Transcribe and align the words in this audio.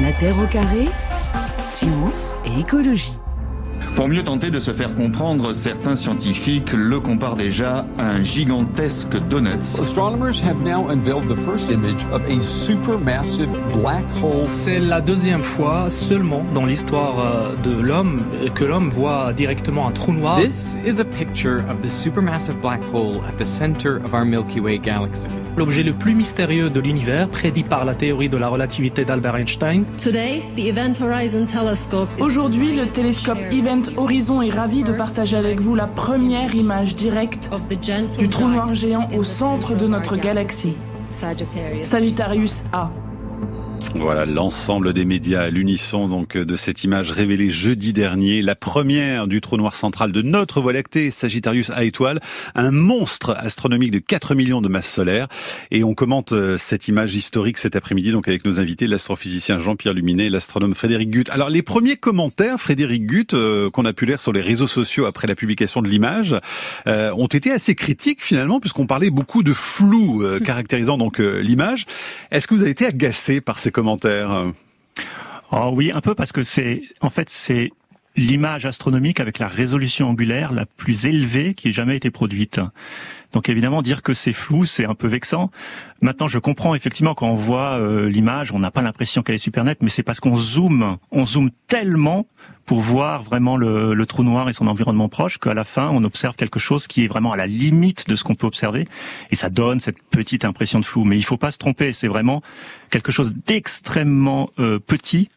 La 0.00 0.12
Terre 0.12 0.38
au 0.38 0.46
carré, 0.46 0.88
science 1.66 2.34
et 2.46 2.60
écologie. 2.60 3.18
Pour 3.96 4.08
mieux 4.08 4.22
tenter 4.22 4.50
de 4.50 4.60
se 4.60 4.70
faire 4.72 4.94
comprendre, 4.94 5.52
certains 5.52 5.96
scientifiques 5.96 6.72
le 6.72 7.00
comparent 7.00 7.36
déjà 7.36 7.86
à 7.98 8.10
un 8.10 8.22
gigantesque 8.22 9.18
donut. 9.28 9.78
Astronomers 9.80 10.40
have 10.42 10.56
now 10.62 10.88
unveiled 10.88 11.28
the 11.28 11.36
first 11.36 11.70
image 11.70 12.00
of 12.12 12.22
a 12.30 12.40
supermassive 12.40 13.50
black 13.74 14.04
hole. 14.22 14.44
C'est 14.44 14.78
la 14.78 15.00
deuxième 15.00 15.40
fois 15.40 15.90
seulement 15.90 16.44
dans 16.54 16.64
l'histoire 16.64 17.20
euh, 17.20 17.54
de 17.62 17.82
l'homme 17.82 18.22
que 18.54 18.64
l'homme 18.64 18.88
voit 18.88 19.32
directement 19.32 19.88
un 19.88 19.92
trou 19.92 20.12
noir. 20.12 20.40
This 20.40 20.76
is 20.86 21.00
a 21.00 21.04
picture 21.04 21.58
of 21.68 21.82
the 21.82 21.90
supermassive 21.90 22.60
black 22.60 22.80
hole 22.94 23.20
at 23.28 23.36
the 23.42 23.46
center 23.46 23.96
of 24.04 24.14
our 24.14 24.24
Milky 24.24 24.60
Way 24.60 24.78
galaxy. 24.78 25.28
L'objet 25.56 25.82
le 25.82 25.92
plus 25.92 26.14
mystérieux 26.14 26.70
de 26.70 26.80
l'univers, 26.80 27.28
prédit 27.28 27.64
par 27.64 27.84
la 27.84 27.94
théorie 27.94 28.28
de 28.28 28.38
la 28.38 28.48
relativité 28.48 29.04
d'Albert 29.04 29.34
Einstein. 29.34 29.84
Today, 29.98 30.42
the 30.56 30.66
Event 30.66 30.94
Horizon 31.00 31.44
Telescope. 31.44 32.08
Aujourd'hui, 32.18 32.76
le 32.76 32.86
télescope 32.86 33.38
Event 33.50 33.79
Horizon 33.96 34.42
est 34.42 34.50
ravi 34.50 34.82
de 34.82 34.92
partager 34.92 35.36
avec 35.36 35.60
vous 35.60 35.74
la 35.74 35.86
première 35.86 36.54
image 36.54 36.96
directe 36.96 37.50
du 38.18 38.28
trou 38.28 38.48
noir 38.48 38.74
géant 38.74 39.08
au 39.16 39.22
centre 39.22 39.74
de 39.74 39.86
notre 39.86 40.16
galaxie, 40.16 40.76
Sagittarius 41.82 42.64
A. 42.72 42.90
Voilà 43.94 44.26
l'ensemble 44.26 44.92
des 44.92 45.04
médias 45.04 45.42
à 45.42 45.50
l'unisson 45.50 46.08
donc 46.08 46.36
de 46.36 46.56
cette 46.56 46.84
image 46.84 47.10
révélée 47.10 47.50
jeudi 47.50 47.92
dernier, 47.92 48.42
la 48.42 48.54
première 48.54 49.26
du 49.26 49.40
trou 49.40 49.56
noir 49.56 49.74
central 49.74 50.12
de 50.12 50.22
notre 50.22 50.60
Voie 50.60 50.72
lactée, 50.72 51.10
Sagittarius 51.10 51.70
A 51.70 51.84
étoile, 51.84 52.20
un 52.54 52.70
monstre 52.70 53.34
astronomique 53.36 53.90
de 53.90 53.98
4 53.98 54.34
millions 54.34 54.60
de 54.60 54.68
masses 54.68 54.90
solaires. 54.90 55.28
Et 55.70 55.84
on 55.84 55.94
commente 55.94 56.32
euh, 56.32 56.58
cette 56.58 56.88
image 56.88 57.14
historique 57.14 57.58
cet 57.58 57.76
après-midi 57.76 58.12
donc 58.12 58.28
avec 58.28 58.44
nos 58.44 58.60
invités, 58.60 58.86
l'astrophysicien 58.86 59.58
Jean-Pierre 59.58 59.94
Luminet 59.94 60.26
et 60.26 60.30
l'astronome 60.30 60.74
Frédéric 60.74 61.10
Gutt. 61.10 61.30
Alors 61.30 61.50
les 61.50 61.62
premiers 61.62 61.96
commentaires, 61.96 62.60
Frédéric 62.60 63.06
Gutt, 63.06 63.34
euh, 63.34 63.70
qu'on 63.70 63.84
a 63.84 63.92
pu 63.92 64.06
lire 64.06 64.20
sur 64.20 64.32
les 64.32 64.42
réseaux 64.42 64.68
sociaux 64.68 65.06
après 65.06 65.26
la 65.26 65.34
publication 65.34 65.82
de 65.82 65.88
l'image, 65.88 66.36
euh, 66.86 67.12
ont 67.12 67.26
été 67.26 67.50
assez 67.50 67.74
critiques 67.74 68.22
finalement 68.22 68.60
puisqu'on 68.60 68.86
parlait 68.86 69.10
beaucoup 69.10 69.42
de 69.42 69.52
flou 69.52 70.22
caractérisant 70.44 70.98
donc 70.98 71.18
l'image. 71.18 71.86
Est-ce 72.30 72.46
que 72.46 72.54
vous 72.54 72.62
avez 72.62 72.70
été 72.70 72.86
agacé 72.86 73.40
par 73.40 73.58
ces 73.58 73.69
commentaires. 73.70 74.52
Oh 75.52 75.70
oui, 75.72 75.90
un 75.92 76.00
peu 76.00 76.14
parce 76.14 76.32
que 76.32 76.42
c'est 76.42 76.82
en 77.00 77.10
fait 77.10 77.28
c'est 77.28 77.70
l'image 78.20 78.66
astronomique 78.66 79.18
avec 79.18 79.38
la 79.38 79.48
résolution 79.48 80.10
angulaire 80.10 80.52
la 80.52 80.66
plus 80.66 81.06
élevée 81.06 81.54
qui 81.54 81.68
ait 81.68 81.72
jamais 81.72 81.96
été 81.96 82.10
produite. 82.10 82.60
Donc 83.32 83.48
évidemment, 83.48 83.80
dire 83.80 84.02
que 84.02 84.12
c'est 84.12 84.32
flou, 84.32 84.66
c'est 84.66 84.84
un 84.84 84.94
peu 84.94 85.06
vexant. 85.06 85.50
Maintenant, 86.02 86.28
je 86.28 86.38
comprends 86.38 86.74
effectivement 86.74 87.14
quand 87.14 87.28
on 87.28 87.34
voit 87.34 87.78
euh, 87.78 88.08
l'image, 88.08 88.52
on 88.52 88.58
n'a 88.58 88.70
pas 88.70 88.82
l'impression 88.82 89.22
qu'elle 89.22 89.36
est 89.36 89.38
super 89.38 89.64
nette, 89.64 89.82
mais 89.82 89.88
c'est 89.88 90.02
parce 90.02 90.20
qu'on 90.20 90.36
zoome, 90.36 90.98
on 91.12 91.24
zoome 91.24 91.50
tellement 91.66 92.26
pour 92.66 92.80
voir 92.80 93.22
vraiment 93.22 93.56
le, 93.56 93.94
le 93.94 94.06
trou 94.06 94.22
noir 94.22 94.48
et 94.48 94.52
son 94.52 94.66
environnement 94.66 95.08
proche 95.08 95.38
qu'à 95.38 95.54
la 95.54 95.64
fin, 95.64 95.88
on 95.88 96.04
observe 96.04 96.36
quelque 96.36 96.58
chose 96.58 96.86
qui 96.86 97.04
est 97.04 97.08
vraiment 97.08 97.32
à 97.32 97.36
la 97.36 97.46
limite 97.46 98.08
de 98.08 98.16
ce 98.16 98.24
qu'on 98.24 98.34
peut 98.34 98.46
observer, 98.46 98.86
et 99.30 99.34
ça 99.34 99.48
donne 99.48 99.80
cette 99.80 100.02
petite 100.10 100.44
impression 100.44 100.78
de 100.78 100.84
flou. 100.84 101.04
Mais 101.04 101.16
il 101.16 101.24
faut 101.24 101.38
pas 101.38 101.52
se 101.52 101.58
tromper, 101.58 101.92
c'est 101.92 102.08
vraiment 102.08 102.42
quelque 102.90 103.12
chose 103.12 103.34
d'extrêmement 103.46 104.50
euh, 104.58 104.78
petit 104.78 105.28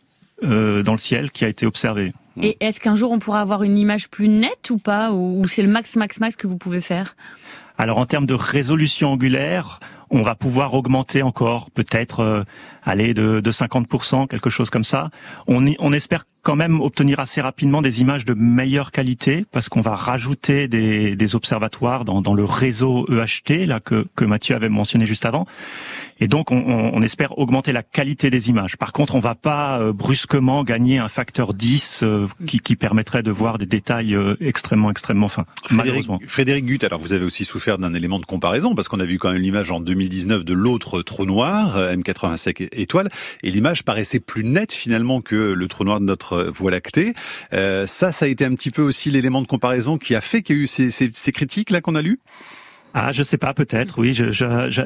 euh, 0.44 0.84
dans 0.84 0.94
le 0.94 0.97
ciel 0.97 1.31
qui 1.31 1.45
a 1.45 1.47
été 1.47 1.66
observé. 1.66 2.14
Et 2.42 2.58
est-ce 2.59 2.80
qu'un 2.80 2.95
jour 2.95 3.12
on 3.12 3.20
pourra 3.20 3.42
avoir 3.42 3.64
une 3.64 3.78
image 3.78 4.09
plus 4.09 4.28
nette 4.28 4.70
ou 4.70 4.78
pas, 4.78 5.12
ou 5.12 5.48
c'est 5.48 5.62
le 5.62 5.70
max 5.70 5.95
max 5.95 6.20
max 6.20 6.36
que 6.36 6.48
vous 6.48 6.58
pouvez 6.58 6.81
faire? 6.81 7.16
Alors 7.78 7.98
en 7.98 8.06
termes 8.06 8.25
de 8.25 8.34
résolution 8.34 9.14
angulaire, 9.14 9.80
on 10.09 10.22
va 10.22 10.36
pouvoir 10.36 10.73
augmenter 10.73 11.23
encore 11.23 11.72
peut-être 11.72 12.20
euh, 12.20 12.44
aller 12.86 13.14
de, 13.14 13.39
de 13.39 13.52
50%, 13.52 14.28
quelque 14.28 14.50
chose 14.50 14.70
comme 14.70 14.84
ça. 14.84 15.09
On, 15.48 15.66
on 15.80 15.94
espère 15.94 16.26
quand 16.44 16.56
même 16.58 16.81
obtenir 16.81 17.20
assez 17.22 17.40
rapidement 17.40 17.81
des 17.81 18.02
images 18.02 18.25
de 18.25 18.34
meilleure 18.34 18.92
qualité 18.92 19.45
parce 19.52 19.70
qu'on 19.70 19.81
va 19.81 19.95
rajouter 19.95 20.67
des, 20.67 21.16
des 21.16 21.36
observatoires 21.36 22.03
dans, 22.03 22.22
dans, 22.22 22.34
le 22.34 22.44
réseau 22.44 23.08
EHT 23.09 23.66
là 23.66 23.80
que, 23.80 24.06
que 24.16 24.25
Mathieu 24.25 24.56
avait 24.56 24.69
mentionné 24.69 25.06
juste 25.06 25.25
avant. 25.25 25.47
Et 26.19 26.28
donc 26.28 26.52
on, 26.52 26.58
on, 26.58 27.02
espère 27.02 27.38
augmenter 27.40 27.72
la 27.72 27.81
qualité 27.81 28.30
des 28.30 28.50
images. 28.50 28.78
Par 28.78 28.91
contre, 28.91 29.16
on 29.16 29.19
va 29.19 29.35
pas 29.35 29.79
euh, 29.79 29.94
brusquement 29.94 30.63
gagner 30.63 31.00
un 31.00 31.08
facteur 31.08 31.53
10 31.53 32.02
euh, 32.03 32.28
qui, 32.46 32.59
qui, 32.59 32.75
permettrait 32.75 33.24
de 33.24 33.31
voir 33.31 33.58
des 33.58 33.66
détails 33.66 34.18
extrêmement 34.41 34.91
extrêmement 34.91 35.29
fins. 35.29 35.46
Frédéric, 35.63 35.85
malheureusement. 35.85 36.19
Frédéric 36.28 36.66
Gutt, 36.66 36.84
alors 36.84 37.00
vous 37.00 37.13
avez 37.13 37.24
aussi 37.24 37.46
souffert 37.46 37.78
d'un 37.78 37.94
élément 37.94 38.19
de 38.19 38.25
comparaison 38.25 38.75
parce 38.75 38.90
qu'on 38.90 39.00
a 39.00 39.06
vu 39.06 39.18
quand 39.18 39.31
même 39.31 39.41
l'image 39.41 39.72
en 39.72 39.79
2019 39.79 40.44
de 40.44 40.53
l'autre 40.53 41.02
trou 41.02 41.25
noir 41.25 41.78
M85 41.78 42.68
étoile 42.75 43.09
et 43.44 43.51
l'image 43.51 43.84
paraissait 43.84 44.19
plus 44.19 44.44
nette 44.44 44.72
finalement 44.72 45.22
que 45.22 45.35
le 45.35 45.67
trou 45.67 45.84
noir 45.84 46.00
de 46.00 46.06
notre 46.06 46.44
Voie 46.44 46.72
lactée. 46.72 47.13
Euh, 47.53 47.85
ça, 47.85 48.11
ça 48.11 48.25
a 48.25 48.28
été 48.28 48.45
un 48.45 48.56
petit 48.56 48.72
peu 48.72 48.81
aussi 48.81 49.11
l'élément 49.11 49.41
de 49.41 49.47
comparaison 49.47 49.97
qui 49.97 50.16
a 50.16 50.22
fait 50.22 50.41
qu'il 50.41 50.56
y 50.56 50.59
a 50.59 50.61
eu 50.63 50.67
ces, 50.67 50.91
ces, 50.91 51.09
ces 51.13 51.31
critiques 51.31 51.69
là 51.69 51.81
qu'on 51.81 51.95
a 51.95 52.01
lues? 52.01 52.19
Ah, 52.94 53.11
je 53.11 53.23
sais 53.23 53.38
pas, 53.38 53.53
peut-être. 53.53 53.97
Oui, 53.97 54.13
je, 54.13 54.31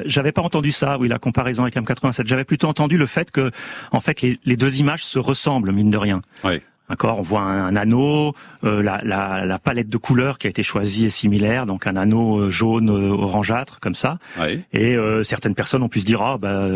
j'avais 0.06 0.32
pas 0.32 0.40
entendu 0.40 0.72
ça. 0.72 0.98
Oui, 0.98 1.08
la 1.08 1.18
comparaison 1.18 1.64
avec 1.64 1.76
M87. 1.76 2.26
J'avais 2.26 2.44
plutôt 2.44 2.66
entendu 2.66 2.96
le 2.96 3.04
fait 3.04 3.30
que, 3.30 3.50
en 3.92 4.00
fait, 4.00 4.22
les, 4.22 4.38
les 4.46 4.56
deux 4.56 4.78
images 4.78 5.04
se 5.04 5.18
ressemblent 5.18 5.72
mine 5.72 5.90
de 5.90 5.98
rien. 5.98 6.22
Oui. 6.42 6.60
D'accord, 6.88 7.18
on 7.18 7.22
voit 7.22 7.42
un, 7.42 7.66
un 7.66 7.76
anneau, 7.76 8.34
euh, 8.64 8.82
la, 8.82 9.00
la, 9.04 9.44
la, 9.44 9.58
palette 9.58 9.90
de 9.90 9.98
couleurs 9.98 10.38
qui 10.38 10.46
a 10.46 10.50
été 10.50 10.62
choisie 10.62 11.04
est 11.04 11.10
similaire, 11.10 11.66
donc 11.66 11.86
un 11.86 11.96
anneau 11.96 12.38
euh, 12.38 12.50
jaune 12.50 12.88
euh, 12.88 13.12
orangeâtre 13.12 13.78
comme 13.80 13.94
ça. 13.94 14.18
Oui. 14.40 14.62
Et 14.72 14.96
euh, 14.96 15.22
certaines 15.22 15.54
personnes 15.54 15.82
ont 15.82 15.90
pu 15.90 16.00
se 16.00 16.06
dire 16.06 16.22
ah 16.22 16.38
bah 16.38 16.66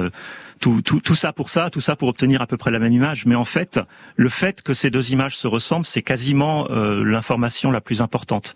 tout, 0.63 0.81
tout, 0.81 1.01
tout 1.01 1.15
ça 1.17 1.33
pour 1.35 1.51
ça, 1.51 1.69
tout 1.71 1.81
ça 1.83 1.97
pour 1.97 2.09
obtenir 2.09 2.41
à 2.41 2.47
peu 2.47 2.57
près 2.57 2.71
la 2.71 2.79
même 2.79 2.93
image. 2.93 3.27
Mais 3.27 3.35
en 3.35 3.45
fait, 3.45 3.81
le 4.17 4.29
fait 4.31 4.63
que 4.63 4.73
ces 4.73 4.91
deux 4.91 5.11
images 5.13 5.37
se 5.37 5.49
ressemblent, 5.49 5.85
c'est 5.85 6.03
quasiment 6.03 6.69
euh, 6.71 7.03
l'information 7.05 7.71
la 7.73 7.81
plus 7.83 8.01
importante. 8.01 8.55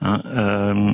Hein, 0.00 0.22
euh, 0.26 0.92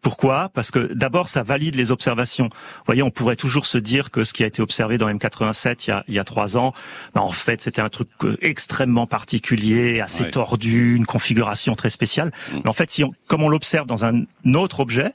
pourquoi? 0.00 0.50
Parce 0.54 0.70
que 0.70 0.92
d'abord, 0.94 1.28
ça 1.28 1.42
valide 1.42 1.74
les 1.74 1.90
observations. 1.90 2.44
Vous 2.46 2.84
voyez, 2.86 3.02
on 3.02 3.10
pourrait 3.10 3.36
toujours 3.36 3.66
se 3.66 3.78
dire 3.78 4.10
que 4.10 4.24
ce 4.24 4.32
qui 4.32 4.42
a 4.44 4.46
été 4.46 4.62
observé 4.62 4.98
dans 4.98 5.08
M87 5.08 5.84
il 5.86 5.90
y 5.90 5.92
a, 5.92 6.04
il 6.08 6.14
y 6.14 6.18
a 6.18 6.24
trois 6.24 6.56
ans, 6.56 6.72
ben 7.14 7.20
en 7.20 7.30
fait, 7.30 7.60
c'était 7.60 7.82
un 7.82 7.88
truc 7.88 8.08
euh, 8.24 8.36
extrêmement 8.40 9.06
particulier, 9.06 10.00
assez 10.00 10.24
Ouais. 10.24 10.30
tordu, 10.30 10.94
une 10.96 11.06
configuration 11.06 11.74
très 11.74 11.90
spéciale. 11.90 12.32
Mais 12.52 12.68
en 12.68 12.72
fait, 12.72 12.90
si 12.90 13.02
on, 13.04 13.12
comme 13.28 13.42
on 13.42 13.48
l'observe 13.48 13.86
dans 13.86 14.04
un 14.04 14.24
autre 14.54 14.80
objet, 14.80 15.12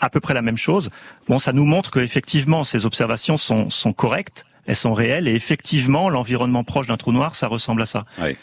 à 0.00 0.10
peu 0.10 0.20
près 0.20 0.34
la 0.34 0.42
même 0.42 0.56
chose, 0.56 0.90
bon, 1.28 1.38
ça 1.38 1.52
nous 1.52 1.64
montre 1.64 1.90
que 1.90 2.00
effectivement, 2.00 2.64
ces 2.64 2.86
observations 2.86 3.36
sont, 3.36 3.70
sont 3.70 3.92
correctes, 3.92 4.44
elles 4.66 4.76
sont 4.76 4.92
réelles, 4.92 5.28
et 5.28 5.34
effectivement, 5.34 6.10
l'environnement 6.10 6.64
proche 6.64 6.86
d'un 6.86 6.96
trou 6.96 7.12
noir, 7.12 7.34
ça 7.34 7.46
ressemble 7.48 7.82
à 7.82 7.86
ça. 7.86 8.04
Ouais. 8.20 8.36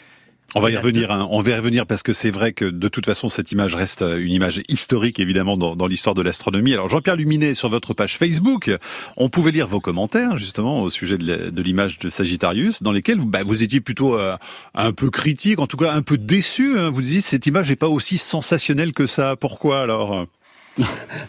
On 0.56 0.60
va 0.60 0.70
y 0.70 0.76
revenir, 0.76 1.10
hein. 1.10 1.26
on 1.32 1.40
va 1.40 1.50
y 1.50 1.54
revenir 1.56 1.84
parce 1.84 2.04
que 2.04 2.12
c'est 2.12 2.30
vrai 2.30 2.52
que 2.52 2.66
de 2.66 2.86
toute 2.86 3.06
façon 3.06 3.28
cette 3.28 3.50
image 3.50 3.74
reste 3.74 4.02
euh, 4.02 4.24
une 4.24 4.30
image 4.30 4.62
historique 4.68 5.18
évidemment 5.18 5.56
dans, 5.56 5.74
dans 5.74 5.88
l'histoire 5.88 6.14
de 6.14 6.22
l'astronomie. 6.22 6.72
Alors 6.74 6.88
Jean-Pierre 6.88 7.16
Luminet 7.16 7.54
sur 7.54 7.68
votre 7.70 7.92
page 7.92 8.18
Facebook, 8.18 8.70
on 9.16 9.28
pouvait 9.28 9.50
lire 9.50 9.66
vos 9.66 9.80
commentaires 9.80 10.38
justement 10.38 10.82
au 10.82 10.90
sujet 10.90 11.18
de 11.18 11.62
l'image 11.62 11.98
de 11.98 12.08
Sagittarius, 12.08 12.84
dans 12.84 12.92
lesquels 12.92 13.18
vous, 13.18 13.26
bah, 13.26 13.42
vous 13.42 13.64
étiez 13.64 13.80
plutôt 13.80 14.16
euh, 14.16 14.36
un 14.74 14.92
peu 14.92 15.10
critique, 15.10 15.58
en 15.58 15.66
tout 15.66 15.78
cas 15.78 15.92
un 15.92 16.02
peu 16.02 16.18
déçu. 16.18 16.78
hein. 16.78 16.90
Vous 16.90 17.00
disiez 17.00 17.20
cette 17.20 17.46
image 17.46 17.70
n'est 17.70 17.76
pas 17.76 17.88
aussi 17.88 18.16
sensationnelle 18.16 18.92
que 18.92 19.06
ça. 19.06 19.34
Pourquoi 19.34 19.80
alors? 19.80 20.26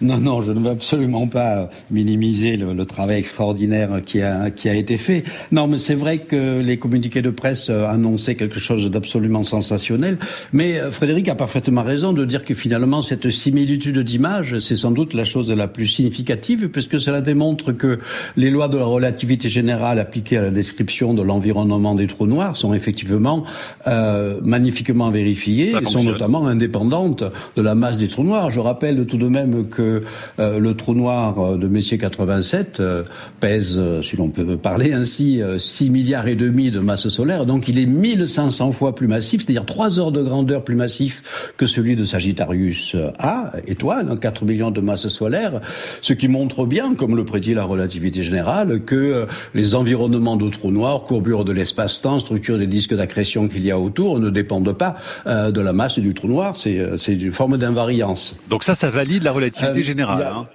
Non, 0.02 0.18
non, 0.18 0.42
je 0.42 0.52
ne 0.52 0.60
veux 0.60 0.72
absolument 0.72 1.28
pas 1.28 1.70
minimiser 1.92 2.58
le, 2.58 2.74
le 2.74 2.86
travail 2.86 3.20
extraordinaire 3.20 4.02
qui 4.04 4.22
a, 4.22 4.50
qui 4.50 4.70
a 4.70 4.74
été 4.74 4.98
fait. 4.98 5.24
Non, 5.52 5.68
mais 5.68 5.78
c'est 5.78 5.94
vrai 5.94 6.18
que 6.18 6.62
les 6.62 6.78
communiqués 6.78 7.22
de 7.22 7.30
presse 7.30 7.70
euh, 7.70 7.86
annonçaient 7.86 8.36
quelque 8.36 8.60
chose 8.60 8.90
d'absolument 8.90 9.44
sensationnel. 9.44 10.18
Mais 10.52 10.80
euh, 10.80 10.92
Frédéric 10.92 11.30
a 11.30 11.36
parfaitement 11.36 11.84
raison 11.84 12.12
de 12.12 12.26
dire 12.26 12.44
que 12.44 12.56
finalement, 12.56 13.04
cette 13.04 13.30
similitude 13.30 14.00
d'image, 14.00 14.58
c'est 14.60 14.76
sans 14.76 14.92
doute 14.92 15.14
la 15.14 15.26
chose 15.26 15.52
la 15.52 15.68
plus 15.68 15.88
significative, 15.88 16.70
puisque 16.70 17.00
cela 17.00 17.22
démontre 17.22 17.72
que 17.72 18.00
les 18.38 18.50
lois 18.50 18.68
de 18.68 18.80
la 18.80 18.86
relativité 18.86 19.48
générale 19.48 20.00
appliquées 20.00 20.38
à 20.38 20.42
la 20.42 20.50
description 20.50 21.14
de 21.14 21.22
l'environnement 21.22 21.94
des 21.94 22.08
trous 22.08 22.28
noirs 22.28 22.58
sont 22.58 22.74
effectivement 22.74 23.44
euh, 23.86 24.40
magnifiquement 24.44 25.12
vérifiées 25.12 25.76
et 25.76 25.86
sont 25.86 26.04
notamment 26.04 26.48
indépendantes 26.48 27.24
de 27.56 27.62
la 27.62 27.76
masse 27.76 27.98
des 27.98 28.08
trous 28.08 28.24
noirs. 28.24 28.50
Je 28.50 28.60
rappelle 28.60 29.06
tout 29.06 29.18
de 29.18 29.28
même 29.28 29.35
que 29.70 30.04
euh, 30.40 30.60
le 30.60 30.76
trou 30.76 30.94
noir 30.94 31.40
euh, 31.40 31.58
de 31.58 31.68
Messier 31.68 31.98
87 31.98 32.80
euh, 32.80 33.04
pèse, 33.40 33.80
si 34.02 34.16
l'on 34.16 34.30
peut 34.30 34.58
parler 34.58 34.94
ainsi, 34.94 35.42
euh, 35.42 35.60
6 35.60 35.90
milliards 35.90 36.28
et 36.28 36.36
demi 36.36 36.72
de 36.72 36.80
masse 36.80 37.10
solaire. 37.10 37.46
Donc 37.46 37.68
il 37.68 37.80
est 37.80 37.86
1500 37.86 38.72
fois 38.72 38.96
plus 38.96 39.08
massif, 39.08 39.44
c'est-à-dire 39.44 39.66
3 39.66 40.00
heures 40.00 40.12
de 40.12 40.22
grandeur 40.22 40.64
plus 40.64 40.76
massif 40.76 41.52
que 41.58 41.66
celui 41.66 41.96
de 41.96 42.06
Sagittarius 42.06 42.96
A, 43.20 43.52
étoile, 43.68 44.08
hein, 44.10 44.18
4 44.18 44.46
millions 44.46 44.72
de 44.72 44.82
masse 44.82 45.08
solaire, 45.08 45.62
ce 46.02 46.14
qui 46.14 46.28
montre 46.28 46.66
bien, 46.66 46.96
comme 46.96 47.16
le 47.16 47.26
prédit 47.26 47.54
la 47.54 47.66
relativité 47.66 48.24
générale, 48.24 48.82
que 48.86 49.28
les 49.54 49.76
environnements 49.76 50.38
de 50.38 50.50
trous 50.50 50.72
noirs, 50.72 51.04
courbure 51.04 51.46
de 51.46 51.52
l'espace-temps, 51.52 52.20
structure 52.20 52.58
des 52.58 52.68
disques 52.68 52.96
d'accrétion 52.96 53.48
qu'il 53.48 53.66
y 53.66 53.72
a 53.72 53.80
autour, 53.80 54.20
ne 54.20 54.30
dépendent 54.30 54.74
pas 54.74 54.96
de 55.26 55.62
la 55.62 55.74
masse 55.74 56.00
du 56.00 56.14
trou 56.14 56.28
noir, 56.28 56.56
c'est 56.56 56.98
une 57.08 57.32
forme 57.32 57.58
d'invariance. 57.58 58.36
Donc 58.50 58.64
ça, 58.64 58.76
ça 58.76 58.90
valide 58.90 59.25
la 59.26 59.32
relativité 59.32 59.80
Euh, 59.80 59.84
générale. 59.84 60.24
a- 60.24 60.34
hein. 60.34 60.48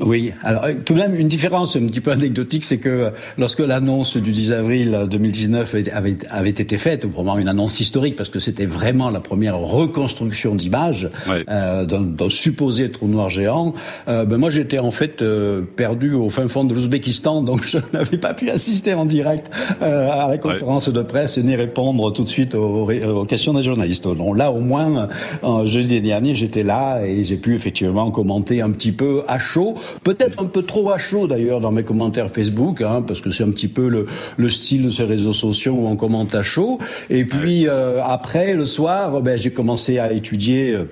Oui, 0.00 0.32
alors 0.42 0.64
euh, 0.64 0.74
tout 0.84 0.94
de 0.94 0.98
même 0.98 1.14
une 1.14 1.28
différence 1.28 1.76
un 1.76 1.86
petit 1.86 2.00
peu 2.00 2.10
anecdotique, 2.10 2.64
c'est 2.64 2.78
que 2.78 3.12
lorsque 3.38 3.60
l'annonce 3.60 4.16
du 4.16 4.32
10 4.32 4.52
avril 4.52 5.06
2019 5.10 5.74
avait, 5.92 6.16
avait 6.30 6.50
été 6.50 6.76
faite, 6.78 7.06
vraiment 7.06 7.38
une 7.38 7.48
annonce 7.48 7.80
historique, 7.80 8.16
parce 8.16 8.28
que 8.28 8.40
c'était 8.40 8.66
vraiment 8.66 9.10
la 9.10 9.20
première 9.20 9.58
reconstruction 9.58 10.54
d'image 10.54 11.08
euh, 11.48 11.84
d'un 11.84 12.30
supposé 12.30 12.90
trou 12.90 13.08
noir 13.08 13.30
géant, 13.30 13.72
euh, 14.08 14.24
ben 14.24 14.36
moi 14.36 14.50
j'étais 14.50 14.78
en 14.78 14.90
fait 14.90 15.22
euh, 15.22 15.62
perdu 15.76 16.12
au 16.12 16.30
fin 16.30 16.46
fond 16.48 16.64
de 16.64 16.74
l'Ouzbékistan, 16.74 17.42
donc 17.42 17.64
je 17.66 17.78
n'avais 17.92 18.18
pas 18.18 18.34
pu 18.34 18.50
assister 18.50 18.94
en 18.94 19.04
direct 19.04 19.50
euh, 19.82 20.10
à 20.10 20.28
la 20.28 20.38
conférence 20.38 20.88
de 20.88 21.02
presse 21.02 21.38
ni 21.38 21.56
répondre 21.56 22.12
tout 22.12 22.24
de 22.24 22.28
suite 22.28 22.54
aux, 22.54 22.88
aux 22.90 23.24
questions 23.24 23.54
des 23.54 23.62
journalistes. 23.62 24.04
Donc 24.04 24.36
là 24.36 24.50
au 24.50 24.60
moins, 24.60 25.08
jeudi 25.64 26.00
dernier, 26.00 26.34
j'étais 26.34 26.62
là 26.62 27.00
et 27.04 27.24
j'ai 27.24 27.36
pu 27.36 27.54
effectivement 27.54 28.10
commenter 28.10 28.60
un 28.60 28.70
petit 28.70 28.92
peu 28.92 29.22
à 29.28 29.38
chaud 29.38 29.76
Peut-être 30.02 30.42
un 30.42 30.46
peu 30.46 30.62
trop 30.62 30.90
à 30.90 30.98
chaud 30.98 31.26
d'ailleurs 31.26 31.60
dans 31.60 31.72
mes 31.72 31.84
commentaires 31.84 32.30
Facebook, 32.30 32.82
hein, 32.82 33.02
parce 33.06 33.20
que 33.20 33.30
c'est 33.30 33.44
un 33.44 33.50
petit 33.50 33.68
peu 33.68 33.88
le, 33.88 34.06
le, 34.36 34.50
style 34.50 34.84
de 34.84 34.90
ces 34.90 35.04
réseaux 35.04 35.32
sociaux 35.32 35.74
où 35.74 35.86
on 35.86 35.96
commente 35.96 36.34
à 36.34 36.42
chaud. 36.42 36.78
Et 37.10 37.24
puis 37.24 37.68
euh, 37.68 38.02
après, 38.04 38.54
le 38.54 38.66
soir, 38.66 39.20
ben, 39.20 39.38
j'ai 39.38 39.50
commencé 39.50 39.98
à 39.98 40.12
étudier. 40.12 40.72
Euh, 40.72 40.84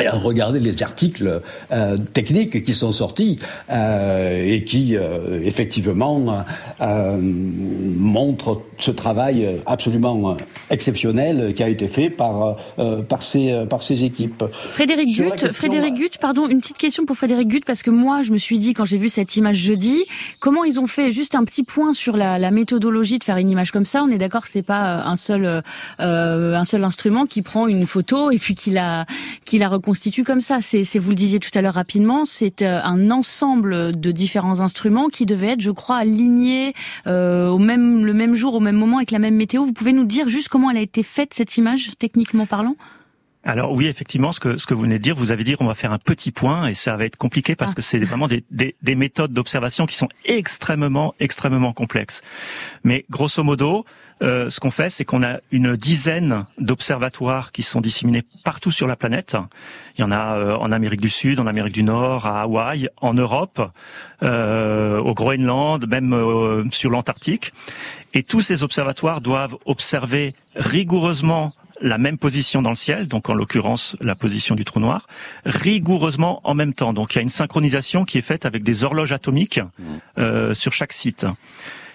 et 0.00 0.06
à 0.06 0.12
regarder 0.12 0.60
les 0.60 0.82
articles 0.82 1.40
euh, 1.72 1.98
techniques 1.98 2.62
qui 2.62 2.72
sont 2.72 2.92
sortis 2.92 3.38
euh, 3.70 4.44
et 4.44 4.64
qui 4.64 4.96
euh, 4.96 5.40
effectivement 5.42 6.44
montrent 6.80 8.62
ce 8.78 8.90
travail 8.90 9.60
absolument 9.66 10.36
exceptionnel 10.70 11.52
qui 11.54 11.62
a 11.62 11.68
été 11.68 11.88
fait 11.88 12.10
par 12.10 12.56
euh, 12.78 13.02
par 13.02 13.22
ces 13.22 13.64
par 13.68 13.82
ces 13.82 14.04
équipes. 14.04 14.44
Frédéric 14.52 15.08
Gut, 15.16 15.52
Frédéric 15.52 16.18
pardon, 16.20 16.48
une 16.48 16.60
petite 16.60 16.78
question 16.78 17.04
pour 17.06 17.16
Frédéric 17.16 17.48
Gut 17.48 17.62
parce 17.66 17.82
que 17.82 17.90
moi 17.90 18.22
je 18.22 18.32
me 18.32 18.38
suis 18.38 18.58
dit 18.58 18.74
quand 18.74 18.84
j'ai 18.84 18.98
vu 18.98 19.08
cette 19.08 19.36
image 19.36 19.56
jeudi, 19.56 20.04
comment 20.40 20.64
ils 20.64 20.80
ont 20.80 20.86
fait 20.86 21.10
juste 21.10 21.34
un 21.34 21.44
petit 21.44 21.64
point 21.64 21.92
sur 21.92 22.16
la, 22.16 22.38
la 22.38 22.50
méthodologie 22.50 23.18
de 23.18 23.24
faire 23.24 23.36
une 23.36 23.50
image 23.50 23.72
comme 23.72 23.84
ça. 23.84 24.02
On 24.02 24.10
est 24.10 24.18
d'accord 24.18 24.42
que 24.42 24.50
c'est 24.50 24.62
pas 24.62 25.02
un 25.02 25.16
seul 25.16 25.62
un 25.98 26.64
seul 26.64 26.84
instrument 26.84 27.26
qui 27.26 27.42
prend 27.42 27.66
une 27.66 27.86
photo 27.86 28.30
et 28.30 28.38
puis 28.38 28.54
qui 28.54 28.70
la 28.70 29.06
qui 29.44 29.58
la 29.58 29.68
constitue 29.78 30.24
comme 30.24 30.42
ça. 30.42 30.58
C'est, 30.60 30.98
vous 30.98 31.10
le 31.10 31.16
disiez 31.16 31.40
tout 31.40 31.50
à 31.54 31.62
l'heure 31.62 31.74
rapidement, 31.74 32.26
c'est 32.26 32.60
euh, 32.60 32.80
un 32.84 33.10
ensemble 33.10 33.98
de 33.98 34.12
différents 34.12 34.60
instruments 34.60 35.08
qui 35.08 35.24
devaient 35.24 35.52
être, 35.52 35.60
je 35.60 35.70
crois, 35.70 35.96
alignés 35.96 36.74
euh, 37.06 37.48
au 37.48 37.58
même 37.58 38.04
le 38.04 38.12
même 38.12 38.34
jour, 38.34 38.54
au 38.54 38.60
même 38.60 38.67
moment, 38.76 38.98
avec 38.98 39.10
la 39.10 39.18
même 39.18 39.36
météo. 39.36 39.64
Vous 39.64 39.72
pouvez 39.72 39.92
nous 39.92 40.04
dire 40.04 40.28
juste 40.28 40.48
comment 40.48 40.70
elle 40.70 40.76
a 40.76 40.82
été 40.82 41.02
faite 41.02 41.34
cette 41.34 41.56
image, 41.56 41.92
techniquement 41.98 42.46
parlant? 42.46 42.76
Alors 43.48 43.72
oui, 43.72 43.86
effectivement, 43.86 44.30
ce 44.30 44.40
que 44.40 44.58
ce 44.58 44.66
que 44.66 44.74
vous 44.74 44.82
venez 44.82 44.98
de 44.98 45.02
dire, 45.02 45.14
vous 45.14 45.32
avez 45.32 45.42
dit 45.42 45.56
on 45.58 45.66
va 45.66 45.74
faire 45.74 45.92
un 45.92 45.98
petit 45.98 46.32
point 46.32 46.66
et 46.66 46.74
ça 46.74 46.96
va 46.96 47.06
être 47.06 47.16
compliqué 47.16 47.56
parce 47.56 47.72
ah. 47.72 47.74
que 47.76 47.80
c'est 47.80 47.98
vraiment 47.98 48.28
des, 48.28 48.44
des, 48.50 48.76
des 48.82 48.94
méthodes 48.94 49.32
d'observation 49.32 49.86
qui 49.86 49.96
sont 49.96 50.10
extrêmement 50.26 51.14
extrêmement 51.18 51.72
complexes. 51.72 52.20
Mais 52.84 53.06
grosso 53.08 53.42
modo, 53.42 53.86
euh, 54.22 54.50
ce 54.50 54.60
qu'on 54.60 54.70
fait, 54.70 54.90
c'est 54.90 55.06
qu'on 55.06 55.22
a 55.22 55.38
une 55.50 55.76
dizaine 55.76 56.44
d'observatoires 56.58 57.50
qui 57.50 57.62
sont 57.62 57.80
disséminés 57.80 58.22
partout 58.44 58.70
sur 58.70 58.86
la 58.86 58.96
planète. 58.96 59.34
Il 59.96 60.02
y 60.02 60.04
en 60.04 60.10
a 60.10 60.36
euh, 60.36 60.56
en 60.56 60.70
Amérique 60.70 61.00
du 61.00 61.08
Sud, 61.08 61.40
en 61.40 61.46
Amérique 61.46 61.74
du 61.74 61.84
Nord, 61.84 62.26
à 62.26 62.42
Hawaï, 62.42 62.88
en 62.98 63.14
Europe, 63.14 63.62
euh, 64.22 64.98
au 64.98 65.14
Groenland, 65.14 65.88
même 65.88 66.12
euh, 66.12 66.64
sur 66.70 66.90
l'Antarctique. 66.90 67.54
Et 68.12 68.22
tous 68.22 68.42
ces 68.42 68.62
observatoires 68.62 69.22
doivent 69.22 69.56
observer 69.64 70.34
rigoureusement 70.54 71.52
la 71.80 71.98
même 71.98 72.18
position 72.18 72.62
dans 72.62 72.70
le 72.70 72.76
ciel, 72.76 73.08
donc 73.08 73.28
en 73.28 73.34
l'occurrence 73.34 73.96
la 74.00 74.14
position 74.14 74.54
du 74.54 74.64
trou 74.64 74.80
noir, 74.80 75.06
rigoureusement 75.44 76.40
en 76.44 76.54
même 76.54 76.74
temps. 76.74 76.92
Donc 76.92 77.14
il 77.14 77.16
y 77.16 77.20
a 77.20 77.22
une 77.22 77.28
synchronisation 77.28 78.04
qui 78.04 78.18
est 78.18 78.22
faite 78.22 78.46
avec 78.46 78.62
des 78.62 78.84
horloges 78.84 79.12
atomiques 79.12 79.60
mmh. 79.60 79.84
euh, 80.18 80.54
sur 80.54 80.72
chaque 80.72 80.92
site. 80.92 81.26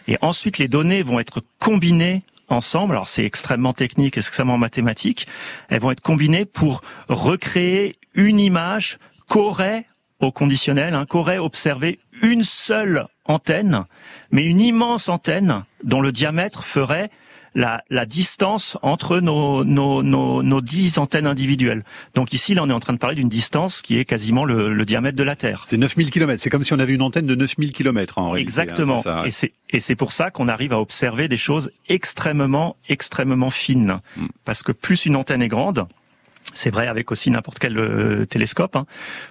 Et 0.07 0.17
ensuite, 0.21 0.57
les 0.57 0.67
données 0.67 1.03
vont 1.03 1.19
être 1.19 1.41
combinées 1.59 2.23
ensemble. 2.49 2.93
Alors 2.93 3.07
c'est 3.07 3.25
extrêmement 3.25 3.73
technique, 3.73 4.17
extrêmement 4.17 4.57
mathématique. 4.57 5.27
Elles 5.69 5.79
vont 5.79 5.91
être 5.91 6.01
combinées 6.01 6.45
pour 6.45 6.81
recréer 7.07 7.95
une 8.13 8.39
image 8.39 8.97
qu'aurait 9.27 9.85
au 10.19 10.31
conditionnel, 10.31 10.93
hein, 10.93 11.05
qu'aurait 11.05 11.37
observé 11.37 11.99
une 12.21 12.43
seule 12.43 13.07
antenne, 13.25 13.83
mais 14.31 14.45
une 14.45 14.61
immense 14.61 15.09
antenne 15.09 15.63
dont 15.83 16.01
le 16.01 16.11
diamètre 16.11 16.63
ferait 16.63 17.09
la, 17.55 17.83
la 17.89 18.05
distance 18.05 18.77
entre 18.81 19.19
nos, 19.19 19.63
nos, 19.63 20.03
nos, 20.03 20.43
nos, 20.43 20.61
dix 20.61 20.97
antennes 20.97 21.27
individuelles. 21.27 21.83
Donc 22.15 22.33
ici, 22.33 22.53
là, 22.53 22.63
on 22.63 22.69
est 22.69 22.73
en 22.73 22.79
train 22.79 22.93
de 22.93 22.97
parler 22.97 23.15
d'une 23.15 23.29
distance 23.29 23.81
qui 23.81 23.97
est 23.97 24.05
quasiment 24.05 24.45
le, 24.45 24.73
le 24.73 24.85
diamètre 24.85 25.17
de 25.17 25.23
la 25.23 25.35
Terre. 25.35 25.63
C'est 25.65 25.77
9000 25.77 26.09
km. 26.09 26.41
C'est 26.41 26.49
comme 26.49 26.63
si 26.63 26.73
on 26.73 26.79
avait 26.79 26.93
une 26.93 27.01
antenne 27.01 27.27
de 27.27 27.35
9000 27.35 27.71
km 27.71 28.17
en 28.17 28.31
réalité. 28.31 28.59
Hein, 28.59 28.63
Exactement. 28.63 29.03
et 29.25 29.31
c'est 29.31 29.53
et 29.69 29.79
c'est 29.79 29.95
pour 29.95 30.11
ça 30.11 30.29
qu'on 30.29 30.47
arrive 30.47 30.73
à 30.73 30.79
observer 30.79 31.27
des 31.27 31.37
choses 31.37 31.71
extrêmement 31.89 32.75
extrêmement 32.89 33.49
fines. 33.49 33.99
Hmm. 34.17 34.27
Parce 34.45 34.63
que 34.63 34.71
plus 34.71 35.05
une 35.05 35.15
antenne 35.15 35.41
est 35.41 35.47
grande, 35.47 35.87
c'est 36.53 36.69
vrai 36.69 36.87
avec 36.87 37.11
aussi 37.11 37.31
n'importe 37.31 37.59
quel 37.59 37.77
euh, 37.77 38.25
télescope, 38.25 38.75
hein, 38.75 38.85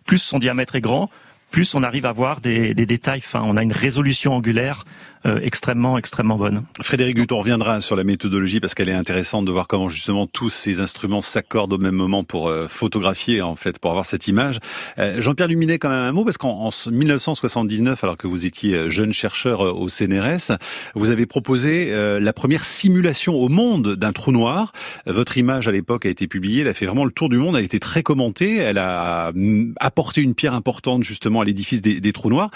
plus 0.07 0.19
son 0.19 0.39
diamètre 0.39 0.75
est 0.77 0.81
grand, 0.81 1.11
plus 1.51 1.75
on 1.75 1.83
arrive 1.83 2.07
à 2.07 2.13
voir 2.13 2.41
des, 2.41 2.75
des 2.75 2.87
détails 2.87 3.21
fins. 3.21 3.43
On 3.45 3.57
a 3.57 3.63
une 3.63 3.73
résolution 3.73 4.35
angulaire 4.35 4.85
extrêmement, 5.25 5.99
extrêmement 5.99 6.37
bonne. 6.37 6.63
Frédéric 6.81 7.17
Gut, 7.17 7.27
on 7.33 7.39
reviendra 7.39 7.81
sur 7.81 7.97
la 7.97 8.05
méthodologie 8.05 8.61
parce 8.61 8.75
qu'elle 8.75 8.89
est 8.89 8.95
intéressante 8.95 9.45
de 9.45 9.53
voir 9.53 9.69
comment 9.69 9.89
justement 9.89 10.27
tous 10.27 10.51
ces 10.51 10.81
instruments 10.81 11.21
s'accordent 11.21 11.73
au 11.73 11.79
même 11.79 11.95
moment 11.95 12.25
pour 12.25 12.49
euh, 12.49 12.67
photographier, 12.69 13.43
en 13.43 13.57
fait, 13.57 13.79
pour 13.79 13.91
avoir 13.91 14.07
cette 14.07 14.27
image. 14.29 14.59
Euh, 14.99 15.21
Jean-Pierre 15.21 15.49
Luminet, 15.49 15.79
quand 15.79 15.91
même 15.91 15.99
un 15.99 16.13
mot, 16.13 16.25
parce 16.25 16.39
qu'en 16.39 16.71
1979, 16.91 18.03
alors 18.05 18.17
que 18.17 18.27
vous 18.27 18.47
étiez 18.47 18.91
jeune 18.91 19.13
chercheur 19.13 19.61
au 19.61 19.89
CNRS, 19.89 20.57
vous 20.95 21.11
avez 21.11 21.27
proposé 21.27 21.93
la 21.93 22.33
première 22.33 22.65
simulation 22.65 23.35
au 23.35 23.49
monde 23.49 23.95
d'un 23.97 24.13
trou 24.13 24.33
noir. 24.33 24.73
Votre 25.07 25.39
image 25.39 25.69
à 25.69 25.73
l'époque 25.73 26.07
a 26.07 26.09
été 26.09 26.27
publiée, 26.27 26.63
elle 26.63 26.69
a 26.69 26.75
fait 26.75 26.87
vraiment 26.87 27.05
le 27.05 27.13
tour 27.13 27.29
du 27.29 27.37
monde, 27.37 27.57
elle 27.57 27.63
a 27.63 27.65
été 27.65 27.81
très 27.81 28.03
commentée, 28.03 28.57
elle 28.57 28.79
a 28.79 29.33
mm, 29.35 29.75
apporté 29.81 30.23
une 30.23 30.35
pierre 30.35 30.55
importante 30.55 31.03
justement 31.03 31.41
à 31.41 31.45
l'édifice 31.45 31.83
des 31.83 32.13
trous 32.13 32.31
noirs. 32.31 32.51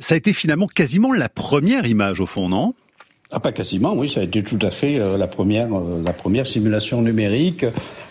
Ça 0.00 0.14
a 0.14 0.16
été 0.18 0.32
finalement 0.32 0.66
quasiment 0.66 1.12
la 1.12 1.28
première 1.28 1.86
image 1.86 2.20
au 2.20 2.26
fond, 2.26 2.48
non? 2.48 2.74
Ah, 3.32 3.38
pas 3.38 3.52
quasiment, 3.52 3.94
oui, 3.94 4.10
ça 4.10 4.20
a 4.20 4.22
été 4.24 4.42
tout 4.42 4.58
à 4.60 4.72
fait 4.72 4.98
euh, 4.98 5.16
la 5.16 5.28
première, 5.28 5.68
euh, 5.72 6.02
la 6.04 6.12
première 6.12 6.48
simulation 6.48 7.00
numérique. 7.00 7.64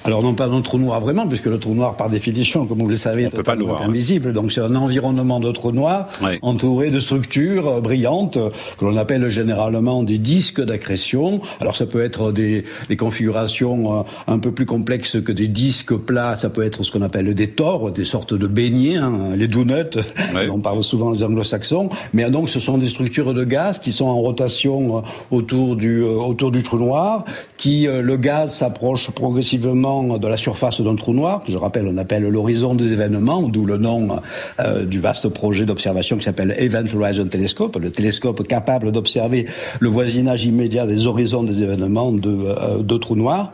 Alors 0.06 0.24
non 0.24 0.34
pas 0.34 0.48
d'un 0.48 0.62
trou 0.62 0.78
noir 0.78 1.02
vraiment, 1.02 1.28
puisque 1.28 1.48
le 1.48 1.60
trou 1.60 1.74
noir 1.74 1.98
par 1.98 2.10
définition, 2.10 2.66
comme 2.66 2.78
vous 2.80 2.88
le 2.88 2.96
savez, 2.96 3.24
est 3.24 3.30
totalement 3.30 3.82
invisible. 3.82 4.32
Donc 4.32 4.54
c'est 4.54 4.62
un 4.62 4.74
environnement 4.76 5.42
de 5.42 5.52
trou 5.52 5.74
noir 5.74 6.08
entouré 6.42 6.90
de 6.90 7.02
structures 7.02 7.68
euh, 7.68 7.82
brillantes 7.82 8.38
que 8.78 8.86
l'on 8.86 8.96
appelle 8.96 9.28
généralement 9.28 10.04
des 10.04 10.18
disques 10.18 10.62
d'accrétion. 10.62 11.42
Alors 11.60 11.76
ça 11.76 11.86
peut 11.86 12.02
être 12.02 12.32
des, 12.32 12.64
des, 12.88 12.96
configurations 12.96 14.06
un 14.28 14.40
peu 14.40 14.54
plus 14.54 14.66
complexes 14.66 15.22
que 15.22 15.34
des 15.34 15.50
disques 15.50 15.96
plats. 15.96 16.38
Ça 16.38 16.50
peut 16.50 16.64
être 16.64 16.84
ce 16.84 16.94
qu'on 16.94 17.02
appelle 17.02 17.34
des 17.34 17.50
tors, 17.50 17.92
des 17.92 18.06
sortes 18.06 18.34
de 18.34 18.48
beignets, 18.48 18.96
hein, 18.96 19.32
les 19.36 19.50
donuts. 19.50 20.00
On 20.50 20.60
parle 20.60 20.82
souvent 20.82 21.12
les 21.12 21.24
anglo-saxons. 21.24 21.90
Mais 22.14 22.30
donc 22.30 22.48
ce 22.48 22.62
sont 22.62 22.78
des 22.78 22.88
structures 22.88 23.34
de 23.34 23.44
gaz 23.44 23.80
qui 23.80 23.92
sont 23.92 24.06
en 24.06 24.22
rotation 24.22 25.04
autour 25.32 25.76
du, 25.76 26.02
euh, 26.02 26.10
autour 26.10 26.52
du 26.52 26.64
trou 26.64 26.78
noir, 26.78 27.26
qui 27.58 27.88
euh, 27.88 28.02
le 28.02 28.18
gaz 28.18 28.54
s'approche 28.54 29.12
progressivement 29.12 30.18
de 30.18 30.28
la 30.28 30.38
surface 30.38 30.82
d'un 30.82 30.96
trou 30.96 31.14
noir, 31.14 31.44
que 31.44 31.52
je 31.52 31.58
rappelle, 31.58 31.88
on 31.88 31.98
appelle 31.98 32.24
l'horizon 32.24 32.76
des 32.76 32.94
événements, 32.94 33.42
d'où 33.44 33.66
le 33.66 33.78
nom 33.78 34.20
euh, 34.60 34.86
du 34.86 35.00
vaste 35.00 35.30
projet 35.30 35.66
d'observation 35.66 36.18
qui 36.18 36.24
s'appelle 36.24 36.56
Event 36.58 36.86
Horizon 36.94 37.26
Telescope, 37.28 37.78
le 37.78 37.92
télescope 37.92 38.48
capable 38.48 38.92
d'observer 38.92 39.46
le 39.80 39.90
voisinage 39.90 40.46
immédiat 40.46 40.86
des 40.86 41.08
horizons 41.08 41.44
des 41.44 41.62
événements 41.64 42.12
de, 42.12 42.82
de 42.82 42.98
trous 42.98 43.16
noirs. 43.16 43.52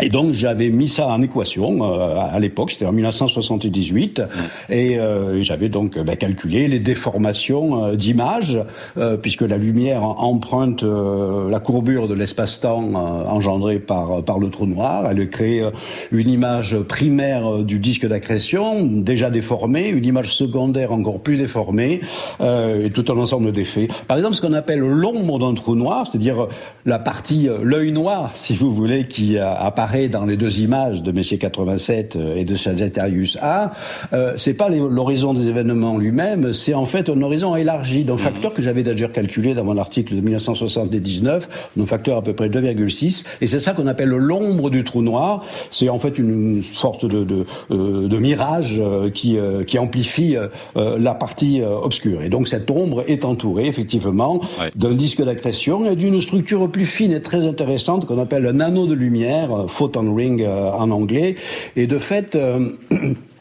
Et 0.00 0.08
donc 0.08 0.32
j'avais 0.32 0.70
mis 0.70 0.88
ça 0.88 1.06
en 1.08 1.20
équation 1.20 1.84
euh, 1.84 2.16
à 2.18 2.40
l'époque, 2.40 2.70
c'était 2.70 2.86
en 2.86 2.92
1978, 2.92 4.20
mmh. 4.20 4.72
et 4.72 4.98
euh, 4.98 5.42
j'avais 5.42 5.68
donc 5.68 5.98
bah, 5.98 6.16
calculé 6.16 6.66
les 6.66 6.78
déformations 6.80 7.84
euh, 7.84 7.94
d'image, 7.94 8.58
euh, 8.96 9.18
puisque 9.18 9.42
la 9.42 9.58
lumière 9.58 10.02
emprunte 10.02 10.82
euh, 10.82 11.50
la 11.50 11.60
courbure 11.60 12.08
de 12.08 12.14
l'espace-temps 12.14 12.94
engendré 12.94 13.80
par 13.80 14.24
par 14.24 14.38
le 14.38 14.48
trou 14.48 14.64
noir. 14.64 15.04
Elle 15.10 15.28
crée 15.28 15.60
une 16.10 16.28
image 16.28 16.78
primaire 16.78 17.58
du 17.58 17.78
disque 17.78 18.06
d'accrétion 18.06 18.86
déjà 18.86 19.28
déformée, 19.28 19.88
une 19.88 20.06
image 20.06 20.34
secondaire 20.34 20.92
encore 20.92 21.20
plus 21.20 21.36
déformée, 21.36 22.00
et 22.40 22.88
tout 22.94 23.04
un 23.12 23.18
ensemble 23.18 23.52
d'effets. 23.52 23.88
Par 24.08 24.16
exemple, 24.16 24.36
ce 24.36 24.40
qu'on 24.40 24.52
appelle 24.54 24.80
l'ombre 24.80 25.38
d'un 25.38 25.54
trou 25.54 25.74
noir, 25.74 26.06
c'est-à-dire 26.06 26.48
la 26.86 26.98
partie 26.98 27.48
l'œil 27.62 27.92
noir, 27.92 28.30
si 28.34 28.54
vous 28.54 28.74
voulez, 28.74 29.06
qui 29.06 29.38
apparaît 29.38 29.81
apparaît 29.82 30.08
dans 30.08 30.24
les 30.24 30.36
deux 30.36 30.60
images 30.60 31.02
de 31.02 31.10
Messier 31.10 31.38
87 31.38 32.16
et 32.36 32.44
de 32.44 32.54
Sagittarius 32.54 33.36
A, 33.42 33.72
euh, 34.12 34.34
c'est 34.36 34.54
pas 34.54 34.68
l'horizon 34.68 35.34
des 35.34 35.48
événements 35.48 35.98
lui-même, 35.98 36.52
c'est 36.52 36.74
en 36.74 36.86
fait 36.86 37.08
un 37.08 37.20
horizon 37.20 37.56
élargi 37.56 38.04
d'un 38.04 38.12
mhm. 38.12 38.18
facteur 38.18 38.54
que 38.54 38.62
j'avais 38.62 38.84
d'ailleurs 38.84 39.10
calculé 39.10 39.54
dans 39.54 39.64
mon 39.64 39.76
article 39.76 40.14
de 40.14 40.20
1979, 40.20 41.72
d'un 41.76 41.86
facteur 41.86 42.16
à 42.16 42.22
peu 42.22 42.32
près 42.32 42.48
2,6, 42.48 43.24
et 43.40 43.48
c'est 43.48 43.58
ça 43.58 43.72
qu'on 43.72 43.88
appelle 43.88 44.10
l'ombre 44.10 44.70
du 44.70 44.84
trou 44.84 45.02
noir. 45.02 45.42
C'est 45.72 45.88
en 45.88 45.98
fait 45.98 46.16
une 46.16 46.62
sorte 46.62 47.04
de, 47.04 47.24
de, 47.24 47.44
euh, 47.70 48.06
de 48.08 48.18
mirage 48.18 48.76
euh, 48.78 49.10
qui, 49.10 49.36
euh, 49.36 49.64
qui 49.64 49.78
amplifie 49.78 50.36
la 50.74 51.14
partie 51.14 51.62
obscure. 51.62 52.22
Et 52.22 52.28
donc 52.28 52.48
cette 52.48 52.70
ombre 52.70 53.04
est 53.06 53.24
entourée 53.24 53.66
effectivement 53.66 54.40
d'un 54.76 54.92
disque 54.92 55.22
d'accrétion 55.22 55.90
et 55.90 55.96
d'une 55.96 56.20
structure 56.20 56.70
plus 56.70 56.86
fine 56.86 57.12
et 57.12 57.22
très 57.22 57.46
intéressante 57.46 58.06
qu'on 58.06 58.20
appelle 58.20 58.46
un 58.46 58.60
anneau 58.60 58.86
de 58.86 58.94
lumière, 58.94 59.66
photon 59.72 60.14
ring 60.14 60.46
en 60.46 60.90
anglais. 60.90 61.34
Et 61.76 61.86
de 61.86 61.98
fait, 61.98 62.36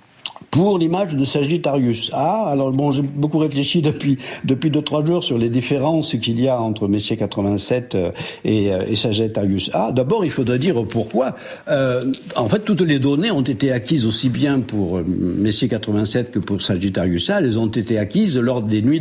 pour 0.52 0.78
l'image 0.78 1.16
de 1.16 1.24
Sagittarius 1.24 2.12
A. 2.14 2.50
Alors 2.52 2.72
bon, 2.72 2.92
j'ai 2.92 3.02
beaucoup 3.02 3.40
réfléchi 3.40 3.82
depuis 3.82 4.18
depuis 4.44 4.70
deux 4.70 4.82
trois 4.82 5.04
jours 5.04 5.24
sur 5.24 5.38
les 5.38 5.50
différences 5.50 6.16
qu'il 6.22 6.40
y 6.40 6.48
a 6.48 6.60
entre 6.60 6.88
Messier 6.88 7.18
87 7.18 7.96
euh, 7.96 8.12
et, 8.44 8.72
euh, 8.72 8.84
et 8.88 8.96
Sagittarius 8.96 9.72
A. 9.74 9.92
D'abord, 9.92 10.26
il 10.26 10.32
faudrait 10.32 10.60
dire 10.60 10.84
pourquoi. 10.84 11.36
Euh, 11.70 12.04
en 12.36 12.48
fait, 12.48 12.60
toutes 12.60 12.82
les 12.82 13.00
données 13.00 13.32
ont 13.32 13.42
été 13.42 13.72
acquises 13.72 14.06
aussi 14.06 14.30
bien 14.30 14.60
pour 14.60 14.98
euh, 14.98 15.06
Messier 15.08 15.70
87 15.70 16.32
que 16.32 16.40
pour 16.40 16.62
Sagittarius 16.62 17.30
A. 17.30 17.40
Elles 17.40 17.58
ont 17.58 17.68
été 17.68 17.98
acquises 17.98 18.38
lors 18.38 18.62
des 18.62 18.82
nuits 18.82 19.00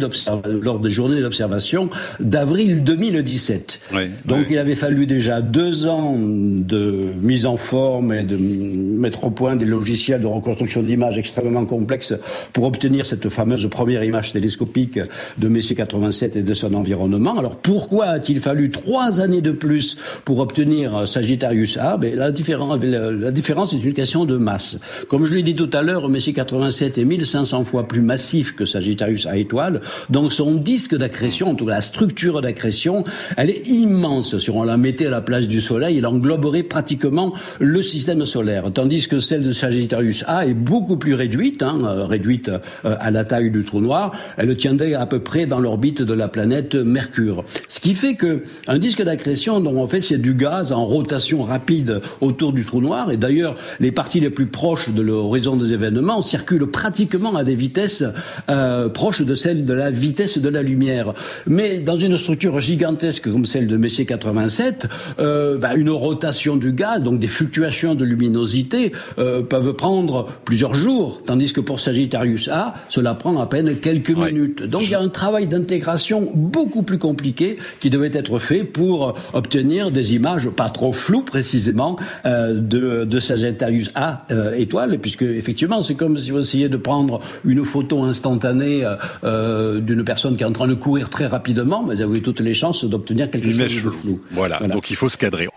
lors 0.62 0.78
des 0.78 0.90
journées 0.90 1.20
d'observation 1.20 1.90
d'avril 2.20 2.84
2017. 2.84 3.80
Donc, 4.24 4.46
il 4.50 4.58
avait 4.58 4.76
fallu 4.76 5.06
déjà 5.06 5.42
deux 5.42 5.88
ans 5.88 6.16
de 6.16 7.08
mise 7.20 7.46
en 7.46 7.56
forme 7.56 8.12
et 8.12 8.22
de 8.22 8.36
mettre 8.36 9.24
au 9.24 9.30
point 9.30 9.56
des 9.56 9.64
logiciels 9.64 10.20
de 10.20 10.26
reconstruction 10.26 10.82
d'images 10.82 11.18
extrêmement 11.40 11.64
complexe 11.64 12.14
pour 12.52 12.64
obtenir 12.64 13.06
cette 13.06 13.28
fameuse 13.28 13.68
première 13.70 14.04
image 14.04 14.32
télescopique 14.32 14.98
de 15.38 15.48
Messier 15.48 15.74
87 15.74 16.36
et 16.36 16.42
de 16.42 16.54
son 16.54 16.74
environnement. 16.74 17.38
Alors 17.38 17.56
pourquoi 17.56 18.06
a-t-il 18.06 18.40
fallu 18.40 18.70
trois 18.70 19.20
années 19.20 19.40
de 19.40 19.52
plus 19.52 19.96
pour 20.24 20.40
obtenir 20.40 21.08
Sagittarius 21.08 21.78
A? 21.78 21.96
Ben, 21.96 22.14
la, 22.14 22.30
différence, 22.30 22.78
la 22.82 23.30
différence 23.30 23.72
est 23.72 23.82
une 23.82 23.94
question 23.94 24.24
de 24.24 24.36
masse. 24.36 24.78
Comme 25.08 25.24
je 25.24 25.34
l'ai 25.34 25.42
dit 25.42 25.54
tout 25.54 25.70
à 25.72 25.82
l'heure, 25.82 26.08
Messier 26.08 26.32
87 26.32 26.98
est 26.98 27.04
1500 27.04 27.64
fois 27.64 27.88
plus 27.88 28.02
massif 28.02 28.54
que 28.54 28.66
Sagittarius 28.66 29.26
A 29.26 29.38
étoile, 29.38 29.80
donc 30.10 30.32
son 30.32 30.56
disque 30.56 30.96
d'accrétion, 30.96 31.50
en 31.50 31.54
tout 31.54 31.66
cas 31.66 31.72
la 31.72 31.80
structure 31.80 32.40
d'accrétion, 32.42 33.04
elle 33.36 33.50
est 33.50 33.66
immense. 33.68 34.38
Si 34.38 34.50
on 34.50 34.62
la 34.62 34.76
mettait 34.76 35.06
à 35.06 35.10
la 35.10 35.20
place 35.22 35.46
du 35.46 35.62
Soleil, 35.62 35.98
elle 35.98 36.06
engloberait 36.06 36.64
pratiquement 36.64 37.32
le 37.58 37.80
système 37.82 38.26
solaire, 38.26 38.70
tandis 38.72 39.08
que 39.08 39.20
celle 39.20 39.42
de 39.42 39.52
Sagittarius 39.52 40.24
A 40.26 40.46
est 40.46 40.54
beaucoup 40.54 40.96
plus 40.96 41.14
réduite 41.14 41.29
réduite, 41.30 41.62
hein, 41.62 41.78
euh, 41.84 42.06
réduite 42.06 42.48
euh, 42.48 42.96
à 42.98 43.12
la 43.12 43.24
taille 43.24 43.52
du 43.52 43.62
trou 43.64 43.80
noir, 43.80 44.10
elle 44.36 44.56
tiendrait 44.56 44.94
à 44.94 45.06
peu 45.06 45.20
près 45.20 45.46
dans 45.46 45.60
l'orbite 45.60 46.02
de 46.02 46.12
la 46.12 46.26
planète 46.26 46.74
Mercure. 46.74 47.44
Ce 47.68 47.78
qui 47.78 47.94
fait 47.94 48.16
que 48.16 48.42
un 48.66 48.78
disque 48.78 49.02
d'accrétion, 49.02 49.60
dont 49.60 49.80
en 49.80 49.86
fait 49.86 50.00
c'est 50.00 50.18
du 50.18 50.34
gaz 50.34 50.72
en 50.72 50.84
rotation 50.84 51.44
rapide 51.44 52.00
autour 52.20 52.52
du 52.52 52.64
trou 52.64 52.80
noir, 52.80 53.12
et 53.12 53.16
d'ailleurs 53.16 53.54
les 53.78 53.92
parties 53.92 54.18
les 54.18 54.30
plus 54.30 54.46
proches 54.46 54.90
de 54.90 55.02
l'horizon 55.02 55.56
des 55.56 55.72
événements 55.72 56.20
circulent 56.20 56.66
pratiquement 56.66 57.36
à 57.36 57.44
des 57.44 57.54
vitesses 57.54 58.02
euh, 58.48 58.88
proches 58.88 59.22
de 59.22 59.34
celles 59.34 59.64
de 59.66 59.74
la 59.74 59.90
vitesse 59.90 60.38
de 60.38 60.48
la 60.48 60.62
lumière. 60.62 61.14
Mais 61.46 61.78
dans 61.78 61.96
une 61.96 62.16
structure 62.16 62.60
gigantesque 62.60 63.30
comme 63.30 63.46
celle 63.46 63.68
de 63.68 63.76
Messier 63.76 64.04
87, 64.04 64.88
euh, 65.20 65.58
bah, 65.58 65.74
une 65.76 65.90
rotation 65.90 66.56
du 66.56 66.72
gaz, 66.72 67.04
donc 67.04 67.20
des 67.20 67.28
fluctuations 67.28 67.94
de 67.94 68.04
luminosité, 68.04 68.92
euh, 69.18 69.42
peuvent 69.42 69.74
prendre 69.74 70.28
plusieurs 70.44 70.74
jours 70.74 71.19
tandis 71.26 71.52
que 71.52 71.60
pour 71.60 71.80
Sagittarius 71.80 72.48
A, 72.48 72.74
cela 72.88 73.14
prend 73.14 73.38
à 73.40 73.46
peine 73.46 73.76
quelques 73.76 74.10
minutes. 74.10 74.62
Donc 74.62 74.82
il 74.84 74.90
y 74.90 74.94
a 74.94 75.00
un 75.00 75.08
travail 75.08 75.46
d'intégration 75.46 76.30
beaucoup 76.34 76.82
plus 76.82 76.98
compliqué 76.98 77.58
qui 77.80 77.90
devait 77.90 78.10
être 78.12 78.38
fait 78.38 78.64
pour 78.64 79.14
obtenir 79.32 79.90
des 79.90 80.14
images 80.14 80.48
pas 80.50 80.70
trop 80.70 80.92
floues 80.92 81.22
précisément 81.22 81.96
euh, 82.24 82.54
de, 82.54 83.04
de, 83.04 83.20
Sagittarius 83.20 83.90
A 83.94 84.24
euh, 84.30 84.54
étoile, 84.54 84.98
puisque 84.98 85.22
effectivement 85.22 85.82
c'est 85.82 85.94
comme 85.94 86.16
si 86.16 86.30
vous 86.30 86.40
essayiez 86.40 86.68
de 86.68 86.76
prendre 86.76 87.20
une 87.44 87.64
photo 87.64 88.02
instantanée 88.02 88.88
euh, 89.24 89.80
d'une 89.80 90.04
personne 90.04 90.36
qui 90.36 90.42
est 90.42 90.46
en 90.46 90.52
train 90.52 90.68
de 90.68 90.74
courir 90.74 91.10
très 91.10 91.26
rapidement, 91.26 91.82
mais 91.82 91.96
vous 91.96 92.02
avez 92.02 92.22
toutes 92.22 92.40
les 92.40 92.54
chances 92.54 92.84
d'obtenir 92.84 93.30
quelque 93.30 93.52
chose 93.52 93.84
de 93.84 93.90
flou. 93.90 94.20
voilà, 94.32 94.58
donc 94.68 94.90
il 94.90 94.96
faut 94.96 95.08
se 95.08 95.18
cadrer. 95.18 95.48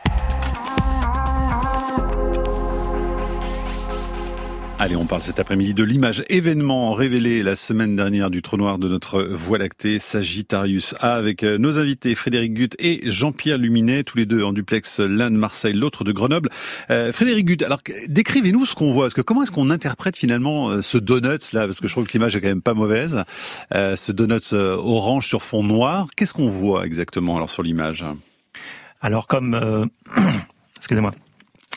Allez, 4.79 4.95
on 4.95 5.05
parle 5.05 5.21
cet 5.21 5.39
après-midi 5.39 5.73
de 5.75 5.83
l'image 5.83 6.25
événement 6.29 6.93
révélé 6.93 7.43
la 7.43 7.55
semaine 7.55 7.95
dernière 7.95 8.31
du 8.31 8.41
trou 8.41 8.57
noir 8.57 8.79
de 8.79 8.89
notre 8.89 9.23
Voie 9.23 9.59
lactée, 9.59 9.99
Sagittarius 9.99 10.95
A, 10.99 11.13
avec 11.13 11.43
euh, 11.43 11.57
nos 11.57 11.77
invités 11.77 12.15
Frédéric 12.15 12.55
Gutt 12.55 12.75
et 12.79 12.99
Jean-Pierre 13.09 13.59
Luminet, 13.59 14.03
tous 14.03 14.17
les 14.17 14.25
deux 14.25 14.43
en 14.43 14.51
duplex, 14.51 14.99
l'un 14.99 15.29
de 15.29 15.37
Marseille, 15.37 15.73
l'autre 15.73 16.03
de 16.03 16.11
Grenoble. 16.11 16.49
Euh, 16.89 17.13
Frédéric 17.13 17.45
Gutt, 17.45 17.61
alors 17.61 17.79
décrivez-nous 18.07 18.65
ce 18.65 18.73
qu'on 18.73 18.91
voit, 18.91 19.05
parce 19.05 19.13
que 19.13 19.21
comment 19.21 19.43
est-ce 19.43 19.51
qu'on 19.51 19.69
interprète 19.69 20.17
finalement 20.17 20.69
euh, 20.69 20.81
ce 20.81 20.97
donuts 20.97 21.53
là, 21.53 21.65
parce 21.65 21.79
que 21.79 21.87
je 21.87 21.93
trouve 21.93 22.07
que 22.07 22.13
l'image 22.13 22.35
est 22.35 22.41
quand 22.41 22.49
même 22.49 22.63
pas 22.63 22.73
mauvaise, 22.73 23.23
ce 23.71 24.11
donuts 24.11 24.53
orange 24.53 25.27
sur 25.27 25.43
fond 25.43 25.63
noir. 25.63 26.07
Qu'est-ce 26.15 26.33
qu'on 26.33 26.49
voit 26.49 26.85
exactement 26.85 27.37
alors 27.37 27.49
sur 27.49 27.61
l'image? 27.61 28.03
Alors 29.01 29.27
comme, 29.27 29.89
excusez-moi 30.77 31.11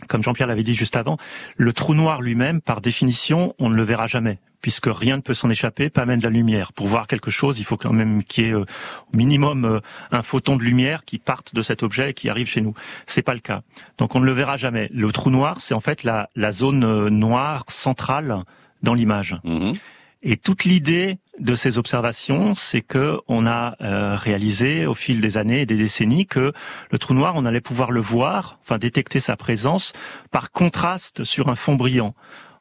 comme 0.08 0.22
Jean-Pierre 0.22 0.46
l'avait 0.46 0.62
dit 0.62 0.74
juste 0.74 0.96
avant, 0.96 1.16
le 1.56 1.72
trou 1.72 1.94
noir 1.94 2.22
lui-même, 2.22 2.60
par 2.60 2.80
définition, 2.80 3.54
on 3.58 3.70
ne 3.70 3.74
le 3.74 3.82
verra 3.82 4.06
jamais, 4.06 4.38
puisque 4.60 4.86
rien 4.86 5.16
ne 5.16 5.22
peut 5.22 5.34
s'en 5.34 5.48
échapper, 5.48 5.90
pas 5.90 6.04
même 6.06 6.18
de 6.18 6.24
la 6.24 6.30
lumière. 6.30 6.72
Pour 6.72 6.86
voir 6.86 7.06
quelque 7.06 7.30
chose, 7.30 7.58
il 7.58 7.64
faut 7.64 7.76
quand 7.76 7.92
même 7.92 8.22
qu'il 8.22 8.44
y 8.44 8.48
ait 8.48 8.52
euh, 8.52 8.64
au 9.12 9.16
minimum 9.16 9.64
euh, 9.64 9.80
un 10.10 10.22
photon 10.22 10.56
de 10.56 10.62
lumière 10.62 11.04
qui 11.04 11.18
parte 11.18 11.54
de 11.54 11.62
cet 11.62 11.82
objet 11.82 12.10
et 12.10 12.14
qui 12.14 12.28
arrive 12.28 12.46
chez 12.46 12.60
nous. 12.60 12.74
C'est 13.06 13.22
pas 13.22 13.34
le 13.34 13.40
cas. 13.40 13.62
Donc 13.98 14.14
on 14.14 14.20
ne 14.20 14.26
le 14.26 14.32
verra 14.32 14.56
jamais. 14.56 14.88
Le 14.92 15.10
trou 15.12 15.30
noir, 15.30 15.60
c'est 15.60 15.74
en 15.74 15.80
fait 15.80 16.04
la, 16.04 16.28
zone 16.52 16.84
euh, 16.84 17.08
noire 17.08 17.64
centrale 17.68 18.44
dans 18.82 18.94
l'image. 18.94 19.36
Mhm. 19.44 19.74
Et 20.22 20.36
toute 20.36 20.64
l'idée 20.64 21.18
de 21.38 21.54
ces 21.54 21.78
observations, 21.78 22.54
c'est 22.54 22.80
que 22.80 23.18
on 23.28 23.46
a 23.46 23.76
euh, 23.80 24.16
réalisé 24.16 24.86
au 24.86 24.94
fil 24.94 25.20
des 25.20 25.36
années 25.36 25.62
et 25.62 25.66
des 25.66 25.76
décennies 25.76 26.26
que 26.26 26.52
le 26.90 26.98
trou 26.98 27.14
noir, 27.14 27.34
on 27.36 27.44
allait 27.44 27.60
pouvoir 27.60 27.90
le 27.90 28.00
voir, 28.00 28.58
enfin 28.62 28.78
détecter 28.78 29.20
sa 29.20 29.36
présence 29.36 29.92
par 30.30 30.50
contraste 30.50 31.24
sur 31.24 31.48
un 31.48 31.54
fond 31.54 31.74
brillant. 31.74 32.14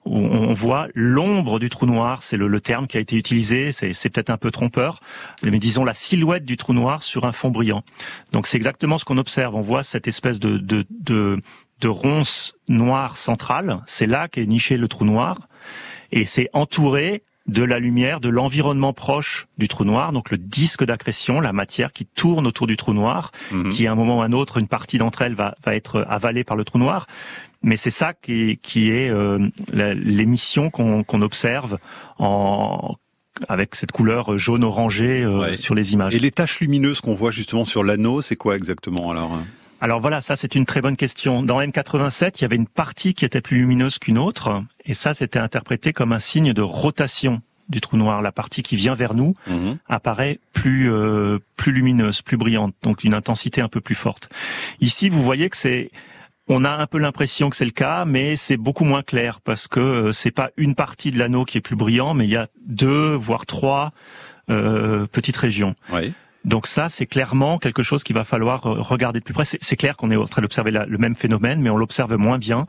On 0.07 0.53
voit 0.53 0.87
l'ombre 0.93 1.57
du 1.57 1.69
trou 1.69 1.87
noir, 1.87 2.21
c'est 2.21 2.37
le, 2.37 2.61
terme 2.61 2.85
qui 2.85 2.97
a 2.97 2.99
été 2.99 3.15
utilisé, 3.15 3.71
c'est 3.71 4.09
peut-être 4.11 4.29
un 4.29 4.37
peu 4.37 4.51
trompeur, 4.51 4.99
mais 5.41 5.57
disons 5.57 5.83
la 5.83 5.95
silhouette 5.95 6.45
du 6.45 6.57
trou 6.57 6.73
noir 6.73 7.01
sur 7.01 7.25
un 7.25 7.31
fond 7.31 7.49
brillant. 7.49 7.81
Donc 8.31 8.45
c'est 8.45 8.57
exactement 8.57 8.99
ce 8.99 9.05
qu'on 9.05 9.17
observe. 9.17 9.55
On 9.55 9.61
voit 9.61 9.81
cette 9.81 10.07
espèce 10.07 10.39
de, 10.39 10.57
de, 10.57 10.85
de, 10.91 11.41
de 11.79 11.87
ronce 11.87 12.53
noire 12.67 13.17
centrale, 13.17 13.79
c'est 13.87 14.05
là 14.05 14.27
qu'est 14.27 14.45
niché 14.45 14.77
le 14.77 14.87
trou 14.87 15.05
noir, 15.05 15.47
et 16.11 16.25
c'est 16.25 16.49
entouré 16.53 17.23
de 17.47 17.63
la 17.63 17.79
lumière, 17.79 18.19
de 18.19 18.29
l'environnement 18.29 18.93
proche 18.93 19.47
du 19.57 19.67
trou 19.67 19.85
noir, 19.85 20.11
donc 20.11 20.31
le 20.31 20.37
disque 20.37 20.83
d'accrétion, 20.83 21.39
la 21.39 21.53
matière 21.53 21.93
qui 21.93 22.05
tourne 22.05 22.47
autour 22.47 22.65
du 22.65 22.75
trou 22.75 22.93
noir, 22.93 23.31
mhm. 23.51 23.69
qui 23.69 23.85
à 23.85 23.91
un 23.91 23.95
moment 23.95 24.19
ou 24.19 24.21
à 24.21 24.25
un 24.25 24.31
autre, 24.31 24.57
une 24.57 24.67
partie 24.67 24.97
d'entre 24.97 25.21
elles 25.21 25.35
va, 25.35 25.55
va 25.63 25.75
être 25.75 26.05
avalée 26.09 26.43
par 26.43 26.57
le 26.57 26.63
trou 26.63 26.79
noir. 26.79 27.05
Mais 27.61 27.77
c'est 27.77 27.91
ça 27.91 28.13
qui, 28.13 28.59
qui 28.61 28.91
est 28.91 29.09
euh, 29.09 29.49
l'émission 29.71 30.69
qu'on 30.69 31.21
observe 31.21 31.77
en 32.19 32.95
avec 33.49 33.75
cette 33.75 33.91
couleur 33.91 34.37
jaune 34.37 34.63
orangé 34.63 35.23
euh, 35.23 35.57
sur 35.57 35.75
les 35.75 35.91
images. 35.91 36.13
Et 36.13 36.19
les 36.19 36.31
taches 36.31 36.61
lumineuses 36.61 37.01
qu'on 37.01 37.15
voit 37.15 37.31
justement 37.31 37.65
sur 37.65 37.83
l'anneau, 37.83 38.21
c'est 38.21 38.37
quoi 38.37 38.55
exactement 38.55 39.11
alors 39.11 39.39
alors 39.81 39.99
voilà, 39.99 40.21
ça 40.21 40.35
c'est 40.35 40.55
une 40.55 40.65
très 40.65 40.81
bonne 40.81 40.95
question. 40.95 41.43
Dans 41.43 41.61
M87, 41.61 42.37
il 42.37 42.41
y 42.41 42.45
avait 42.45 42.55
une 42.55 42.67
partie 42.67 43.13
qui 43.13 43.25
était 43.25 43.41
plus 43.41 43.57
lumineuse 43.57 43.99
qu'une 43.99 44.17
autre, 44.17 44.63
et 44.85 44.93
ça 44.93 45.13
c'était 45.13 45.39
interprété 45.39 45.93
comme 45.93 46.13
un 46.13 46.19
signe 46.19 46.53
de 46.53 46.61
rotation 46.61 47.41
du 47.69 47.81
trou 47.81 47.97
noir. 47.97 48.21
La 48.21 48.31
partie 48.31 48.63
qui 48.63 48.75
vient 48.75 48.95
vers 48.95 49.13
nous 49.13 49.33
mhm. 49.47 49.77
apparaît 49.87 50.39
plus 50.53 50.91
euh, 50.91 51.39
plus 51.55 51.71
lumineuse, 51.71 52.21
plus 52.21 52.37
brillante, 52.37 52.73
donc 52.83 53.03
une 53.03 53.13
intensité 53.13 53.61
un 53.61 53.67
peu 53.67 53.81
plus 53.81 53.95
forte. 53.95 54.29
Ici, 54.79 55.09
vous 55.09 55.21
voyez 55.21 55.49
que 55.49 55.57
c'est 55.57 55.91
on 56.47 56.63
a 56.63 56.69
un 56.69 56.85
peu 56.85 56.99
l'impression 56.99 57.49
que 57.49 57.55
c'est 57.55 57.65
le 57.65 57.71
cas, 57.71 58.05
mais 58.05 58.35
c'est 58.35 58.57
beaucoup 58.57 58.85
moins 58.85 59.01
clair 59.01 59.41
parce 59.41 59.67
que 59.67 59.79
euh, 59.79 60.11
c'est 60.11 60.31
pas 60.31 60.51
une 60.57 60.75
partie 60.75 61.11
de 61.11 61.17
l'anneau 61.17 61.43
qui 61.43 61.57
est 61.57 61.61
plus 61.61 61.75
brillant, 61.75 62.13
mais 62.13 62.25
il 62.25 62.31
y 62.31 62.35
a 62.35 62.47
deux 62.65 63.13
voire 63.13 63.45
trois 63.45 63.91
euh, 64.49 65.07
petites 65.07 65.37
régions. 65.37 65.75
Oui. 65.91 66.13
Donc 66.45 66.67
ça, 66.67 66.89
c'est 66.89 67.07
clairement 67.07 67.57
quelque 67.57 67.81
chose 67.81 68.03
qu'il 68.03 68.15
va 68.15 68.23
falloir 68.23 68.67
euh, 68.67 68.79
regarder 68.79 69.19
de 69.19 69.25
plus 69.25 69.33
près. 69.33 69.45
C'est 69.45 69.75
clair 69.75 69.97
qu'on 69.97 70.11
est 70.11 70.15
en 70.15 70.25
train 70.25 70.43
d'observer 70.43 70.71
le 70.71 70.97
même 70.97 71.15
phénomène, 71.15 71.59
mais 71.59 71.71
on 71.71 71.77
l'observe 71.77 72.15
moins 72.15 72.37
bien 72.37 72.65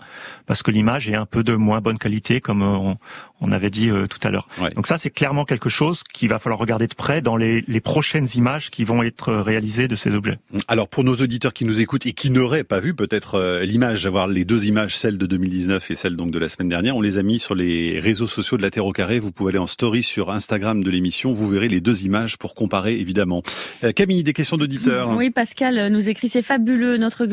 parce 0.47 0.63
que 0.63 0.71
l'image 0.71 1.11
est 1.11 1.15
un 1.15 1.27
peu 1.27 1.45
de 1.45 1.55
moins 1.55 1.81
bonne 1.83 1.99
qualité, 1.99 2.41
comme 2.41 2.63
euh, 2.63 2.95
on, 3.41 3.53
avait 3.53 3.69
dit 3.69 3.91
euh, 3.91 4.07
tout 4.07 4.19
à 4.27 4.31
l'heure. 4.31 4.49
Donc 4.75 4.87
ça, 4.87 4.97
c'est 4.97 5.11
clairement 5.11 5.45
quelque 5.45 5.69
chose 5.69 6.03
qu'il 6.03 6.31
va 6.31 6.39
falloir 6.39 6.59
regarder 6.59 6.87
de 6.87 6.95
près 6.95 7.21
dans 7.21 7.37
les, 7.37 7.63
les, 7.69 7.81
prochaines 7.81 8.27
images 8.35 8.71
qui 8.71 8.85
vont 8.85 9.03
être 9.03 9.33
réalisées 9.33 9.89
de 9.89 9.95
ces 9.95 10.15
objets. 10.15 10.39
Alors 10.69 10.89
pour 10.89 11.05
nos 11.05 11.15
auditeurs 11.15 11.53
qui 11.53 11.65
nous 11.65 11.81
écoutent 11.81 12.07
et 12.07 12.13
qui 12.13 12.31
n'auraient 12.31 12.65
pas 12.65 12.81
vu 12.81 12.95
peut-être 12.95 13.61
l'image, 13.63 14.07
avoir 14.07 14.27
les 14.27 14.45
deux 14.45 14.67
images, 14.67 14.97
celle 14.97 15.19
de 15.19 15.27
2019 15.27 15.91
et 15.91 15.95
celle 15.95 16.17
donc 16.17 16.31
de 16.31 16.39
la 16.39 16.49
semaine 16.49 16.69
dernière, 16.69 16.97
on 16.97 17.01
les 17.01 17.19
a 17.19 17.23
mis 17.23 17.39
sur 17.39 17.55
les 17.55 18.01
réseaux 18.01 18.27
sociaux 18.27 18.57
de 18.57 18.63
la 18.63 18.71
Terre 18.71 18.87
au 18.87 18.93
carré. 18.93 19.21
Vous 19.21 19.31
pouvez 19.31 19.51
aller 19.51 19.59
en 19.59 19.67
story 19.67 20.03
sur 20.03 20.31
Instagram 20.31 20.83
de 20.83 20.91
l'émission, 20.91 21.33
vous 21.33 21.49
verrez 21.49 21.69
les 21.69 21.81
deux 21.81 22.05
images 22.05 22.39
pour 22.39 22.55
comparer 22.55 22.99
évidemment. 22.99 23.43
Euh, 23.85 23.93
Camille, 23.93 24.23
des 24.23 24.33
questions 24.33 24.57
d'auditeurs. 24.57 25.11
Oui, 25.11 25.31
Pascal 25.31 25.89
nous 25.89 26.09
écrit 26.09 26.29
c'est 26.29 26.43
fabuleux. 26.43 26.97
Notre, 26.97 27.27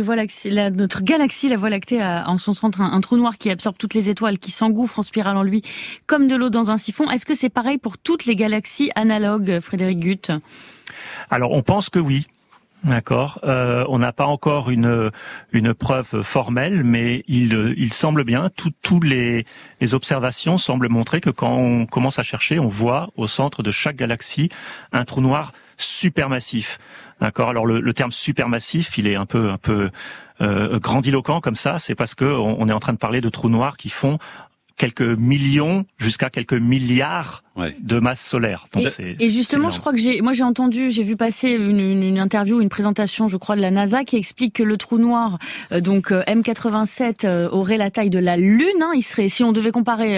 la, 0.45 0.69
notre 0.69 1.01
galaxie, 1.01 1.49
la 1.49 1.57
Voie 1.57 1.69
lactée, 1.69 2.01
a 2.01 2.29
en 2.29 2.37
son 2.37 2.53
centre 2.53 2.81
un, 2.81 3.01
trou 3.01 3.17
noir 3.17 3.37
qui 3.37 3.49
absorbe 3.49 3.75
toutes 3.77 3.93
les 3.93 4.09
étoiles, 4.09 4.39
qui 4.39 4.51
s'engouffre 4.51 4.99
en 4.99 5.03
spirale 5.03 5.37
en 5.37 5.43
lui, 5.43 5.61
comme 6.07 6.27
de 6.27 6.35
l'eau 6.35 6.49
dans 6.49 6.71
un 6.71 6.77
siphon. 6.77 7.09
Est-ce 7.09 7.25
que 7.25 7.35
c'est 7.35 7.49
pareil 7.49 7.77
pour 7.77 7.97
toutes 7.97 8.25
les 8.25 8.35
galaxies 8.35 8.91
analogues, 8.95 9.59
Frédéric 9.61 9.99
Gutt? 9.99 10.31
Alors, 11.29 11.51
on 11.51 11.61
pense 11.61 11.89
que 11.89 11.99
oui. 11.99 12.25
D'accord. 12.83 13.39
Euh, 13.45 13.85
on 13.87 13.99
n'a 13.99 14.11
pas 14.11 14.25
encore 14.25 14.69
une 14.69 15.09
une 15.53 15.73
preuve 15.73 16.21
formelle, 16.21 16.83
mais 16.83 17.23
il 17.27 17.73
il 17.77 17.93
semble 17.93 18.25
bien. 18.25 18.49
Tous 18.81 18.99
les 18.99 19.45
les 19.79 19.93
observations 19.93 20.57
semblent 20.57 20.89
montrer 20.89 21.21
que 21.21 21.29
quand 21.29 21.55
on 21.55 21.85
commence 21.85 22.19
à 22.19 22.23
chercher, 22.23 22.59
on 22.59 22.67
voit 22.67 23.09
au 23.15 23.27
centre 23.27 23.63
de 23.63 23.71
chaque 23.71 23.95
galaxie 23.95 24.49
un 24.91 25.05
trou 25.05 25.21
noir 25.21 25.53
supermassif. 25.83 26.79
D'accord. 27.19 27.49
Alors 27.49 27.65
le, 27.65 27.79
le, 27.79 27.93
terme 27.93 28.11
supermassif, 28.11 28.97
il 28.97 29.07
est 29.07 29.15
un 29.15 29.25
peu 29.25 29.49
un 29.49 29.57
peu 29.57 29.89
euh, 30.41 30.79
grandiloquent 30.79 31.41
comme 31.41 31.55
ça. 31.55 31.79
C'est 31.79 31.95
parce 31.95 32.15
que 32.15 32.25
on, 32.25 32.67
est 32.67 32.73
en 32.73 32.79
train 32.79 32.93
de 32.93 32.97
parler 32.97 33.21
de 33.21 33.29
trous 33.29 33.49
noirs 33.49 33.77
qui 33.77 33.89
font 33.89 34.17
quelques 34.77 35.01
millions 35.01 35.85
jusqu'à 35.97 36.29
quelques 36.29 36.53
milliards 36.53 37.43
de 37.79 37.99
masse 37.99 38.21
solaire. 38.21 38.65
Donc 38.73 38.87
et, 38.99 39.29
justement, 39.29 39.69
je 39.69 39.79
crois 39.79 39.91
que 39.91 39.99
j'ai, 39.99 40.21
moi 40.21 40.33
j'ai 40.33 40.43
entendu, 40.43 40.89
j'ai 40.89 41.03
vu 41.03 41.15
passer 41.15 41.51
une, 41.51 41.79
une, 41.79 42.19
interview, 42.19 42.61
une 42.61 42.69
présentation, 42.69 43.27
je 43.27 43.37
crois, 43.37 43.55
de 43.55 43.61
la 43.61 43.69
NASA 43.69 44.03
qui 44.03 44.15
explique 44.15 44.55
que 44.55 44.63
le 44.63 44.77
trou 44.77 44.97
noir, 44.97 45.37
euh, 45.71 45.79
donc 45.79 46.11
euh, 46.11 46.23
M87, 46.23 47.25
euh, 47.25 47.49
aurait 47.49 47.77
la 47.77 47.91
taille 47.91 48.09
de 48.09 48.19
la 48.19 48.37
Lune. 48.37 48.81
Hein, 48.81 48.91
il 48.95 49.03
serait, 49.03 49.29
si 49.29 49.43
on 49.43 49.51
devait 49.51 49.71
comparer, 49.71 50.13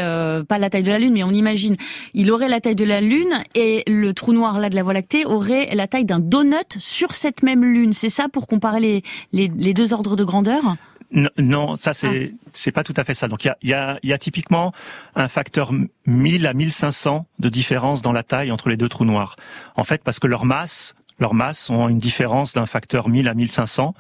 pas 0.47 0.57
la 0.57 0.69
taille 0.69 0.83
de 0.83 0.91
la 0.91 0.99
Lune, 0.99 1.13
mais 1.13 1.23
on 1.23 1.31
imagine, 1.31 1.75
il 2.13 2.31
aurait 2.31 2.49
la 2.49 2.61
taille 2.61 2.75
de 2.75 2.85
la 2.85 3.01
Lune 3.01 3.43
et 3.53 3.83
le 3.87 4.13
trou 4.13 4.33
noir 4.33 4.59
là 4.59 4.69
de 4.69 4.75
la 4.75 4.83
Voie 4.83 4.93
lactée 4.93 5.25
aurait 5.25 5.69
la 5.73 5.87
taille 5.87 6.05
d'un 6.05 6.19
donut 6.19 6.77
sur 6.77 7.13
cette 7.13 7.43
même 7.43 7.63
Lune. 7.63 7.93
C'est 7.93 8.09
ça 8.09 8.27
pour 8.29 8.47
comparer 8.47 8.79
les, 8.79 9.03
les, 9.33 9.51
les 9.55 9.73
deux 9.73 9.93
ordres 9.93 10.15
de 10.15 10.23
grandeur? 10.23 10.75
Non, 11.11 11.75
ça 11.75 11.93
c'est 11.93 12.33
ah. 12.33 12.49
c'est 12.53 12.71
pas 12.71 12.83
tout 12.83 12.93
à 12.97 13.03
fait 13.03 13.13
ça. 13.13 13.27
Donc 13.27 13.45
il 13.45 13.47
y 13.47 13.51
a, 13.51 13.57
y, 13.63 13.73
a, 13.73 13.99
y 14.03 14.13
a 14.13 14.17
typiquement 14.17 14.71
un 15.15 15.27
facteur 15.27 15.71
1000 16.05 16.47
à 16.47 16.53
1500 16.53 17.25
de 17.39 17.49
différence 17.49 18.01
dans 18.01 18.13
la 18.13 18.23
taille 18.23 18.51
entre 18.51 18.69
les 18.69 18.77
deux 18.77 18.89
trous 18.89 19.05
noirs. 19.05 19.35
En 19.75 19.83
fait, 19.83 20.03
parce 20.03 20.19
que 20.19 20.27
leur 20.27 20.45
masse 20.45 20.95
leurs 21.19 21.33
masses 21.33 21.69
ont 21.69 21.87
une 21.87 21.97
différence 21.97 22.53
d'un 22.53 22.65
facteur 22.65 23.07
1000 23.07 23.27
à 23.27 23.33
1500 23.33 23.93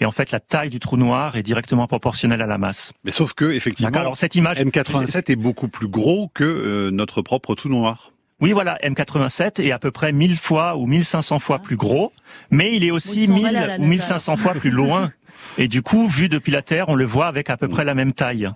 et 0.00 0.06
en 0.06 0.10
fait 0.10 0.30
la 0.30 0.40
taille 0.40 0.70
du 0.70 0.78
trou 0.78 0.96
noir 0.96 1.36
est 1.36 1.42
directement 1.42 1.86
proportionnelle 1.86 2.40
à 2.40 2.46
la 2.46 2.58
masse. 2.58 2.92
Mais 3.04 3.10
sauf 3.10 3.34
que 3.34 3.44
effectivement, 3.44 3.98
alors 3.98 4.16
cette 4.16 4.34
image 4.36 4.58
M87 4.58 5.30
est 5.30 5.36
beaucoup 5.36 5.68
plus 5.68 5.88
gros 5.88 6.30
que 6.32 6.44
euh, 6.44 6.90
notre 6.90 7.20
propre 7.20 7.54
trou 7.54 7.68
noir. 7.68 8.12
Oui, 8.40 8.50
voilà, 8.50 8.76
M87 8.82 9.62
est 9.62 9.70
à 9.70 9.78
peu 9.78 9.92
près 9.92 10.12
1000 10.12 10.36
fois 10.36 10.76
ou 10.76 10.86
1500 10.86 11.38
fois 11.38 11.60
plus 11.60 11.76
gros, 11.76 12.10
mais 12.50 12.74
il 12.74 12.82
est 12.82 12.90
aussi 12.90 13.28
1000 13.28 13.76
ou 13.78 13.84
1500 13.84 14.36
fois 14.36 14.54
plus 14.54 14.70
loin 14.70 15.12
Et 15.58 15.68
du 15.68 15.82
coup, 15.82 16.08
vu 16.08 16.28
depuis 16.28 16.52
la 16.52 16.62
Terre, 16.62 16.88
on 16.88 16.94
le 16.94 17.04
voit 17.04 17.26
avec 17.26 17.50
à 17.50 17.56
peu 17.56 17.68
près 17.68 17.84
la 17.84 17.94
même 17.94 18.12
taille. 18.12 18.50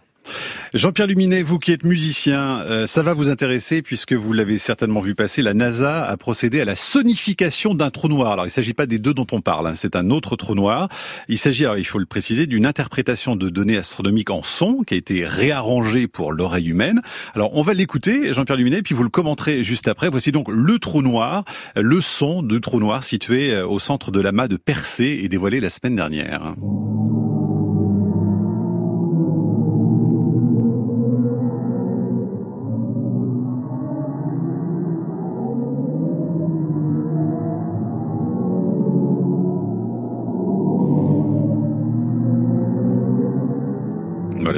Jean-Pierre 0.74 1.06
Luminet, 1.06 1.42
vous 1.42 1.58
qui 1.58 1.72
êtes 1.72 1.84
musicien, 1.84 2.60
euh, 2.60 2.86
ça 2.86 3.02
va 3.02 3.14
vous 3.14 3.28
intéresser 3.28 3.82
puisque 3.82 4.12
vous 4.12 4.32
l'avez 4.32 4.58
certainement 4.58 5.00
vu 5.00 5.14
passer. 5.14 5.42
La 5.42 5.54
NASA 5.54 6.04
a 6.04 6.16
procédé 6.16 6.60
à 6.60 6.64
la 6.64 6.76
sonification 6.76 7.74
d'un 7.74 7.90
trou 7.90 8.08
noir. 8.08 8.32
Alors 8.32 8.44
il 8.44 8.48
ne 8.48 8.52
s'agit 8.52 8.74
pas 8.74 8.86
des 8.86 8.98
deux 8.98 9.14
dont 9.14 9.26
on 9.32 9.40
parle, 9.40 9.68
hein, 9.68 9.72
c'est 9.74 9.96
un 9.96 10.10
autre 10.10 10.36
trou 10.36 10.54
noir. 10.54 10.88
Il 11.28 11.38
s'agit, 11.38 11.64
alors 11.64 11.78
il 11.78 11.84
faut 11.84 11.98
le 11.98 12.06
préciser, 12.06 12.46
d'une 12.46 12.66
interprétation 12.66 13.36
de 13.36 13.48
données 13.48 13.76
astronomiques 13.76 14.30
en 14.30 14.42
son 14.42 14.82
qui 14.82 14.94
a 14.94 14.96
été 14.96 15.26
réarrangée 15.26 16.06
pour 16.08 16.32
l'oreille 16.32 16.68
humaine. 16.68 17.02
Alors 17.34 17.50
on 17.54 17.62
va 17.62 17.74
l'écouter, 17.74 18.32
Jean-Pierre 18.32 18.58
Luminet, 18.58 18.82
puis 18.82 18.94
vous 18.94 19.02
le 19.02 19.08
commenterez 19.08 19.64
juste 19.64 19.88
après. 19.88 20.08
Voici 20.08 20.32
donc 20.32 20.48
le 20.48 20.78
trou 20.78 21.02
noir, 21.02 21.44
le 21.74 22.00
son 22.00 22.42
du 22.42 22.60
trou 22.60 22.80
noir 22.80 23.04
situé 23.04 23.52
euh, 23.52 23.66
au 23.66 23.78
centre 23.78 24.10
de 24.10 24.20
l'amas 24.20 24.48
de 24.48 24.56
Persée 24.56 25.20
et 25.22 25.28
dévoilé 25.28 25.60
la 25.60 25.70
semaine 25.70 25.96
dernière. 25.96 26.54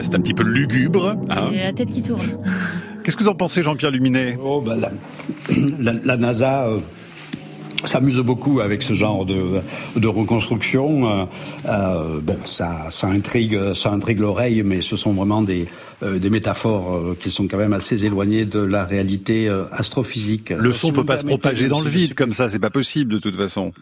C'est 0.08 0.16
un 0.16 0.20
petit 0.20 0.34
peu 0.34 0.42
lugubre. 0.42 1.16
Hein. 1.28 1.50
la 1.52 1.72
tête 1.72 1.90
qui 1.90 2.00
tourne. 2.00 2.38
Qu'est-ce 3.04 3.16
que 3.16 3.22
vous 3.22 3.28
en 3.28 3.34
pensez, 3.34 3.62
Jean-Pierre 3.62 3.90
Luminet 3.90 4.38
oh, 4.42 4.62
bah, 4.62 4.74
la, 5.78 6.16
NASA 6.16 6.66
euh, 6.66 6.78
s'amuse 7.84 8.18
beaucoup 8.20 8.60
avec 8.60 8.82
ce 8.82 8.94
genre 8.94 9.26
de, 9.26 9.60
de 9.96 10.08
reconstruction. 10.08 11.10
Euh, 11.10 11.24
euh, 11.66 12.20
bon, 12.22 12.38
ça, 12.46 12.86
ça 12.90 13.08
intrigue, 13.08 13.74
ça 13.74 13.90
intrigue 13.90 14.20
l'oreille, 14.20 14.62
mais 14.62 14.80
ce 14.80 14.96
sont 14.96 15.12
vraiment 15.12 15.42
des, 15.42 15.66
des 16.02 16.30
métaphores 16.30 17.14
qui 17.20 17.30
sont 17.30 17.46
quand 17.46 17.58
même 17.58 17.74
assez 17.74 18.06
éloignées 18.06 18.46
de 18.46 18.60
la 18.60 18.86
réalité 18.86 19.50
astrophysique. 19.72 20.50
Le 20.50 20.72
son 20.72 20.88
ne 20.88 20.96
peut 20.96 21.04
pas 21.04 21.18
se 21.18 21.24
propager 21.24 21.68
dans 21.68 21.80
le 21.80 21.90
vide 21.90 22.14
comme 22.14 22.32
ça, 22.32 22.48
c'est 22.48 22.58
pas 22.58 22.70
possible 22.70 23.12
de 23.12 23.18
toute 23.18 23.36
façon. 23.36 23.72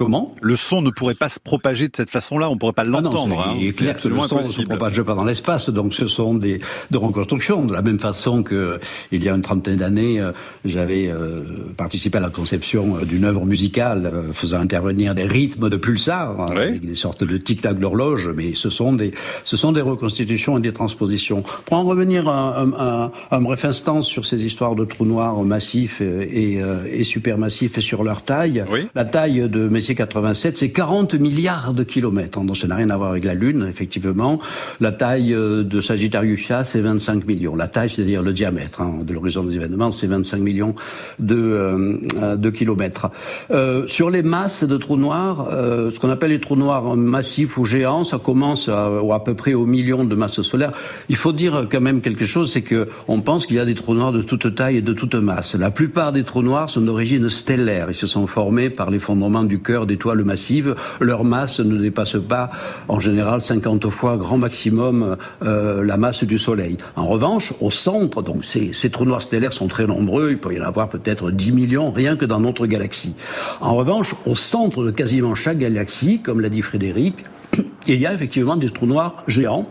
Comment 0.00 0.34
Le 0.40 0.56
son 0.56 0.80
ne 0.80 0.88
pourrait 0.88 1.12
pas 1.12 1.28
se 1.28 1.38
propager 1.38 1.86
de 1.86 1.94
cette 1.94 2.08
façon-là, 2.08 2.48
on 2.48 2.54
ne 2.54 2.58
pourrait 2.58 2.72
pas 2.72 2.84
ah 2.86 2.88
l'entendre. 2.88 3.44
Ah 3.46 3.54
il 3.60 3.66
est 3.66 3.76
clair 3.76 4.00
que 4.00 4.08
le 4.08 4.16
son 4.26 4.38
ne 4.38 4.44
se 4.44 4.62
propage 4.62 5.02
pas 5.02 5.14
dans 5.14 5.26
l'espace, 5.26 5.68
donc 5.68 5.92
ce 5.92 6.06
sont 6.06 6.32
des 6.32 6.56
de 6.90 6.96
reconstructions. 6.96 7.66
De 7.66 7.74
la 7.74 7.82
même 7.82 7.98
façon 7.98 8.42
que 8.42 8.80
il 9.12 9.22
y 9.22 9.28
a 9.28 9.34
une 9.34 9.42
trentaine 9.42 9.76
d'années, 9.76 10.18
euh, 10.18 10.32
j'avais 10.64 11.08
euh, 11.08 11.42
participé 11.76 12.16
à 12.16 12.22
la 12.22 12.30
conception 12.30 12.96
euh, 12.96 13.04
d'une 13.04 13.26
œuvre 13.26 13.44
musicale 13.44 14.10
faisant 14.32 14.60
intervenir 14.60 15.14
des 15.14 15.24
rythmes 15.24 15.68
de 15.68 15.76
pulsars, 15.76 16.50
avec 16.50 16.82
des 16.82 16.94
sortes 16.94 17.22
de 17.22 17.36
tic-tac 17.36 17.78
d'horloge, 17.78 18.30
mais 18.34 18.54
ce 18.54 18.70
sont 18.70 18.94
des 18.94 19.12
ce 19.44 19.58
sont 19.58 19.72
des 19.72 19.82
reconstitutions 19.82 20.56
et 20.56 20.62
des 20.62 20.72
transpositions. 20.72 21.42
Pour 21.66 21.76
en 21.76 21.84
revenir 21.84 22.26
un, 22.26 22.72
un, 22.78 23.12
un 23.30 23.40
bref 23.42 23.66
instant 23.66 24.00
sur 24.00 24.24
ces 24.24 24.46
histoires 24.46 24.76
de 24.76 24.86
trous 24.86 25.04
noirs 25.04 25.42
massifs 25.42 26.00
et, 26.00 26.54
et, 26.54 26.60
et 26.90 27.04
supermassifs 27.04 27.76
et 27.76 27.82
sur 27.82 28.02
leur 28.02 28.22
taille, 28.22 28.64
la 28.94 29.04
taille 29.04 29.46
de 29.46 29.68
Messier 29.68 29.89
87, 29.94 30.56
c'est 30.56 30.70
40 30.70 31.14
milliards 31.14 31.74
de 31.74 31.82
kilomètres. 31.82 32.40
Donc 32.40 32.56
ça 32.56 32.66
n'a 32.66 32.76
rien 32.76 32.90
à 32.90 32.96
voir 32.96 33.10
avec 33.10 33.24
la 33.24 33.34
Lune, 33.34 33.66
effectivement. 33.68 34.38
La 34.80 34.92
taille 34.92 35.34
euh, 35.34 35.62
de 35.62 35.80
Sagittarius 35.80 36.50
A, 36.50 36.64
c'est 36.64 36.80
25 36.80 37.26
millions. 37.26 37.56
La 37.56 37.68
taille, 37.68 37.90
c'est-à-dire 37.90 38.22
le 38.22 38.32
diamètre 38.32 38.80
hein, 38.80 39.00
de 39.02 39.12
l'horizon 39.12 39.44
des 39.44 39.56
événements, 39.56 39.90
c'est 39.90 40.06
25 40.06 40.38
millions 40.38 40.74
de, 41.18 41.36
euh, 41.36 42.36
de 42.36 42.50
kilomètres. 42.50 43.10
Euh, 43.50 43.86
sur 43.86 44.10
les 44.10 44.22
masses 44.22 44.64
de 44.64 44.76
trous 44.76 44.96
noirs, 44.96 45.48
euh, 45.50 45.90
ce 45.90 45.98
qu'on 45.98 46.10
appelle 46.10 46.30
les 46.30 46.40
trous 46.40 46.56
noirs 46.56 46.96
massifs 46.96 47.56
ou 47.58 47.64
géants, 47.64 48.04
ça 48.04 48.18
commence 48.18 48.68
à, 48.68 48.86
à 48.86 49.20
peu 49.20 49.34
près 49.34 49.54
au 49.54 49.66
million 49.66 50.04
de 50.04 50.14
masses 50.14 50.42
solaires. 50.42 50.72
Il 51.08 51.16
faut 51.16 51.32
dire 51.32 51.66
quand 51.70 51.80
même 51.80 52.00
quelque 52.00 52.24
chose, 52.24 52.52
c'est 52.52 52.62
que 52.62 52.88
on 53.08 53.20
pense 53.20 53.46
qu'il 53.46 53.56
y 53.56 53.60
a 53.60 53.64
des 53.64 53.74
trous 53.74 53.94
noirs 53.94 54.12
de 54.12 54.22
toute 54.22 54.54
taille 54.54 54.78
et 54.78 54.82
de 54.82 54.92
toute 54.92 55.14
masse. 55.14 55.54
La 55.54 55.70
plupart 55.70 56.12
des 56.12 56.24
trous 56.24 56.42
noirs 56.42 56.70
sont 56.70 56.80
d'origine 56.80 57.28
stellaire. 57.28 57.86
Ils 57.88 57.94
se 57.94 58.06
sont 58.06 58.26
formés 58.26 58.70
par 58.70 58.90
l'effondrement 58.90 59.44
du 59.44 59.60
cœur 59.60 59.79
d'étoiles 59.86 60.24
massives, 60.24 60.74
leur 61.00 61.24
masse 61.24 61.60
ne 61.60 61.76
dépasse 61.76 62.16
pas 62.28 62.50
en 62.88 63.00
général 63.00 63.40
50 63.40 63.88
fois 63.90 64.16
grand 64.16 64.38
maximum 64.38 65.16
euh, 65.42 65.84
la 65.84 65.96
masse 65.96 66.24
du 66.24 66.38
Soleil. 66.38 66.76
En 66.96 67.06
revanche, 67.06 67.54
au 67.60 67.70
centre, 67.70 68.22
donc 68.22 68.44
ces, 68.44 68.90
trous 68.90 69.04
noirs 69.04 69.22
stellaires 69.22 69.52
sont 69.52 69.68
très 69.68 69.86
nombreux, 69.86 70.30
il 70.30 70.38
peut 70.38 70.54
y 70.54 70.60
en 70.60 70.64
avoir 70.64 70.88
peut-être 70.88 71.30
10 71.30 71.52
millions 71.52 71.90
rien 71.90 72.16
que 72.16 72.24
dans 72.24 72.40
notre 72.40 72.66
galaxie. 72.66 73.14
En 73.60 73.74
revanche, 73.74 74.14
au 74.26 74.36
centre 74.36 74.84
de 74.84 74.90
quasiment 74.90 75.34
chaque 75.34 75.58
galaxie, 75.58 76.20
comme 76.20 76.40
l'a 76.40 76.48
dit 76.48 76.62
Frédéric, 76.62 77.24
il 77.86 78.00
y 78.00 78.06
a 78.06 78.12
effectivement 78.12 78.56
des 78.56 78.70
trous 78.70 78.86
noirs 78.86 79.22
géants 79.26 79.68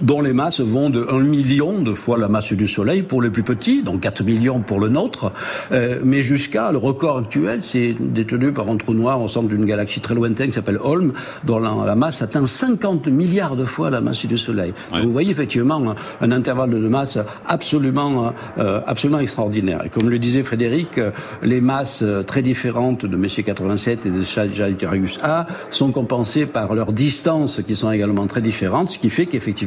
dont 0.00 0.20
les 0.20 0.32
masses 0.32 0.60
vont 0.60 0.90
de 0.90 1.06
1 1.10 1.20
million 1.20 1.80
de 1.80 1.94
fois 1.94 2.18
la 2.18 2.28
masse 2.28 2.52
du 2.52 2.68
Soleil 2.68 3.02
pour 3.02 3.22
les 3.22 3.30
plus 3.30 3.42
petits, 3.42 3.82
donc 3.82 4.00
4 4.00 4.24
millions 4.24 4.60
pour 4.60 4.80
le 4.80 4.88
nôtre, 4.88 5.32
euh, 5.72 6.00
mais 6.04 6.22
jusqu'à 6.22 6.72
le 6.72 6.78
record 6.78 7.18
actuel, 7.18 7.60
c'est 7.62 7.94
détenu 7.98 8.52
par 8.52 8.68
un 8.68 8.76
trou 8.76 8.94
noir 8.94 9.20
au 9.20 9.28
centre 9.28 9.48
d'une 9.48 9.64
galaxie 9.64 10.00
très 10.00 10.14
lointaine 10.14 10.48
qui 10.48 10.54
s'appelle 10.54 10.78
Holm, 10.82 11.12
dont 11.44 11.58
la, 11.58 11.94
masse 11.94 12.22
atteint 12.22 12.46
50 12.46 13.08
milliards 13.08 13.56
de 13.56 13.64
fois 13.64 13.90
la 13.90 14.00
masse 14.00 14.24
du 14.26 14.38
Soleil. 14.38 14.72
vous 14.92 15.12
voyez 15.12 15.30
effectivement 15.30 15.94
un, 16.20 16.30
intervalle 16.30 16.70
de 16.70 16.88
masse 16.88 17.18
absolument, 17.46 18.32
euh, 18.58 18.80
absolument 18.86 19.20
extraordinaire. 19.20 19.84
Et 19.84 19.88
comme 19.88 20.10
le 20.10 20.18
disait 20.18 20.42
Frédéric, 20.42 21.00
les 21.42 21.60
masses 21.60 22.04
très 22.26 22.42
différentes 22.42 23.06
de 23.06 23.16
Messier 23.16 23.42
87 23.42 24.06
et 24.06 24.10
de 24.10 24.22
Sagittarius 24.22 25.18
A 25.22 25.46
sont 25.70 25.92
compensées 25.92 26.46
par 26.46 26.74
leurs 26.74 26.92
distances 26.92 27.60
qui 27.66 27.76
sont 27.76 27.90
également 27.90 28.26
très 28.26 28.40
différentes, 28.40 28.90
ce 28.90 28.98
qui 28.98 29.10
fait 29.10 29.26
qu'effectivement, 29.26 29.65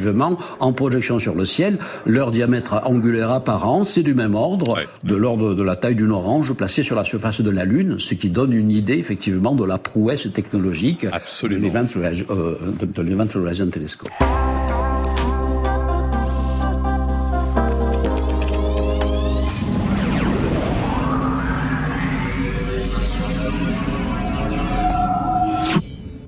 en 0.60 0.72
projection 0.72 1.18
sur 1.18 1.34
le 1.34 1.44
ciel, 1.44 1.78
leur 2.06 2.30
diamètre 2.30 2.80
angulaire 2.84 3.30
apparent, 3.30 3.84
c'est 3.84 4.02
du 4.02 4.14
même 4.14 4.34
ordre, 4.34 4.76
de 5.04 5.16
l'ordre 5.16 5.54
de 5.54 5.62
la 5.62 5.76
taille 5.76 5.94
d'une 5.94 6.12
orange 6.12 6.52
placée 6.52 6.82
sur 6.82 6.96
la 6.96 7.04
surface 7.04 7.40
de 7.40 7.50
la 7.50 7.64
Lune, 7.64 7.98
ce 7.98 8.14
qui 8.14 8.30
donne 8.30 8.52
une 8.52 8.70
idée 8.70 8.94
effectivement 8.94 9.54
de 9.54 9.64
la 9.64 9.78
prouesse 9.78 10.28
technologique 10.32 11.06
de 11.42 11.56
l'Event 11.56 11.86
euh, 11.96 13.40
Horizon 13.40 13.66
Telescope. 13.68 14.10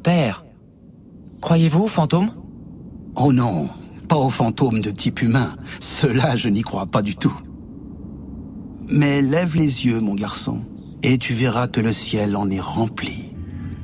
Père, 0.03 0.45
croyez-vous 1.41 1.85
aux 1.85 1.89
fantômes 1.89 2.33
Oh 3.15 3.33
non, 3.33 3.69
pas 4.09 4.17
aux 4.17 4.31
fantômes 4.31 4.81
de 4.81 4.91
type 4.91 5.23
humain. 5.23 5.57
Cela, 5.81 6.37
je 6.37 6.49
n'y 6.49 6.63
crois 6.63 6.87
pas 6.87 7.03
du 7.03 7.17
tout. 7.17 7.37
Mais 8.89 9.23
lève 9.23 9.57
les 9.57 9.87
yeux, 9.87 10.01
mon 10.01 10.15
garçon, 10.15 10.61
et 11.03 11.19
tu 11.19 11.35
verras 11.35 11.69
que 11.69 11.81
le 11.81 11.93
ciel 11.93 12.37
en 12.37 12.51
est 12.51 12.61
rempli. 12.61 13.33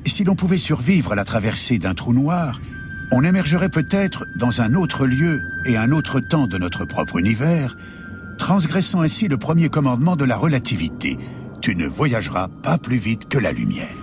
Si 0.07 0.25
l'on 0.25 0.35
pouvait 0.35 0.59
survivre 0.59 1.12
à 1.12 1.14
la 1.14 1.25
traversée 1.25 1.79
d'un 1.79 1.95
trou 1.95 2.12
noir, 2.12 2.61
on 3.12 3.25
émergerait 3.25 3.69
peut-être 3.69 4.25
dans 4.37 4.61
un 4.61 4.75
autre 4.75 5.07
lieu 5.07 5.43
et 5.67 5.77
un 5.77 5.93
autre 5.93 6.21
temps 6.21 6.47
de 6.47 6.59
notre 6.59 6.85
propre 6.85 7.19
univers, 7.19 7.77
transgressant 8.38 9.03
ainsi 9.03 9.29
le 9.29 9.37
premier 9.37 9.69
commandement 9.69 10.17
de 10.17 10.25
la 10.25 10.37
relativité. 10.37 11.19
Tu 11.61 11.75
ne 11.75 11.87
voyageras 11.87 12.49
pas 12.49 12.79
plus 12.79 12.99
vite 12.99 13.29
que 13.29 13.38
la 13.38 13.53
lumière. 13.53 13.97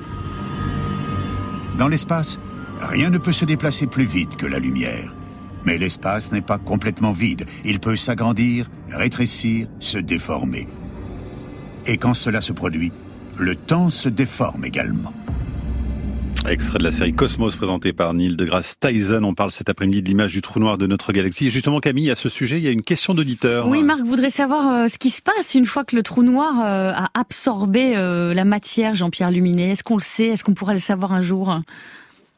Dans 1.78 1.88
l'espace, 1.88 2.40
rien 2.80 3.10
ne 3.10 3.18
peut 3.18 3.32
se 3.32 3.46
déplacer 3.46 3.88
plus 3.88 4.06
vite 4.06 4.38
que 4.38 4.46
la 4.46 4.60
lumière. 4.60 5.15
Mais 5.66 5.78
l'espace 5.78 6.32
n'est 6.32 6.42
pas 6.42 6.58
complètement 6.58 7.12
vide. 7.12 7.46
Il 7.66 7.80
peut 7.80 7.96
s'agrandir, 7.96 8.70
rétrécir, 8.90 9.68
se 9.80 9.98
déformer. 9.98 10.68
Et 11.88 11.98
quand 11.98 12.14
cela 12.14 12.42
se 12.42 12.54
produit, 12.54 12.92
le 13.38 13.56
temps 13.56 13.90
se 13.90 14.10
déforme 14.10 14.66
également. 14.66 15.14
Extrait 16.48 16.78
de 16.78 16.84
la 16.84 16.92
série 16.92 17.12
Cosmos 17.12 17.56
présentée 17.56 17.92
par 17.92 18.14
Neil 18.14 18.36
deGrasse 18.36 18.80
Tyson. 18.80 19.24
On 19.24 19.34
parle 19.34 19.50
cet 19.50 19.68
après-midi 19.68 20.04
de 20.04 20.08
l'image 20.08 20.32
du 20.32 20.44
trou 20.44 20.60
noir 20.60 20.78
de 20.78 20.86
notre 20.86 21.12
galaxie. 21.12 21.48
Et 21.48 21.50
justement, 21.50 21.80
Camille, 21.80 22.12
à 22.12 22.16
ce 22.16 22.30
sujet, 22.30 22.60
il 22.60 22.64
y 22.64 22.68
a 22.68 22.72
une 22.72 22.84
question 22.84 23.16
d'auditeur. 23.16 23.68
Oui, 23.68 23.82
Marc 23.82 24.02
voudrait 24.02 24.30
savoir 24.30 24.70
euh, 24.70 24.88
ce 24.88 25.00
qui 25.00 25.10
se 25.10 25.24
passe 25.24 25.56
une 25.56 25.66
fois 25.66 25.84
que 25.84 25.96
le 25.96 26.04
trou 26.04 26.22
noir 26.22 26.62
euh, 26.64 26.92
a 26.94 27.10
absorbé 27.20 27.98
euh, 27.98 28.36
la 28.36 28.46
matière, 28.46 28.94
Jean-Pierre 28.94 29.32
Luminet. 29.32 29.72
Est-ce 29.72 29.84
qu'on 29.84 29.98
le 29.98 30.04
sait? 30.04 30.28
Est-ce 30.28 30.44
qu'on 30.44 30.54
pourra 30.54 30.74
le 30.74 30.80
savoir 30.80 31.14
un 31.14 31.22
jour? 31.22 31.60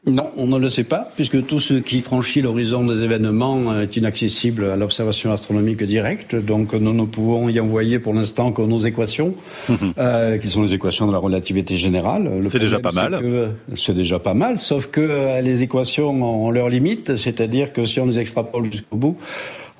Non, 0.06 0.30
on 0.36 0.46
ne 0.46 0.58
le 0.58 0.70
sait 0.70 0.84
pas, 0.84 1.08
puisque 1.16 1.44
tout 1.46 1.58
ce 1.58 1.74
qui 1.74 2.02
franchit 2.02 2.40
l'horizon 2.40 2.84
des 2.84 3.02
événements 3.02 3.80
est 3.80 3.96
inaccessible 3.96 4.64
à 4.66 4.76
l'observation 4.76 5.32
astronomique 5.32 5.82
directe. 5.82 6.36
Donc 6.36 6.72
nous 6.72 6.94
ne 6.94 7.04
pouvons 7.04 7.48
y 7.48 7.58
envoyer 7.58 7.98
pour 7.98 8.14
l'instant 8.14 8.52
que 8.52 8.62
nos 8.62 8.78
équations, 8.78 9.34
euh, 9.98 10.38
qui 10.38 10.46
sont 10.46 10.62
les 10.62 10.72
équations 10.72 11.08
de 11.08 11.12
la 11.12 11.18
relativité 11.18 11.76
générale. 11.76 12.30
C'est 12.42 12.60
déjà 12.60 12.78
pas 12.78 12.92
mal. 12.92 13.52
C'est 13.74 13.92
déjà 13.92 14.20
pas 14.20 14.34
mal, 14.34 14.58
sauf 14.58 14.86
que 14.86 15.00
euh, 15.00 15.40
les 15.40 15.64
équations 15.64 16.10
ont 16.10 16.50
leurs 16.52 16.68
limites, 16.68 17.16
c'est-à-dire 17.16 17.72
que 17.72 17.84
si 17.84 17.98
on 17.98 18.06
les 18.06 18.20
extrapole 18.20 18.70
jusqu'au 18.70 18.96
bout, 18.96 19.16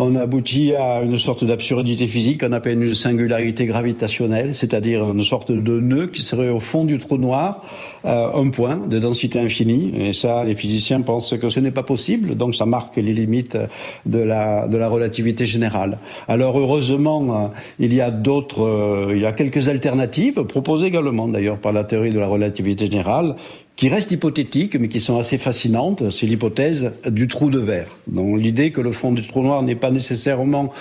on 0.01 0.15
aboutit 0.15 0.75
à 0.77 1.03
une 1.03 1.19
sorte 1.19 1.45
d'absurdité 1.45 2.07
physique 2.07 2.41
qu'on 2.41 2.53
appelle 2.53 2.81
une 2.83 2.95
singularité 2.95 3.67
gravitationnelle, 3.67 4.55
c'est-à-dire 4.55 5.03
une 5.11 5.25
sorte 5.25 5.51
de 5.51 5.81
nœud 5.81 6.07
qui 6.07 6.23
serait 6.23 6.51
au 6.51 6.61
fond 6.61 6.85
du 6.85 6.99
trou 6.99 7.19
noir, 7.19 7.65
euh, 8.09 8.31
un 8.33 8.49
point 8.49 8.79
de 8.79 8.99
densité 8.99 9.39
infinie. 9.39 9.93
Et 9.95 10.13
ça, 10.15 10.43
les 10.43 10.55
physiciens 10.55 11.03
pensent 11.03 11.37
que 11.37 11.51
ce 11.51 11.61
n'est 11.61 11.71
pas 11.71 11.83
possible, 11.83 12.37
donc 12.37 12.55
ça 12.55 12.65
marque 12.65 12.97
les 12.97 13.13
limites 13.13 13.59
de 14.07 14.19
la, 14.19 14.67
de 14.67 14.79
la 14.79 14.89
relativité 14.89 15.45
générale. 15.45 15.99
Alors 16.27 16.59
heureusement, 16.59 17.45
euh, 17.45 17.49
il 17.79 17.93
y 17.93 18.01
a 18.01 18.11
d'autres, 18.11 18.63
euh, 18.63 19.13
il 19.15 19.21
y 19.21 19.27
a 19.27 19.33
quelques 19.33 19.69
alternatives 19.69 20.43
proposées 20.45 20.87
également 20.87 21.29
d'ailleurs 21.29 21.59
par 21.59 21.73
la 21.73 21.85
théorie 21.85 22.13
de 22.13 22.19
la 22.19 22.27
relativité 22.27 22.87
générale 22.87 23.37
qui 23.77 23.89
restent 23.89 24.11
hypothétiques, 24.11 24.75
mais 24.75 24.89
qui 24.89 24.99
sont 24.99 25.21
assez 25.21 25.39
fascinantes, 25.39 26.11
c'est 26.11 26.27
l'hypothèse 26.27 26.91
du 27.07 27.29
trou 27.29 27.49
de 27.49 27.61
verre. 27.61 27.97
Donc 28.09 28.41
l'idée 28.41 28.73
que 28.73 28.81
le 28.81 28.91
fond 28.91 29.13
du 29.13 29.23
trou 29.23 29.43
noir 29.43 29.63
n'est 29.63 29.77
pas 29.77 29.93
nécessairement 29.93 30.73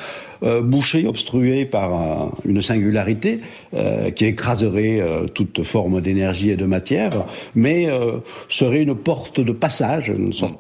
euh, 0.44 0.62
bouché, 0.62 1.08
obstrué 1.08 1.66
par 1.66 2.32
une 2.46 2.62
singularité 2.62 3.40
euh, 3.74 4.12
qui 4.12 4.26
écraserait 4.26 5.00
euh, 5.00 5.26
toute 5.26 5.64
forme 5.64 6.02
d'énergie 6.02 6.52
et 6.52 6.56
de 6.56 6.66
matière, 6.66 7.26
mais 7.56 7.88
serait 8.50 8.84
une 8.84 8.96
porte 8.96 9.40
de 9.40 9.52
passage 9.52 10.12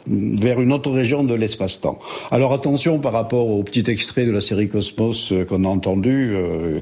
vers 0.07 0.61
une 0.61 0.73
autre 0.73 0.91
région 0.91 1.23
de 1.23 1.33
l'espace-temps. 1.33 1.99
Alors 2.31 2.53
attention 2.53 2.99
par 2.99 3.13
rapport 3.13 3.49
au 3.49 3.63
petit 3.63 3.83
extrait 3.89 4.25
de 4.25 4.31
la 4.31 4.41
série 4.41 4.69
Cosmos 4.69 5.33
qu'on 5.47 5.63
a 5.65 5.67
entendu, 5.67 6.35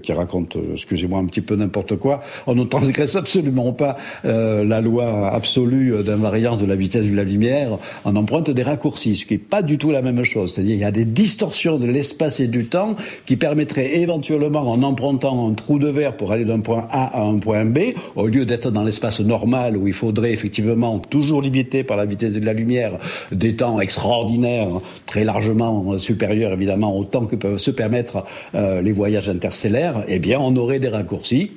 qui 0.04 0.14
raconte, 0.14 0.58
excusez-moi, 0.74 1.20
un 1.20 1.26
petit 1.26 1.42
peu 1.42 1.56
n'importe 1.56 1.96
quoi, 1.98 2.22
on 2.48 2.56
ne 2.56 2.64
transgresse 2.64 3.16
absolument 3.16 3.74
pas 3.74 3.98
la 4.24 4.82
loi 4.82 5.30
absolue 5.32 6.04
d'invariance 6.04 6.60
de 6.60 6.66
la 6.66 6.76
vitesse 6.76 7.06
de 7.06 7.16
la 7.16 7.24
lumière, 7.24 7.78
on 8.06 8.16
emprunte 8.16 8.50
des 8.50 8.64
raccourcis, 8.64 9.18
ce 9.18 9.26
qui 9.26 9.34
n'est 9.34 9.40
pas 9.40 9.62
du 9.62 9.78
tout 9.78 9.92
la 9.92 10.02
même 10.02 10.24
chose. 10.24 10.54
C'est-à-dire 10.54 10.76
il 10.76 10.82
y 10.82 10.86
a 10.86 10.92
des 10.92 11.06
distorsions 11.06 11.78
de 11.78 11.88
l'espace 11.88 12.40
et 12.40 12.48
du 12.48 12.66
temps 12.66 12.85
qui 13.26 13.38
permettrait 13.38 13.98
éventuellement, 13.98 14.70
en 14.70 14.84
empruntant 14.84 15.50
un 15.50 15.54
trou 15.54 15.80
de 15.80 15.88
verre 15.88 16.18
pour 16.18 16.32
aller 16.32 16.46
d'un 16.46 16.60
point 16.60 16.88
A 16.92 17.20
à 17.20 17.24
un 17.24 17.38
point 17.38 17.66
B, 17.66 17.80
au 18.16 18.28
lieu 18.28 18.46
d'être 18.46 18.72
dans 18.72 18.84
l'espace 18.84 19.20
normal 19.20 19.78
où 19.78 19.88
il 19.88 19.94
faudrait 19.94 20.32
effectivement 20.32 21.00
toujours 21.00 21.42
limiter 21.42 21.84
par 21.84 21.98
la 21.98 22.06
vitesse 22.06 22.34
de 22.34 22.46
la 22.46 22.54
lumière 22.54 22.98
des 23.32 23.56
temps 23.56 23.80
extraordinaires, 23.80 24.70
très 25.06 25.24
largement 25.24 25.98
supérieurs 25.98 26.54
évidemment 26.54 26.98
au 26.98 27.04
temps 27.04 27.26
que 27.26 27.36
peuvent 27.36 27.58
se 27.58 27.72
permettre 27.72 28.26
euh, 28.54 28.82
les 28.82 28.92
voyages 28.92 29.30
interstellaires, 29.30 30.04
eh 30.08 30.20
bien 30.20 30.40
on 30.40 30.56
aurait 30.56 30.80
des 30.80 30.90
raccourcis 30.90 31.52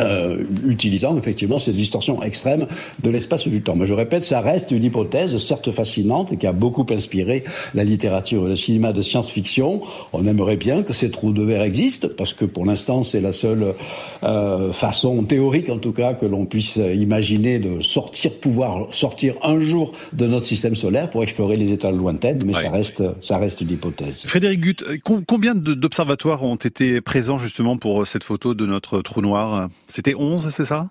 euh, 0.00 0.44
utilisant 0.66 1.16
effectivement 1.16 1.58
ces 1.58 1.72
distorsions 1.72 2.22
extrêmes 2.22 2.66
de 3.02 3.08
l'espace 3.08 3.48
du 3.48 3.62
temps. 3.62 3.76
Mais 3.76 3.86
je 3.86 3.94
répète, 3.94 4.24
ça 4.24 4.40
reste 4.40 4.70
une 4.70 4.84
hypothèse 4.84 5.36
certes 5.38 5.70
fascinante 5.72 6.38
qui 6.38 6.46
a 6.46 6.52
beaucoup 6.52 6.84
inspiré 6.90 7.44
la 7.74 7.82
littérature 7.82 8.46
et 8.46 8.50
le 8.50 8.56
cinéma 8.56 8.92
de 8.92 9.00
science-fiction. 9.00 9.80
On 10.12 10.26
aimerait 10.26 10.58
bien 10.58 10.82
que 10.82 10.92
ces 10.92 11.10
trous 11.10 11.32
de 11.32 11.42
verre 11.42 11.62
existent 11.62 12.08
parce 12.16 12.34
que 12.34 12.44
pour 12.44 12.66
l'instant 12.66 13.02
c'est 13.02 13.20
la 13.20 13.32
seule 13.32 13.74
euh, 14.22 14.70
façon 14.72 15.22
théorique 15.22 15.70
en 15.70 15.78
tout 15.78 15.92
cas 15.92 16.12
que 16.12 16.26
l'on 16.26 16.44
puisse 16.44 16.76
imaginer 16.76 17.58
de 17.58 17.80
sortir, 17.80 18.32
pouvoir 18.34 18.88
sortir 18.90 19.34
un 19.42 19.60
jour 19.60 19.92
de 20.12 20.26
notre 20.26 20.46
système 20.46 20.76
solaire 20.76 21.08
pour 21.08 21.22
explorer 21.22 21.56
les 21.56 21.72
étoiles 21.72 21.96
lointaines. 21.96 22.40
Mais 22.44 22.52
ça 22.52 22.68
reste, 22.68 23.02
ça 23.22 23.38
reste 23.38 23.62
une 23.62 23.70
hypothèse. 23.70 24.24
Frédéric 24.26 24.60
Gutt, 24.60 24.84
combien 25.02 25.54
d'observatoires 25.54 26.42
ont 26.42 26.56
été 26.56 27.00
présents 27.00 27.38
justement 27.38 27.78
pour 27.78 28.06
cette 28.06 28.24
photo 28.24 28.52
de 28.52 28.66
notre 28.66 29.00
trou 29.00 29.22
noir? 29.22 29.68
C'était 29.88 30.14
11, 30.14 30.50
c'est 30.50 30.64
ça? 30.64 30.88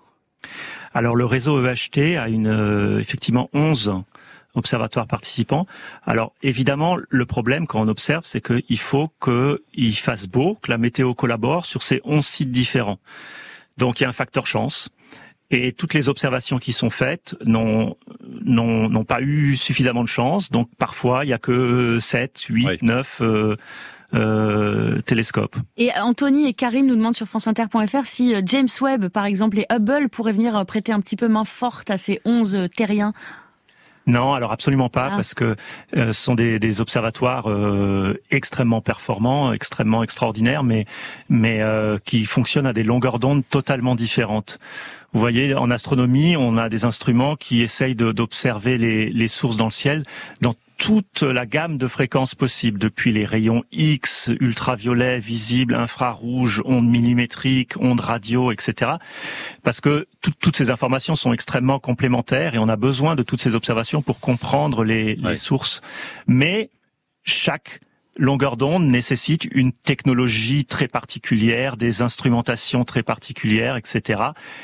Alors 0.94 1.16
le 1.16 1.24
réseau 1.24 1.64
EHT 1.64 2.16
a 2.16 2.28
une 2.28 2.46
euh, 2.46 3.00
effectivement 3.00 3.50
11 3.52 4.02
observatoires 4.54 5.06
participants. 5.06 5.66
Alors 6.04 6.32
évidemment, 6.42 6.96
le 7.08 7.26
problème 7.26 7.66
quand 7.66 7.80
on 7.80 7.88
observe, 7.88 8.24
c'est 8.24 8.40
qu'il 8.40 8.78
faut 8.78 9.10
qu'il 9.22 9.96
fasse 9.96 10.26
beau, 10.26 10.54
que 10.62 10.70
la 10.70 10.78
météo 10.78 11.14
collabore 11.14 11.66
sur 11.66 11.82
ces 11.82 12.00
11 12.04 12.24
sites 12.24 12.50
différents. 12.50 12.98
Donc 13.76 14.00
il 14.00 14.04
y 14.04 14.06
a 14.06 14.08
un 14.08 14.12
facteur 14.12 14.46
chance. 14.46 14.88
Et 15.50 15.70
toutes 15.72 15.94
les 15.94 16.08
observations 16.08 16.58
qui 16.58 16.72
sont 16.72 16.90
faites 16.90 17.36
n'ont 17.44 17.96
n'ont 18.24 19.04
pas 19.04 19.20
eu 19.20 19.54
suffisamment 19.54 20.02
de 20.02 20.08
chance. 20.08 20.50
Donc 20.50 20.68
parfois, 20.76 21.24
il 21.24 21.28
y 21.28 21.32
a 21.32 21.38
que 21.38 22.00
7, 22.00 22.46
8, 22.48 22.82
9 22.82 23.18
euh, 23.20 23.56
télescope. 24.12 25.56
Et 25.76 25.90
Anthony 25.98 26.46
et 26.48 26.54
Karim 26.54 26.86
nous 26.86 26.96
demandent 26.96 27.16
sur 27.16 27.26
franceinter.fr 27.26 28.06
si 28.06 28.34
euh, 28.34 28.42
James 28.44 28.68
Webb, 28.80 29.08
par 29.08 29.24
exemple, 29.24 29.58
et 29.58 29.66
Hubble 29.70 30.08
pourraient 30.08 30.32
venir 30.32 30.56
euh, 30.56 30.64
prêter 30.64 30.92
un 30.92 31.00
petit 31.00 31.16
peu 31.16 31.28
main 31.28 31.44
forte 31.44 31.90
à 31.90 31.98
ces 31.98 32.20
11 32.24 32.68
terriens. 32.76 33.12
Non, 34.06 34.34
alors 34.34 34.52
absolument 34.52 34.88
pas, 34.88 35.08
ah. 35.10 35.16
parce 35.16 35.34
que 35.34 35.56
ce 35.92 36.12
sont 36.12 36.36
des, 36.36 36.80
observatoires 36.80 37.48
extrêmement 38.30 38.80
performants, 38.80 39.52
extrêmement 39.52 40.04
extraordinaires, 40.04 40.62
mais 40.62 40.84
mais 41.28 41.60
qui 42.04 42.24
fonctionnent 42.24 42.68
à 42.68 42.72
des 42.72 42.84
longueurs 42.84 43.18
d'onde 43.18 43.42
totalement 43.50 43.96
différentes. 43.96 44.60
Vous 45.12 45.18
voyez, 45.18 45.56
en 45.56 45.72
astronomie, 45.72 46.36
on 46.36 46.56
a 46.56 46.68
des 46.68 46.84
instruments 46.84 47.34
qui 47.34 47.62
essayent 47.62 47.96
d'observer 47.96 48.78
les, 48.78 49.10
les 49.10 49.26
sources 49.26 49.56
dans 49.56 49.64
le 49.64 49.72
ciel 49.72 50.04
dans 50.40 50.54
toute 50.78 51.22
la 51.22 51.46
gamme 51.46 51.78
de 51.78 51.88
fréquences 51.88 52.34
possibles, 52.34 52.78
depuis 52.78 53.12
les 53.12 53.24
rayons 53.24 53.64
X, 53.72 54.30
ultraviolets, 54.40 55.18
visibles, 55.20 55.74
infrarouges, 55.74 56.62
ondes 56.64 56.88
millimétriques, 56.88 57.76
ondes 57.80 58.00
radio, 58.00 58.52
etc. 58.52 58.92
Parce 59.62 59.80
que 59.80 60.06
toutes 60.40 60.56
ces 60.56 60.70
informations 60.70 61.14
sont 61.14 61.32
extrêmement 61.32 61.78
complémentaires 61.78 62.54
et 62.54 62.58
on 62.58 62.68
a 62.68 62.76
besoin 62.76 63.14
de 63.14 63.22
toutes 63.22 63.40
ces 63.40 63.54
observations 63.54 64.02
pour 64.02 64.20
comprendre 64.20 64.84
les, 64.84 65.16
les 65.16 65.36
sources. 65.36 65.80
Mais 66.26 66.70
chaque 67.22 67.80
longueur 68.16 68.56
d'onde 68.56 68.86
nécessite 68.86 69.46
une 69.52 69.72
technologie 69.72 70.64
très 70.64 70.88
particulière, 70.88 71.76
des 71.76 72.02
instrumentations 72.02 72.84
très 72.84 73.02
particulières, 73.02 73.76
etc. 73.76 74.22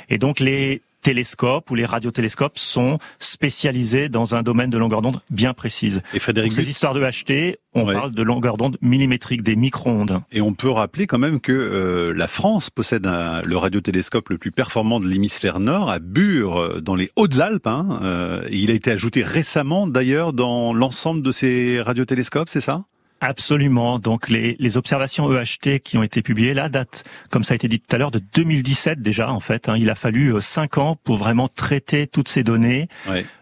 Et 0.09 0.18
donc 0.18 0.40
les 0.40 0.83
télescopes 1.02 1.70
ou 1.70 1.74
les 1.74 1.84
radiotélescopes 1.84 2.58
sont 2.58 2.96
spécialisés 3.18 4.08
dans 4.08 4.34
un 4.34 4.42
domaine 4.42 4.70
de 4.70 4.78
longueur 4.78 5.02
d'onde 5.02 5.20
bien 5.30 5.52
précise. 5.52 6.00
Et 6.14 6.18
Frédéric, 6.18 6.52
ces 6.52 6.68
histoires 6.68 6.94
de 6.94 7.02
HT, 7.02 7.58
on 7.74 7.86
parle 7.86 8.12
de 8.12 8.22
longueur 8.22 8.56
d'onde 8.56 8.76
millimétrique, 8.80 9.42
des 9.42 9.56
micro-ondes. 9.56 10.20
Et 10.30 10.40
on 10.40 10.52
peut 10.52 10.70
rappeler 10.70 11.06
quand 11.06 11.18
même 11.18 11.40
que 11.40 11.52
euh, 11.52 12.12
la 12.14 12.26
France 12.26 12.70
possède 12.70 13.06
le 13.06 13.56
radiotélescope 13.56 14.28
le 14.28 14.38
plus 14.38 14.52
performant 14.52 15.00
de 15.00 15.06
l'hémisphère 15.06 15.60
nord, 15.60 15.90
à 15.90 15.98
Bure, 15.98 16.58
euh, 16.58 16.80
dans 16.80 16.94
les 16.94 17.10
Hautes-Alpes. 17.16 17.66
Hein, 17.66 18.00
euh, 18.02 18.42
il 18.50 18.70
a 18.70 18.74
été 18.74 18.90
ajouté 18.90 19.22
récemment, 19.22 19.86
d'ailleurs, 19.86 20.32
dans 20.32 20.72
l'ensemble 20.72 21.22
de 21.22 21.32
ces 21.32 21.80
radiotélescopes, 21.80 22.48
c'est 22.48 22.60
ça? 22.60 22.84
Absolument. 23.22 24.00
Donc 24.00 24.28
les, 24.28 24.56
les 24.58 24.76
observations 24.76 25.32
EHT 25.32 25.78
qui 25.85 25.96
ont 25.96 26.02
été 26.02 26.22
publiées 26.22 26.54
là 26.54 26.68
datent, 26.68 27.04
comme 27.30 27.44
ça 27.44 27.54
a 27.54 27.54
été 27.54 27.68
dit 27.68 27.78
tout 27.78 27.94
à 27.94 27.98
l'heure, 27.98 28.11
de 28.11 28.20
2017 28.35 29.00
déjà 29.00 29.30
en 29.30 29.38
fait. 29.38 29.68
Hein. 29.68 29.76
Il 29.78 29.90
a 29.90 29.94
fallu 29.94 30.35
euh, 30.35 30.40
cinq 30.40 30.76
ans 30.76 30.96
pour 31.04 31.18
vraiment 31.18 31.46
traiter 31.46 32.08
toutes 32.08 32.26
ces 32.26 32.42
données, 32.42 32.88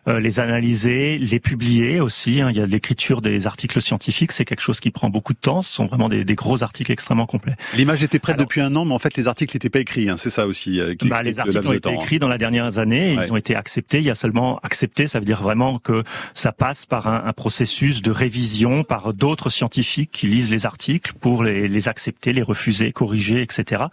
euh, 0.06 0.20
les 0.20 0.38
analyser, 0.38 1.16
les 1.16 1.40
publier 1.40 1.98
aussi. 1.98 2.42
Hein. 2.42 2.50
Il 2.50 2.58
y 2.58 2.60
a 2.60 2.66
l'écriture 2.66 3.22
des 3.22 3.46
articles 3.46 3.80
scientifiques, 3.80 4.32
c'est 4.32 4.44
quelque 4.44 4.60
chose 4.60 4.80
qui 4.80 4.90
prend 4.90 5.08
beaucoup 5.08 5.32
de 5.32 5.38
temps. 5.38 5.62
Ce 5.62 5.72
sont 5.72 5.86
vraiment 5.86 6.10
des, 6.10 6.26
des 6.26 6.34
gros 6.34 6.62
articles 6.62 6.92
extrêmement 6.92 7.26
complets. 7.26 7.54
L'image 7.74 8.04
était 8.04 8.18
prête 8.18 8.36
depuis 8.36 8.60
un 8.60 8.76
an, 8.76 8.84
mais 8.84 8.92
en 8.92 8.98
fait 8.98 9.16
les 9.16 9.28
articles 9.28 9.56
n'étaient 9.56 9.70
pas 9.70 9.80
écrits. 9.80 10.10
Hein. 10.10 10.18
C'est 10.18 10.28
ça 10.28 10.46
aussi. 10.46 10.78
Euh, 10.78 10.94
qui 10.94 11.08
bah, 11.08 11.22
les 11.22 11.40
articles 11.40 11.66
ont 11.66 11.72
été 11.72 11.94
écrits 11.94 12.18
dans 12.18 12.28
les 12.28 12.38
dernières 12.38 12.76
années. 12.76 13.14
Ils 13.14 13.32
ont 13.32 13.36
été 13.36 13.56
acceptés. 13.56 14.00
Il 14.00 14.04
y 14.04 14.10
a 14.10 14.14
seulement 14.14 14.60
accepté, 14.62 15.06
ça 15.06 15.20
veut 15.20 15.24
dire 15.24 15.40
vraiment 15.42 15.78
que 15.78 16.04
ça 16.34 16.52
passe 16.52 16.84
par 16.84 17.08
un, 17.08 17.24
un 17.24 17.32
processus 17.32 18.02
de 18.02 18.10
révision 18.10 18.84
par 18.84 19.14
d'autres 19.14 19.48
scientifiques 19.48 19.69
scientifiques 19.70 20.10
qui 20.10 20.26
lisent 20.26 20.50
les 20.50 20.66
articles 20.66 21.12
pour 21.20 21.44
les, 21.44 21.68
les 21.68 21.88
accepter, 21.88 22.32
les 22.32 22.42
refuser, 22.42 22.90
corriger, 22.92 23.40
etc. 23.40 23.84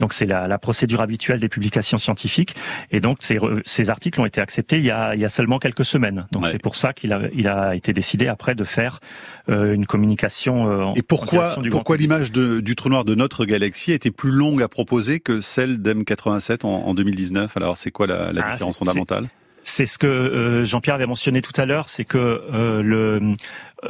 Donc 0.00 0.12
c'est 0.12 0.26
la, 0.26 0.46
la, 0.46 0.58
procédure 0.58 1.00
habituelle 1.00 1.40
des 1.40 1.48
publications 1.48 1.96
scientifiques. 1.96 2.54
Et 2.90 3.00
donc 3.00 3.18
ces, 3.20 3.38
ces 3.64 3.88
articles 3.88 4.20
ont 4.20 4.26
été 4.26 4.40
acceptés 4.40 4.76
il 4.76 4.84
y 4.84 4.90
a, 4.90 5.14
il 5.14 5.20
y 5.20 5.24
a 5.24 5.30
seulement 5.30 5.58
quelques 5.58 5.84
semaines. 5.84 6.26
Donc 6.30 6.46
c'est 6.46 6.60
pour 6.60 6.76
ça 6.76 6.92
qu'il 6.92 7.12
a, 7.12 7.22
il 7.34 7.48
a 7.48 7.74
été 7.74 7.92
décidé 7.92 8.28
après 8.28 8.54
de 8.54 8.64
faire 8.64 9.00
euh, 9.48 9.74
une 9.74 9.86
communication. 9.86 10.70
Euh, 10.70 10.92
Et 10.94 11.02
pourquoi, 11.02 11.56
pourquoi 11.70 11.96
l'image 11.96 12.30
du 12.30 12.76
trou 12.76 12.90
noir 12.90 13.04
de 13.04 13.14
notre 13.14 13.46
galaxie 13.46 13.92
était 13.92 14.10
plus 14.10 14.30
longue 14.30 14.62
à 14.62 14.68
proposer 14.68 15.20
que 15.20 15.40
celle 15.40 15.80
d'M87 15.80 16.66
en, 16.66 16.68
en 16.68 16.94
2019 16.94 17.56
Alors 17.56 17.76
c'est 17.78 17.90
quoi 17.90 18.06
la, 18.06 18.32
la 18.32 18.42
ah, 18.44 18.52
différence 18.52 18.78
fondamentale? 18.78 19.28
c'est 19.64 19.86
ce 19.86 19.98
que 19.98 20.06
euh, 20.06 20.64
Jean-Pierre 20.64 20.94
avait 20.94 21.06
mentionné 21.06 21.42
tout 21.42 21.58
à 21.60 21.66
l'heure, 21.66 21.88
c'est 21.88 22.04
que 22.04 22.18
euh, 22.18 22.82
le, 22.82 23.34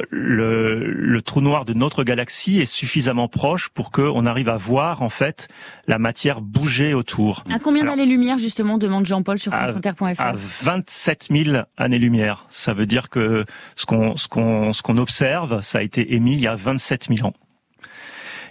le, 0.09 0.83
le 0.85 1.21
trou 1.21 1.41
noir 1.41 1.65
de 1.65 1.73
notre 1.73 2.03
galaxie 2.03 2.59
est 2.59 2.65
suffisamment 2.65 3.27
proche 3.27 3.69
pour 3.69 3.91
qu'on 3.91 4.25
arrive 4.25 4.49
à 4.49 4.57
voir 4.57 5.01
en 5.01 5.09
fait 5.09 5.47
la 5.87 5.99
matière 5.99 6.41
bouger 6.41 6.93
autour. 6.93 7.43
À 7.49 7.59
combien 7.59 7.85
d'années-lumière 7.85 8.37
justement 8.37 8.77
demande 8.77 9.05
Jean-Paul 9.05 9.39
sur 9.39 9.51
franceinter.fr 9.51 10.21
À 10.21 10.33
27 10.33 11.27
000 11.31 11.57
années-lumière. 11.77 12.45
Ça 12.49 12.73
veut 12.73 12.85
dire 12.85 13.09
que 13.09 13.45
ce 13.75 13.85
qu'on 13.85 14.17
ce 14.17 14.27
qu'on 14.27 14.73
ce 14.73 14.81
qu'on 14.81 14.97
observe, 14.97 15.61
ça 15.61 15.79
a 15.79 15.81
été 15.81 16.15
émis 16.15 16.33
il 16.33 16.41
y 16.41 16.47
a 16.47 16.55
27 16.55 17.07
000 17.15 17.27
ans. 17.27 17.33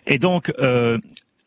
Et 0.07 0.19
donc, 0.19 0.53
euh, 0.59 0.99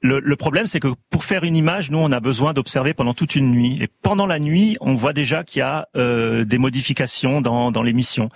le, 0.01 0.19
le, 0.19 0.36
problème, 0.36 0.67
c'est 0.67 0.79
que 0.79 0.89
pour 1.10 1.23
faire 1.23 1.43
une 1.43 1.55
image, 1.55 1.89
nous, 1.89 1.97
on 1.97 2.12
a 2.12 2.19
besoin 2.19 2.53
d'observer 2.53 2.93
pendant 2.93 3.13
toute 3.13 3.36
une 3.36 3.51
nuit. 3.51 3.77
Et 3.81 3.88
pendant 3.88 4.25
la 4.27 4.39
nuit, 4.39 4.77
on 4.79 4.93
voit 4.93 5.13
déjà 5.13 5.43
qu'il 5.43 5.60
y 5.60 5.63
a 5.63 5.88
euh, 5.95 6.45
des 6.45 6.57
modifications 6.60 7.41
dans, 7.41 7.71
dans 7.71 7.81
l'émission. 7.81 8.29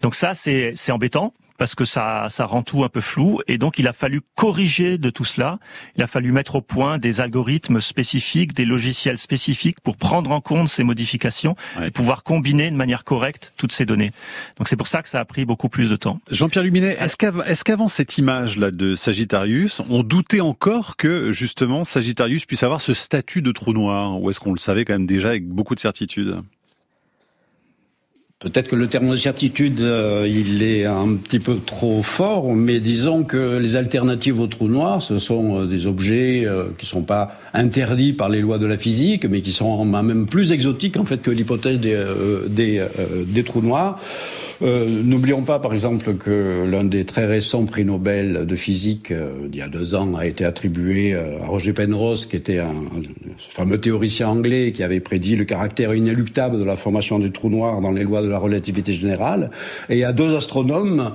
Donc 0.00 0.14
ça, 0.14 0.34
c'est 0.34 0.74
embêtant 0.90 1.32
parce 1.58 1.74
que 1.74 1.84
ça, 1.84 2.26
ça 2.30 2.44
rend 2.44 2.62
tout 2.62 2.84
un 2.84 2.88
peu 2.88 3.00
flou. 3.00 3.40
Et 3.48 3.58
donc, 3.58 3.78
il 3.78 3.86
a 3.86 3.92
fallu 3.92 4.20
corriger 4.34 4.98
de 4.98 5.10
tout 5.10 5.24
cela. 5.24 5.58
Il 5.96 6.02
a 6.02 6.06
fallu 6.06 6.32
mettre 6.32 6.56
au 6.56 6.60
point 6.60 6.98
des 6.98 7.20
algorithmes 7.20 7.80
spécifiques, 7.80 8.54
des 8.54 8.64
logiciels 8.64 9.18
spécifiques 9.18 9.80
pour 9.80 9.96
prendre 9.96 10.30
en 10.30 10.40
compte 10.40 10.68
ces 10.68 10.84
modifications 10.84 11.54
et 11.82 11.90
pouvoir 11.90 12.22
combiner 12.22 12.70
de 12.70 12.76
manière 12.76 13.04
correcte 13.04 13.52
toutes 13.56 13.72
ces 13.72 13.86
données. 13.86 14.12
Donc, 14.58 14.68
c'est 14.68 14.76
pour 14.76 14.88
ça 14.88 15.02
que 15.02 15.08
ça 15.08 15.20
a 15.20 15.24
pris 15.24 15.44
beaucoup 15.44 15.68
plus 15.68 15.90
de 15.90 15.96
temps. 15.96 16.20
Jean-Pierre 16.30 16.64
Luminet, 16.64 16.96
est-ce 17.00 17.16
qu'avant 17.16 17.42
est 17.42 17.62
qu'avant 17.64 17.88
cette 17.88 18.18
image-là 18.18 18.70
de 18.70 18.94
Sagittarius, 18.94 19.80
on 19.88 20.02
doutait 20.02 20.40
encore 20.40 20.96
que, 20.96 21.32
justement, 21.32 21.84
Sagittarius 21.84 22.44
puisse 22.44 22.62
avoir 22.62 22.80
ce 22.80 22.94
statut 22.94 23.42
de 23.42 23.52
trou 23.52 23.72
noir? 23.72 24.20
Ou 24.20 24.30
est-ce 24.30 24.38
qu'on 24.38 24.52
le 24.52 24.58
savait 24.58 24.84
quand 24.84 24.92
même 24.92 25.06
déjà 25.06 25.28
avec 25.28 25.48
beaucoup 25.48 25.74
de 25.74 25.80
certitude? 25.80 26.36
Peut-être 28.40 28.68
que 28.68 28.76
le 28.76 28.88
terme 28.88 29.10
de 29.10 29.16
certitude, 29.16 29.80
euh, 29.80 30.28
il 30.28 30.62
est 30.62 30.84
un 30.84 31.14
petit 31.14 31.38
peu 31.38 31.56
trop 31.64 32.02
fort, 32.02 32.52
mais 32.52 32.80
disons 32.80 33.22
que 33.22 33.58
les 33.58 33.76
alternatives 33.76 34.38
au 34.38 34.48
trou 34.48 34.68
noir, 34.68 35.00
ce 35.00 35.18
sont 35.18 35.62
euh, 35.62 35.66
des 35.66 35.86
objets 35.86 36.44
euh, 36.44 36.64
qui 36.76 36.84
ne 36.84 36.90
sont 36.90 37.02
pas 37.02 37.38
interdits 37.54 38.12
par 38.12 38.28
les 38.28 38.40
lois 38.40 38.58
de 38.58 38.66
la 38.66 38.76
physique, 38.76 39.24
mais 39.24 39.40
qui 39.40 39.52
sont 39.52 39.84
même 39.84 40.26
plus 40.26 40.52
exotiques 40.52 40.96
en 40.96 41.04
fait 41.04 41.22
que 41.22 41.30
l'hypothèse 41.30 41.78
des 41.80 43.44
trous 43.44 43.62
noirs. 43.62 43.98
Euh, 44.62 44.88
n'oublions 44.88 45.42
pas, 45.42 45.58
par 45.58 45.74
exemple, 45.74 46.14
que 46.14 46.64
l'un 46.70 46.84
des 46.84 47.04
très 47.04 47.26
récents 47.26 47.64
prix 47.64 47.84
Nobel 47.84 48.46
de 48.46 48.56
physique, 48.56 49.10
euh, 49.10 49.48
d'il 49.48 49.58
y 49.58 49.62
a 49.62 49.68
deux 49.68 49.94
ans, 49.94 50.14
a 50.16 50.26
été 50.26 50.44
attribué 50.44 51.12
euh, 51.12 51.42
à 51.42 51.46
Roger 51.46 51.72
Penrose, 51.72 52.26
qui 52.26 52.36
était 52.36 52.58
un, 52.58 52.74
fameux 53.50 53.80
théoricien 53.80 54.28
anglais 54.28 54.72
qui 54.72 54.82
avait 54.82 55.00
prédit 55.00 55.36
le 55.36 55.44
caractère 55.44 55.94
inéluctable 55.94 56.58
de 56.58 56.64
la 56.64 56.76
formation 56.76 57.18
des 57.18 57.30
trous 57.30 57.50
noirs 57.50 57.80
dans 57.80 57.90
les 57.90 58.04
lois 58.04 58.22
de 58.22 58.28
la 58.28 58.38
relativité 58.38 58.92
générale, 58.92 59.50
et 59.88 60.04
à 60.04 60.12
deux 60.12 60.36
astronomes 60.36 61.12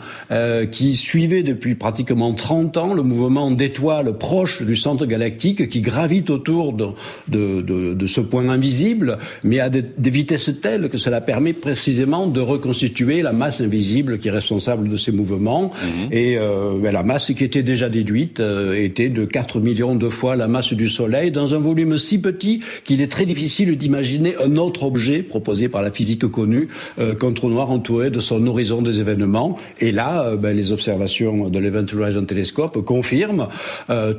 qui 0.71 0.95
suivaient 0.95 1.43
depuis 1.43 1.75
pratiquement 1.75 2.33
30 2.33 2.77
ans 2.77 2.93
le 2.93 3.03
mouvement 3.03 3.51
d'étoiles 3.51 4.17
proches 4.17 4.63
du 4.63 4.75
centre 4.75 5.05
galactique 5.05 5.69
qui 5.69 5.81
gravitent 5.81 6.29
autour 6.29 6.73
de, 6.73 8.07
ce 8.07 8.21
point 8.21 8.49
invisible, 8.49 9.17
mais 9.43 9.59
à 9.59 9.69
des, 9.69 9.83
des 9.97 10.09
vitesses 10.09 10.51
telles 10.61 10.89
que 10.89 10.97
cela 10.97 11.21
permet 11.21 11.53
précisément 11.53 12.27
de 12.27 12.41
reconstituer 12.41 13.21
masse 13.31 13.61
invisible 13.61 14.19
qui 14.19 14.27
est 14.27 14.31
responsable 14.31 14.89
de 14.89 14.97
ces 14.97 15.11
mouvements. 15.11 15.71
Mhm. 15.81 16.11
Et 16.11 16.37
euh, 16.37 16.73
ben, 16.81 16.91
la 16.91 17.03
masse 17.03 17.31
qui 17.33 17.43
était 17.43 17.63
déjà 17.63 17.89
déduite 17.89 18.39
euh, 18.39 18.75
était 18.75 19.09
de 19.09 19.25
4 19.25 19.59
millions 19.59 19.95
de 19.95 20.09
fois 20.09 20.35
la 20.35 20.47
masse 20.47 20.73
du 20.73 20.89
Soleil 20.89 21.31
dans 21.31 21.53
un 21.53 21.59
volume 21.59 21.97
si 21.97 22.21
petit 22.21 22.61
qu'il 22.83 23.01
est 23.01 23.11
très 23.11 23.25
difficile 23.25 23.77
d'imaginer 23.77 24.35
un 24.43 24.57
autre 24.57 24.83
objet 24.83 25.23
proposé 25.23 25.69
par 25.69 25.81
la 25.81 25.91
physique 25.91 26.27
connue 26.27 26.67
euh, 26.99 27.15
qu'un 27.15 27.33
trou 27.33 27.49
noir 27.49 27.71
entouré 27.71 28.09
de 28.09 28.19
son 28.19 28.45
horizon 28.47 28.81
des 28.81 28.99
événements. 28.99 29.57
Et 29.79 29.91
là, 29.91 30.35
ben, 30.35 30.55
les 30.55 30.71
observations 30.71 31.49
de 31.49 31.59
l'Event 31.59 31.85
Horizon 31.93 32.25
Telescope 32.25 32.83
confirment 32.83 33.47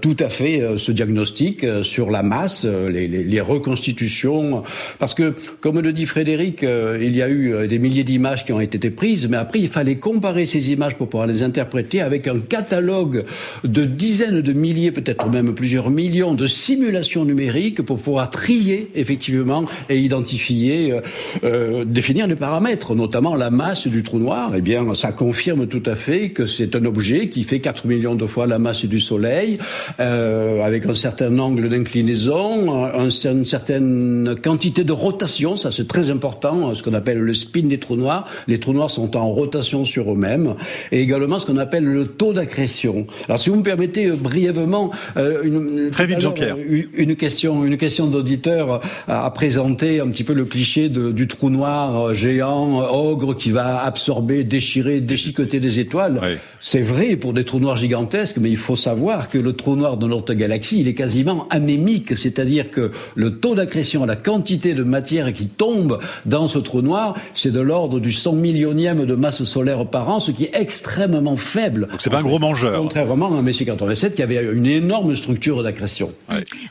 tout 0.01 0.16
à 0.18 0.29
fait 0.29 0.62
ce 0.77 0.92
diagnostic 0.92 1.64
sur 1.83 2.11
la 2.11 2.23
masse, 2.23 2.64
les, 2.64 3.09
les, 3.09 3.25
les, 3.25 3.40
reconstitutions. 3.40 4.62
Parce 4.99 5.14
que, 5.14 5.35
comme 5.61 5.81
le 5.81 5.92
dit 5.92 6.07
Frédéric, 6.07 6.62
il 6.62 7.16
y 7.16 7.23
a 7.23 7.29
eu 7.29 7.68
des 7.68 7.79
milliers 7.79 8.05
d'images 8.05 8.44
qui 8.44 8.53
ont 8.53 8.61
été 8.61 8.79
mais 9.28 9.36
après 9.36 9.60
il 9.60 9.68
fallait 9.68 9.96
comparer 9.96 10.46
ces 10.46 10.72
images 10.72 10.96
pour 10.96 11.08
pouvoir 11.08 11.26
les 11.26 11.42
interpréter 11.42 12.00
avec 12.00 12.28
un 12.28 12.40
catalogue 12.40 13.24
de 13.64 13.84
dizaines 13.84 14.40
de 14.42 14.52
milliers, 14.52 14.92
peut-être 14.92 15.28
même 15.28 15.54
plusieurs 15.54 15.90
millions 15.90 16.34
de 16.34 16.46
simulations 16.46 17.24
numériques 17.24 17.82
pour 17.82 17.98
pouvoir 17.98 18.30
trier 18.30 18.90
effectivement 18.94 19.64
et 19.88 19.98
identifier, 19.98 20.92
euh, 20.92 21.00
euh, 21.44 21.84
définir 21.84 22.26
les 22.26 22.36
paramètres, 22.36 22.94
notamment 22.94 23.34
la 23.34 23.50
masse 23.50 23.86
du 23.86 24.02
trou 24.02 24.18
noir. 24.18 24.52
Eh 24.56 24.60
bien, 24.60 24.94
ça 24.94 25.12
confirme 25.12 25.66
tout 25.66 25.82
à 25.86 25.94
fait 25.94 26.30
que 26.30 26.46
c'est 26.46 26.74
un 26.76 26.84
objet 26.84 27.28
qui 27.28 27.44
fait 27.44 27.60
4 27.60 27.86
millions 27.86 28.14
de 28.14 28.26
fois 28.26 28.46
la 28.46 28.58
masse 28.58 28.84
du 28.84 29.00
Soleil, 29.00 29.58
euh, 29.98 30.62
avec 30.62 30.86
un 30.86 30.94
certain 30.94 31.38
angle 31.38 31.68
d'inclinaison, 31.68 32.84
un, 32.84 33.08
une 33.10 33.46
certaine 33.46 34.34
quantité 34.42 34.84
de 34.84 34.92
rotation, 34.92 35.56
ça 35.56 35.72
c'est 35.72 35.88
très 35.88 36.10
important, 36.10 36.74
ce 36.74 36.82
qu'on 36.82 36.94
appelle 36.94 37.18
le 37.18 37.34
spin 37.34 37.66
des 37.66 37.78
trous 37.78 37.96
noirs. 37.96 38.26
Les 38.48 38.58
trous 38.60 38.72
noirs 38.72 38.89
sont 38.90 39.16
en 39.16 39.31
rotation 39.31 39.85
sur 39.85 40.12
eux-mêmes, 40.12 40.55
et 40.92 41.00
également 41.00 41.38
ce 41.38 41.46
qu'on 41.46 41.57
appelle 41.57 41.85
le 41.85 42.07
taux 42.07 42.33
d'accrétion. 42.33 43.07
Alors, 43.29 43.40
si 43.40 43.50
vous 43.50 43.57
me 43.57 43.62
permettez 43.62 44.07
euh, 44.07 44.16
brièvement, 44.16 44.90
euh, 45.16 45.42
une, 45.42 45.90
très 45.90 46.07
vite, 46.07 46.20
Jean-Pierre, 46.20 46.57
euh, 46.59 46.83
une 46.94 47.16
question, 47.16 47.64
une 47.64 47.76
question 47.76 48.07
d'auditeur 48.07 48.81
à 49.09 49.31
présenter 49.31 50.00
un 50.00 50.09
petit 50.09 50.24
peu 50.24 50.33
le 50.33 50.44
cliché 50.44 50.88
de, 50.88 51.11
du 51.11 51.26
trou 51.26 51.50
noir 51.50 52.14
géant, 52.14 52.83
ogre 52.92 53.35
qui 53.35 53.50
va 53.50 53.83
absorber, 53.83 54.44
déchirer, 54.44 55.00
déchiqueter 55.00 55.61
des 55.61 55.81
étoiles. 55.81 56.20
C'est 56.61 56.83
vrai 56.83 57.16
pour 57.16 57.33
des 57.33 57.44
trous 57.44 57.61
noirs 57.61 57.76
gigantesques, 57.76 58.37
mais 58.38 58.50
il 58.50 58.57
faut 58.57 58.76
savoir 58.76 59.31
que 59.31 59.38
le 59.38 59.55
trou 59.55 59.76
noir 59.76 59.96
de 59.96 60.07
notre 60.07 60.35
galaxie, 60.35 60.81
il 60.81 60.88
est 60.88 60.94
quasiment 60.94 61.46
anémique, 61.50 62.16
c'est-à-dire 62.16 62.70
que 62.70 62.90
le 63.14 63.38
taux 63.38 63.55
d'accrétion, 63.55 64.05
la 64.05 64.16
quantité 64.16 64.74
de 64.74 64.83
matière 64.83 65.33
qui 65.33 65.46
tombe 65.46 65.98
dans 66.26 66.48
ce 66.48 66.59
trou 66.59 66.83
noir, 66.83 67.14
c'est 67.35 67.53
de 67.53 67.61
l'ordre 67.61 68.00
du 68.00 68.12
100 68.12 68.33
millions 68.35 68.74
millième 68.80 69.04
de 69.04 69.14
masse 69.14 69.44
solaire 69.44 69.84
par 69.84 70.08
an, 70.08 70.20
ce 70.20 70.30
qui 70.30 70.44
est 70.44 70.54
extrêmement 70.54 71.36
faible. 71.36 71.86
Donc 71.90 72.00
c'est 72.00 72.08
pas 72.08 72.20
un 72.20 72.22
gros 72.22 72.38
mangeur. 72.38 72.80
Contrairement 72.80 73.38
à 73.38 73.42
Messier 73.42 73.66
87 73.66 74.14
qui 74.14 74.22
avait 74.22 74.42
une 74.54 74.64
énorme 74.64 75.14
structure 75.14 75.62
d'accrétion. 75.62 76.08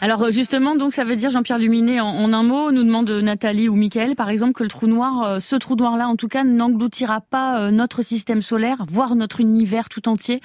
Alors 0.02 0.32
justement, 0.32 0.76
donc 0.76 0.94
ça 0.94 1.04
veut 1.04 1.16
dire 1.16 1.30
Jean-Pierre 1.30 1.60
Luminet 1.60 2.00
en, 2.00 2.34
un 2.34 2.44
mot, 2.44 2.72
nous 2.72 2.84
demande 2.84 3.12
Nathalie 3.12 3.70
ou 3.70 3.76
Mickaël 3.76 4.16
par 4.16 4.32
exemple 4.32 4.54
que 4.54 4.64
le 4.64 4.70
trou 4.70 4.88
noir, 4.88 5.40
ce 5.40 5.56
trou 5.56 5.76
noir 5.76 5.98
là 5.98 6.08
en 6.08 6.16
tout 6.16 6.28
cas 6.28 6.44
n'engloutira 6.44 7.22
pas 7.22 7.70
notre 7.70 8.02
système 8.02 8.42
solaire, 8.42 8.86
voire 8.90 9.16
notre 9.16 9.40
univers 9.40 9.88
tout 9.88 10.10
entier. 10.10 10.42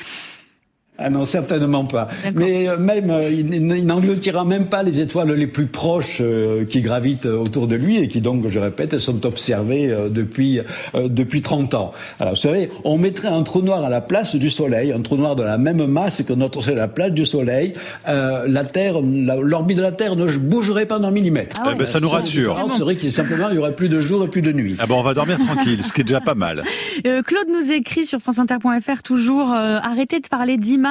Ah 0.97 1.11
non, 1.11 1.27
certainement 1.27 1.85
pas. 1.87 2.07
Mais 2.37 2.69
euh, 2.69 2.77
même, 2.79 3.11
euh, 3.11 3.29
il, 3.29 3.85
n'engloutira 3.85 4.45
même 4.45 4.67
pas 4.67 4.85
les 4.85 5.01
étoiles 5.01 5.33
les 5.33 5.49
plus 5.49 5.67
proches 5.67 6.19
euh, 6.21 6.65
qui 6.65 6.83
gravitent 6.83 7.27
autour 7.27 7.67
de 7.67 7.75
lui 7.75 7.97
et 7.97 8.07
qui 8.07 8.21
donc, 8.21 8.47
je 8.47 8.61
répète, 8.61 9.01
sont 9.01 9.27
observées 9.27 9.93
depuis 10.11 10.61
depuis 10.95 11.43
30 11.43 11.75
ans. 11.75 11.93
Alors, 12.21 12.35
vous 12.35 12.41
savez, 12.41 12.71
on 12.85 12.97
mettrait 12.97 13.27
un 13.27 13.43
trou 13.43 13.61
noir 13.63 13.85
à 13.85 13.91
la 13.91 14.01
place 14.01 14.37
du 14.37 14.51
Soleil, 14.51 14.93
un 14.93 15.01
trou 15.01 15.17
noir 15.17 15.35
de 15.35 15.43
la 15.43 15.59
même 15.59 15.85
masse 15.87 16.23
que 16.23 16.33
notre 16.33 16.63
Soleil 16.63 16.79
à 16.79 16.83
la 16.83 16.89
place 16.89 17.11
du 17.11 17.27
Soleil. 17.27 17.73
la 18.07 18.65
Terre, 18.65 19.01
l'orbite 19.03 19.79
de 19.79 19.83
la 19.83 19.93
Terre 19.93 20.15
ne 20.15 20.31
bougerait 20.39 20.87
pas 20.87 21.01
d'un 21.01 21.11
millimètre. 21.11 21.57
Ah 21.61 21.71
eh 21.73 21.77
ben, 21.77 21.87
ça 21.87 21.99
nous 21.99 22.09
rassure. 22.09 22.57
C'est 22.77 22.83
vrai 22.83 22.95
qu'il 22.95 23.13
simplement 23.13 23.49
il 23.51 23.57
y 23.57 23.59
aurait 23.59 23.75
plus 23.75 23.89
de 23.89 23.99
jour 23.99 24.25
et 24.25 24.29
plus 24.29 24.43
de 24.43 24.53
nuit. 24.53 24.77
Ah 24.79 24.87
bon, 24.87 25.01
on 25.01 25.03
va 25.03 25.15
dormir 25.15 25.39
tranquille, 25.39 25.83
ce 25.83 25.93
qui 25.93 26.03
est 26.03 26.05
déjà 26.05 26.21
pas 26.21 26.35
mal. 26.35 26.63
Claude 27.03 27.49
nous 27.49 27.73
écrit 27.73 28.07
sur 28.07 28.21
franceinter.fr 28.21 29.03
toujours 29.03 29.51
arrêtez 29.53 30.21
de 30.21 30.29
parler 30.29 30.57
d'image 30.57 30.84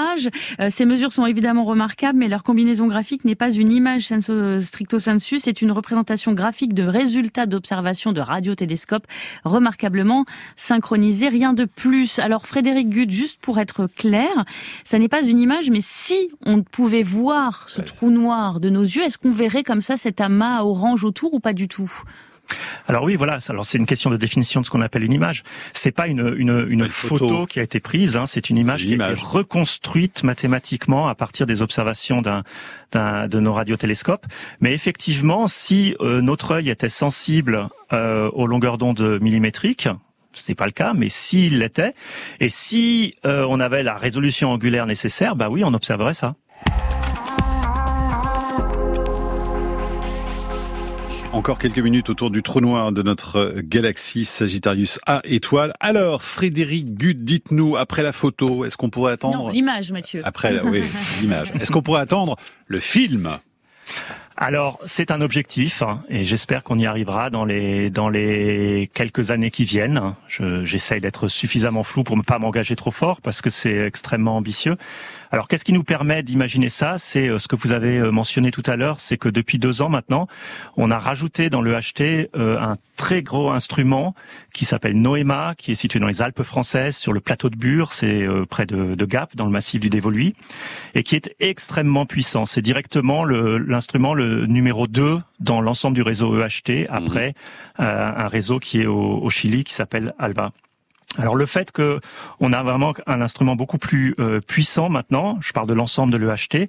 euh, 0.60 0.70
ces 0.70 0.86
mesures 0.86 1.14
sont 1.14 1.26
évidemment 1.26 1.64
remarquables, 1.64 2.18
mais 2.20 2.28
leur 2.28 2.44
combinaison 2.44 2.88
graphique 2.88 3.26
n'est 3.26 3.36
pas 3.36 3.52
une 3.52 3.72
image 3.72 4.14
stricto 4.62 5.00
sensu, 5.00 5.40
c'est 5.40 5.62
une 5.62 5.72
représentation 5.72 6.34
graphique 6.34 6.74
de 6.74 6.84
résultats 6.84 7.46
d'observation 7.46 8.12
de 8.12 8.22
radiotélescopes 8.22 9.08
remarquablement 9.44 10.26
synchronisés, 10.56 11.30
rien 11.30 11.54
de 11.54 11.66
plus. 11.66 12.20
Alors 12.20 12.46
Frédéric 12.46 12.90
Gutt, 12.90 13.12
juste 13.12 13.40
pour 13.42 13.60
être 13.60 13.88
clair, 13.88 14.46
ça 14.84 15.00
n'est 15.00 15.08
pas 15.08 15.24
une 15.24 15.40
image, 15.40 15.70
mais 15.70 15.82
si 15.82 16.30
on 16.46 16.64
pouvait 16.64 17.04
voir 17.04 17.66
ce 17.68 17.82
trou 17.82 18.10
noir 18.10 18.60
de 18.60 18.70
nos 18.70 18.84
yeux, 18.84 19.04
est-ce 19.04 19.18
qu'on 19.18 19.32
verrait 19.32 19.64
comme 19.64 19.82
ça 19.82 19.98
cet 19.98 20.22
amas 20.22 20.62
orange 20.62 21.04
autour 21.04 21.34
ou 21.34 21.40
pas 21.40 21.54
du 21.54 21.68
tout? 21.68 21.92
Alors 22.88 23.04
oui, 23.04 23.16
voilà. 23.16 23.38
Alors 23.50 23.66
c'est 23.66 23.78
une 23.78 23.86
question 23.86 24.10
de 24.10 24.18
définition 24.18 24.62
de 24.62 24.66
ce 24.66 24.72
qu'on 24.72 24.82
appelle 24.82 25.04
une 25.04 25.14
image. 25.14 25.44
C'est 25.74 25.92
pas 25.92 26.08
une, 26.08 26.36
une, 26.38 26.66
une 26.70 26.88
photo. 26.88 27.46
qui 27.46 27.60
a 27.60 27.64
été 27.64 27.80
prise. 27.80 28.18
Hein. 28.18 28.26
C'est 28.26 28.50
une 28.50 28.58
image 28.58 28.86
qui 28.86 29.02
a 29.02 29.12
été 29.12 29.22
reconstruite 29.22 30.24
mathématiquement 30.24 31.08
à 31.08 31.16
partir 31.16 31.46
des 31.46 31.62
observations 31.62 32.22
d'un 32.22 32.44
de 32.94 33.40
nos 33.40 33.54
radiotélescopes. 33.54 34.26
Mais 34.60 34.74
effectivement, 34.74 35.48
si 35.48 35.96
euh, 36.02 36.22
notre 36.22 36.52
œil 36.52 36.70
était 36.70 36.90
sensible 36.90 37.70
euh, 37.92 38.30
aux 38.34 38.46
longueurs 38.46 38.78
d'onde 38.78 39.20
millimétriques, 39.20 39.88
ce 40.34 40.52
n'est 40.52 40.56
pas 40.56 40.66
le 40.66 40.72
cas, 40.72 40.94
mais 40.94 41.10
s'il 41.10 41.60
l'était, 41.60 41.94
et 42.40 42.50
si 42.50 43.16
euh, 43.26 43.46
on 43.50 43.60
avait 43.60 43.84
la 43.84 43.96
résolution 43.96 44.52
angulaire 44.52 44.86
nécessaire, 44.86 45.36
bah 45.36 45.50
oui, 45.50 45.64
on 45.64 45.74
observerait 45.74 46.14
ça. 46.14 46.36
Encore 51.34 51.58
quelques 51.58 51.80
minutes 51.80 52.12
autour 52.12 52.30
du 52.30 52.44
trou 52.44 52.62
noir 52.62 52.92
de 52.92 53.02
notre 53.02 53.56
galaxie 53.64 54.24
Sagittarius 54.24 55.00
A 55.08 55.20
étoile. 55.24 55.74
Alors, 55.80 56.22
Frédéric 56.22 56.94
Gut, 56.94 57.16
dites-nous, 57.16 57.76
après 57.76 58.04
la 58.04 58.12
photo, 58.12 58.66
est-ce 58.66 58.78
qu'on 58.78 58.92
pourrait 58.92 59.14
attendre... 59.14 59.50
l'image, 59.50 59.92
Mathieu. 59.92 60.22
Après, 60.24 60.62
oui, 60.62 60.84
l'image. 61.22 61.52
Est-ce 61.60 61.72
qu'on 61.72 61.82
pourrait 61.82 62.02
attendre 62.02 62.38
le 62.68 62.80
film 62.80 63.40
alors, 64.36 64.80
c'est 64.86 65.12
un 65.12 65.22
objectif 65.22 65.84
hein, 65.84 66.04
et 66.10 66.24
j'espère 66.24 66.64
qu'on 66.64 66.80
y 66.80 66.88
arrivera 66.88 67.30
dans 67.30 67.46
les 67.46 67.92
dans 67.92 68.10
les 68.10 68.90
quelques 68.94 69.30
années 69.30 69.52
qui 69.52 69.64
viennent. 69.64 70.16
J'essaye 70.28 71.00
d'être 71.02 71.28
suffisamment 71.28 71.84
flou 71.84 72.04
pour 72.04 72.18
ne 72.18 72.24
pas 72.24 72.40
m'engager 72.40 72.76
trop 72.76 72.90
fort 72.90 73.22
parce 73.22 73.42
que 73.42 73.50
c'est 73.52 73.86
extrêmement 73.86 74.38
ambitieux. 74.38 74.76
Alors, 75.34 75.48
qu'est-ce 75.48 75.66
qui 75.66 75.74
nous 75.74 75.84
permet 75.84 76.22
d'imaginer 76.22 76.70
ça? 76.70 77.00
C'est 77.00 77.28
euh, 77.28 77.40
ce 77.40 77.48
que 77.48 77.56
vous 77.56 77.72
avez 77.72 77.98
euh, 77.98 78.12
mentionné 78.12 78.52
tout 78.52 78.62
à 78.68 78.76
l'heure, 78.76 79.00
c'est 79.00 79.18
que 79.18 79.30
depuis 79.30 79.58
deux 79.58 79.82
ans 79.82 79.90
maintenant, 79.90 80.28
on 80.78 80.92
a 80.92 81.00
rajouté 81.00 81.50
dans 81.50 81.64
le 81.64 81.74
HT 81.74 82.30
euh, 82.36 82.60
un 82.60 82.78
très 82.98 83.24
gros 83.24 83.50
instrument 83.50 84.14
qui 84.54 84.64
s'appelle 84.64 84.96
Noema, 85.02 85.56
qui 85.58 85.72
est 85.72 85.76
situé 85.76 86.00
dans 86.00 86.06
les 86.06 86.22
Alpes 86.22 86.44
françaises, 86.44 86.98
sur 86.98 87.14
le 87.14 87.20
plateau 87.20 87.50
de 87.50 87.56
Bure, 87.56 87.94
c'est 87.94 88.28
près 88.48 88.68
de, 88.68 88.94
de, 88.94 89.06
Gap, 89.06 89.36
dans 89.36 89.46
le 89.46 89.52
massif 89.52 89.82
du 89.82 89.90
Dévoluy, 89.90 90.36
et 90.94 91.02
qui 91.02 91.16
est 91.16 91.34
extrêmement 91.40 92.06
puissant. 92.06 92.46
C'est 92.46 92.62
directement 92.62 93.26
l'instrument 93.26 94.14
le, 94.14 94.46
numéro 94.46 94.86
2 94.86 95.20
dans 95.40 95.62
l'ensemble 95.62 95.96
du 95.96 96.04
réseau 96.04 96.40
EHT, 96.40 96.86
après 96.92 97.30
mmh. 97.80 97.82
un 97.82 98.28
réseau 98.28 98.60
qui 98.60 98.82
est 98.82 98.86
au, 98.86 99.18
au 99.18 99.30
Chili, 99.32 99.64
qui 99.64 99.74
s'appelle 99.74 100.14
ALBA. 100.20 100.52
Alors 101.18 101.36
le 101.36 101.46
fait 101.46 101.72
que 101.72 102.00
on 102.40 102.54
a 102.54 102.64
vraiment 102.64 102.94
un 103.06 103.22
instrument 103.22 103.56
beaucoup 103.56 103.78
plus 103.78 104.16
euh, 104.20 104.40
puissant 104.42 104.90
maintenant, 104.90 105.38
je 105.42 105.54
parle 105.54 105.68
de 105.68 105.74
l'ensemble 105.74 106.12
de 106.12 106.18
l'EHT, 106.18 106.68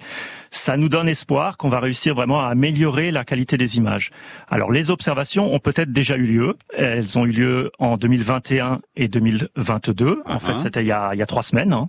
ça 0.51 0.77
nous 0.77 0.89
donne 0.89 1.09
espoir 1.09 1.57
qu'on 1.57 1.69
va 1.69 1.81
réussir 1.81 2.15
vraiment 2.15 2.41
à 2.41 2.49
améliorer 2.49 3.11
la 3.11 3.25
qualité 3.25 3.57
des 3.57 3.77
images. 3.77 4.11
Alors 4.49 4.71
les 4.71 4.91
observations 4.91 5.55
ont 5.55 5.61
peut-être 5.61 5.93
déjà 5.93 6.17
eu 6.17 6.27
lieu, 6.27 6.57
elles 6.77 7.19
ont 7.19 7.25
eu 7.25 7.33
lieu 7.33 7.71
en 7.79 7.97
2021 7.97 8.81
et 8.97 9.09
2022. 9.09 10.23
En 10.27 10.39
fait, 10.39 10.53
uh-huh. 10.53 10.59
c'était 10.59 10.83
il, 10.83 10.89
y 10.89 10.93
a, 10.93 11.11
il 11.15 11.19
y 11.19 11.23
a 11.23 11.27
trois 11.27 11.43
semaines 11.43 11.73
hein, 11.73 11.89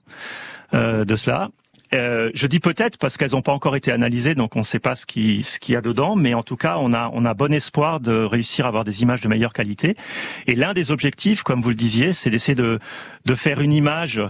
euh, 0.73 1.03
de 1.03 1.15
cela. 1.15 1.49
Euh, 1.93 2.31
je 2.33 2.47
dis 2.47 2.59
peut-être 2.59 2.97
parce 2.97 3.17
qu'elles 3.17 3.31
n'ont 3.31 3.41
pas 3.41 3.51
encore 3.51 3.75
été 3.75 3.91
analysées, 3.91 4.35
donc 4.35 4.55
on 4.55 4.59
ne 4.59 4.65
sait 4.65 4.79
pas 4.79 4.95
ce 4.95 5.05
qui 5.05 5.43
ce 5.43 5.59
qu'il 5.59 5.73
y 5.73 5.75
a 5.75 5.81
dedans, 5.81 6.15
mais 6.15 6.33
en 6.33 6.43
tout 6.43 6.57
cas, 6.57 6.77
on 6.79 6.93
a 6.93 7.09
on 7.13 7.25
a 7.25 7.33
bon 7.33 7.53
espoir 7.53 7.99
de 7.99 8.23
réussir 8.23 8.65
à 8.65 8.69
avoir 8.69 8.83
des 8.83 9.01
images 9.01 9.21
de 9.21 9.27
meilleure 9.27 9.53
qualité. 9.53 9.95
Et 10.47 10.55
l'un 10.55 10.73
des 10.73 10.91
objectifs, 10.91 11.43
comme 11.43 11.61
vous 11.61 11.69
le 11.69 11.75
disiez, 11.75 12.13
c'est 12.13 12.29
d'essayer 12.29 12.55
de 12.55 12.79
de 13.25 13.35
faire 13.35 13.61
une 13.61 13.73
image 13.73 14.21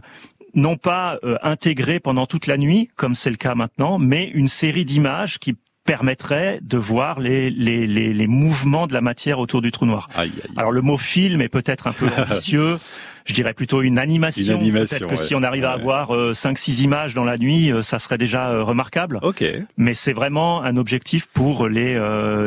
non 0.54 0.78
pas 0.78 1.20
euh, 1.24 1.38
intégrée 1.44 2.00
pendant 2.00 2.26
toute 2.26 2.48
la 2.48 2.58
nuit, 2.58 2.90
comme 2.96 3.14
c'est 3.14 3.30
le 3.30 3.36
cas 3.36 3.56
maintenant, 3.56 4.00
mais 4.00 4.30
une 4.30 4.48
série 4.48 4.86
d'images 4.86 5.38
qui 5.38 5.56
permettrait 5.86 6.60
de 6.62 6.78
voir 6.78 7.20
les, 7.20 7.52
les, 7.52 7.86
les, 7.86 8.12
les, 8.12 8.28
mouvements 8.28 8.88
de 8.88 8.94
la 8.94 9.02
matière 9.02 9.38
autour 9.38 9.62
du 9.62 9.72
trou 9.72 9.86
noir. 9.86 10.10
Alors 10.58 10.72
le 10.72 10.82
mot 10.82 10.98
film 10.98 11.42
est 11.42 11.50
peut-être 11.50 11.86
un 11.86 11.94
peu 11.94 12.10
ambitieux 12.18 12.80
je 13.26 13.34
dirais 13.34 13.54
plutôt 13.54 13.82
une 13.82 13.98
animation. 13.98 14.60
Peut-être 14.60 15.08
que 15.08 15.16
si 15.16 15.34
on 15.34 15.42
arrive 15.42 15.66
à 15.66 15.72
avoir 15.72 16.12
5-6 16.12 16.82
euh, 16.82 16.84
images 16.84 17.14
dans 17.16 17.24
la 17.24 17.38
nuit, 17.38 17.72
euh, 17.72 17.82
ça 17.82 17.98
serait 17.98 18.20
déjà 18.20 18.50
euh, 18.50 18.64
remarquable. 18.64 19.20
Ok. 19.24 19.44
Mais 19.78 19.96
c'est 19.96 20.14
vraiment 20.14 20.62
un 20.62 20.78
objectif 20.78 21.28
pour 21.34 21.68
les, 21.68 21.96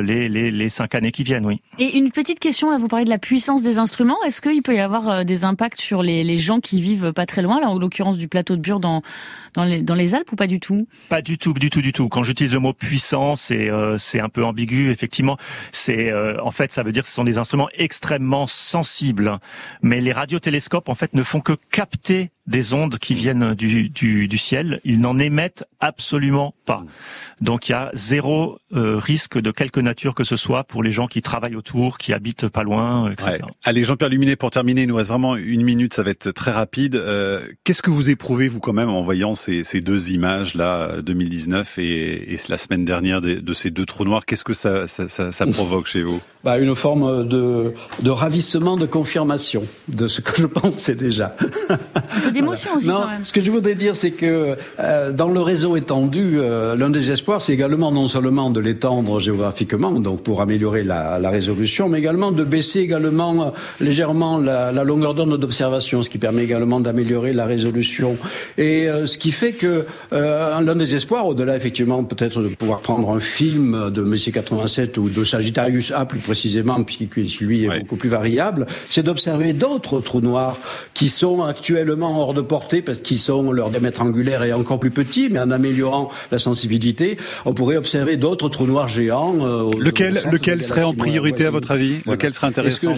les, 0.05 0.29
les, 0.29 0.51
les 0.51 0.69
5 0.69 0.95
années 0.95 1.11
qui 1.11 1.25
viennent, 1.25 1.47
oui. 1.47 1.61
Et 1.79 1.97
une 1.97 2.11
petite 2.11 2.39
question, 2.39 2.71
là, 2.71 2.79
vous 2.79 2.87
parlez 2.87 3.05
de 3.05 3.11
la 3.11 3.19
puissance 3.19 3.63
des 3.63 3.79
instruments. 3.79 4.17
Est-ce 4.25 4.41
qu'il 4.41 4.63
peut 4.63 4.77
y 4.77 4.81
avoir 4.81 5.25
des 5.25 5.45
impacts 5.45 5.81
sur 5.81 6.03
les, 6.03 6.23
les 6.23 6.39
gens 6.39 6.61
qui 6.61 6.81
vivent 6.81 7.13
pas 7.13 7.27
très 7.27 7.43
loin, 7.43 7.61
là, 7.61 7.69
en 7.69 7.79
l'occurrence 7.79 8.17
du 8.17 8.29
plateau 8.29 8.55
de 8.55 8.61
Bure 8.61 8.79
dans, 8.79 9.03
dans, 9.55 9.65
les, 9.65 9.83
dans 9.83 9.95
les 9.95 10.15
Alpes 10.15 10.31
ou 10.33 10.37
pas 10.37 10.47
du 10.47 10.61
tout? 10.61 10.87
Pas 11.09 11.23
du 11.23 11.39
tout, 11.39 11.53
du 11.55 11.71
tout, 11.71 11.83
du 11.83 11.93
tout. 11.93 12.09
Quand 12.09 12.23
j'utilise 12.23 12.55
le 12.55 12.61
mot 12.61 12.73
puissance, 12.73 13.41
c'est 13.43 13.69
c'est 13.99 14.21
un 14.21 14.29
peu 14.29 14.45
ambigu, 14.45 14.91
effectivement. 14.91 15.37
C'est 15.73 16.13
en 16.13 16.51
fait, 16.51 16.71
ça 16.71 16.83
veut 16.83 16.93
dire 16.93 17.03
que 17.03 17.09
ce 17.09 17.15
sont 17.15 17.25
des 17.25 17.39
instruments 17.39 17.69
extrêmement 17.75 18.47
sensibles. 18.47 19.39
Mais 19.83 20.01
les 20.01 20.13
radiotélescopes 20.13 20.68
en 20.89 20.95
fait 20.95 21.15
ne 21.15 21.23
font 21.23 21.41
que 21.41 21.55
capter 21.71 22.31
des 22.47 22.73
ondes 22.73 22.99
qui 22.99 23.15
viennent 23.15 23.55
du, 23.55 23.91
du, 23.91 24.39
ciel. 24.39 24.81
Ils 24.85 25.01
n'en 25.01 25.19
émettent 25.19 25.65
absolument 25.81 26.55
pas. 26.69 26.85
Donc 27.41 27.69
il 27.69 27.73
y 27.73 27.75
a 27.75 27.91
zéro 27.95 28.59
euh, 28.75 28.99
risque 28.99 29.39
de 29.39 29.51
quelque 29.51 29.81
nature 29.81 30.15
que 30.15 30.25
ce 30.25 30.37
soit 30.37 30.65
pour 30.65 30.83
les 30.83 30.91
gens 30.91 31.07
qui 31.07 31.23
travaillent 31.23 31.57
autour, 31.57 31.97
qui 31.97 32.13
habitent 32.13 32.49
pas 32.49 32.63
loin, 32.63 33.11
etc. 33.11 33.37
Allez, 33.65 33.85
Jean-Pierre 33.85 34.11
Luminet, 34.11 34.37
pour 34.37 34.51
terminer, 34.51 34.83
il 34.83 34.89
nous 34.89 34.97
reste 34.97 35.09
vraiment 35.09 35.37
une 35.37 35.63
minute, 35.63 35.95
ça 35.95 36.03
va 36.03 36.11
être 36.11 36.31
très 36.33 36.51
rapide. 36.51 36.97
Euh, 36.97 37.41
qu'est-ce 37.65 37.83
que 37.83 37.91
vous 37.91 38.11
éprouvez, 38.11 38.49
vous, 38.49 38.61
quand 38.61 38.73
même, 38.73 38.89
en 38.89 39.03
voyant 39.03 39.35
ces, 39.35 39.65
ces 39.65 39.81
deux 39.81 40.11
images, 40.11 40.55
là, 40.55 41.01
2019 41.01 41.79
et, 41.79 42.35
et, 42.35 42.39
la 42.49 42.59
semaine 42.59 42.85
dernière 42.85 43.21
de, 43.21 43.35
de 43.35 43.55
ces 43.55 43.71
deux 43.71 43.87
trous 43.87 44.05
noirs? 44.05 44.27
Qu'est-ce 44.27 44.45
que 44.45 44.55
ça, 44.55 44.87
ça, 44.87 45.09
ça, 45.09 45.33
ça 45.33 45.47
provoque 45.53 45.87
chez 45.87 46.03
vous? 46.03 46.21
Bah, 46.45 46.59
Une 46.59 46.75
forme 46.75 47.27
de, 47.27 47.75
de 48.03 48.11
ravissement, 48.11 48.77
de 48.77 48.87
confirmation 48.87 49.63
de 49.89 50.09
ce 50.09 50.21
que 50.21 50.41
je 50.41 50.47
pensais 50.61 50.95
déjà. 50.95 51.37
d'émotion 52.33 52.77
aussi. 52.77 52.89
Non, 52.89 53.07
ce 53.23 53.33
que 53.33 53.41
je 53.41 53.51
voudrais 53.51 53.75
dire, 53.75 53.97
c'est 53.97 54.13
que 54.13 54.57
euh, 54.81 55.13
dans 55.13 55.29
le 55.29 55.41
réseau 55.41 55.77
étendu, 55.77 56.39
euh, 56.39 56.58
l'un 56.77 56.91
des 56.91 57.11
espoirs, 57.11 57.43
c'est 57.43 57.53
également 57.53 57.91
non 57.93 58.09
seulement 58.09 58.51
de 58.51 58.61
l'étendre 58.61 59.21
géographiquement, 59.21 59.93
donc 59.93 60.23
pour 60.23 60.41
améliorer 60.41 60.85
la, 60.85 61.19
la, 61.19 61.31
résolution, 61.31 61.89
mais 61.89 61.99
également 61.99 62.33
de 62.33 62.45
baisser 62.45 62.81
également 62.81 63.47
euh, 63.47 63.51
légèrement 63.81 64.39
la, 64.39 64.73
la 64.73 64.85
longueur 64.85 65.15
d'onde 65.15 65.39
d'observation, 65.39 66.03
ce 66.03 66.11
qui 66.11 66.19
permet 66.19 66.45
également 66.45 66.81
d'améliorer 66.81 67.33
la 67.33 67.47
résolution. 67.47 68.17
Et 68.57 68.89
euh, 68.89 69.07
ce 69.07 69.19
qui 69.19 69.33
fait 69.33 69.53
que 69.53 69.87
l'un 70.13 70.75
des 70.75 70.95
espoirs, 70.95 71.27
au-delà 71.27 71.57
effectivement 71.57 72.03
peut-être 72.05 72.43
de 72.43 72.49
pouvoir 72.49 72.81
prendre 72.81 73.11
un 73.11 73.21
film 73.21 73.91
de 73.91 74.03
Messier 74.03 74.33
87 74.33 74.97
ou 74.99 75.09
de 75.09 75.25
Sagittarius 75.25 75.93
A 75.93 76.05
plus 76.05 76.21
précisément, 76.21 76.83
puisque 76.83 77.17
lui 77.41 77.65
est 77.65 77.81
beaucoup 77.81 77.97
plus 77.97 78.09
variable, 78.09 78.67
c'est 78.91 79.03
d'observer 79.03 79.53
d'autres 79.53 80.01
trous 80.01 80.21
noirs 80.21 80.59
qui 80.95 81.09
sont 81.09 81.43
actuellement 81.43 82.21
hors 82.21 82.35
de 82.35 82.41
portée 82.41 82.83
parce 82.83 82.99
qu'ils 82.99 83.19
sont 83.19 83.53
leur 83.53 83.71
diamètre 83.71 84.03
angulaire 84.03 84.43
est 84.43 84.53
encore 84.53 84.81
plus 84.81 84.91
petit, 84.91 85.29
mais 85.31 85.39
en 85.39 85.51
améliorant 85.51 86.11
la 86.31 86.39
sensibilité, 86.49 87.19
on 87.45 87.53
pourrait 87.53 87.77
observer 87.77 88.17
d'autres 88.17 88.49
trous 88.49 88.67
noirs 88.67 88.89
géants. 88.89 89.37
Euh, 89.41 89.71
lequel, 89.79 90.23
lequel 90.33 90.63
serait 90.63 90.85
en 90.85 90.95
priorité 90.95 91.47
à 91.47 91.51
votre 91.51 91.71
avis? 91.71 91.99
Lequel 92.07 92.35
serait 92.35 92.47
intéressant? 92.47 92.95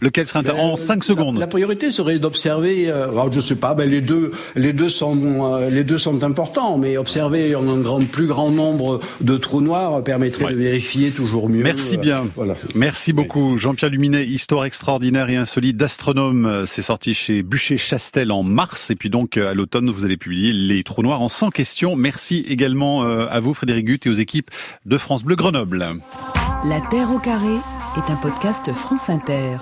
Lequel 0.00 0.26
serait 0.26 0.50
En 0.50 0.76
5 0.76 1.04
secondes. 1.04 1.38
La, 1.38 1.46
priorité 1.46 1.90
serait 1.90 2.18
d'observer, 2.18 2.90
euh, 2.90 3.30
je 3.30 3.40
sais 3.40 3.56
pas, 3.56 3.74
ben 3.74 3.88
les 3.88 4.00
deux, 4.00 4.32
les 4.54 4.72
deux 4.72 4.88
sont, 4.88 5.54
euh, 5.54 5.70
les 5.70 5.84
deux 5.84 5.98
sont 5.98 6.22
importants, 6.22 6.76
mais 6.76 6.96
observer 6.96 7.54
un 7.54 7.80
grand, 7.80 7.98
plus 7.98 8.26
grand 8.26 8.50
nombre 8.50 9.00
de 9.20 9.36
trous 9.36 9.60
noirs 9.60 10.02
permettrait 10.04 10.52
de 10.52 10.58
vérifier 10.58 11.10
toujours 11.10 11.48
mieux. 11.48 11.62
Merci 11.62 11.96
bien. 11.96 12.24
voilà. 12.34 12.54
Merci 12.74 13.12
beaucoup, 13.12 13.58
Jean-Pierre 13.58 13.90
Luminet. 13.90 14.26
Histoire 14.26 14.64
extraordinaire 14.64 15.30
et 15.30 15.36
insolite 15.36 15.76
d'astronome. 15.76 16.64
C'est 16.66 16.82
sorti 16.82 17.14
chez 17.14 17.42
Bûcher-Chastel 17.42 18.30
en 18.32 18.42
mars, 18.42 18.90
et 18.90 18.96
puis 18.96 19.10
donc 19.10 19.36
à 19.36 19.54
l'automne, 19.54 19.90
vous 19.90 20.04
allez 20.04 20.16
publier 20.16 20.52
les 20.52 20.82
trous 20.82 21.02
noirs 21.02 21.22
en 21.22 21.28
100 21.28 21.50
questions. 21.50 21.96
Merci 21.96 22.44
également 22.48 23.02
à 23.02 23.40
vous, 23.40 23.54
Frédéric 23.54 23.86
Gutt, 23.86 24.06
et 24.06 24.10
aux 24.10 24.14
équipes 24.14 24.50
de 24.84 24.98
France 24.98 25.24
Bleu 25.24 25.36
Grenoble. 25.36 25.86
La 26.64 26.80
Terre 26.80 27.12
au 27.12 27.18
carré 27.18 27.56
est 27.96 28.10
un 28.10 28.16
podcast 28.16 28.72
France 28.72 29.08
Inter. 29.08 29.58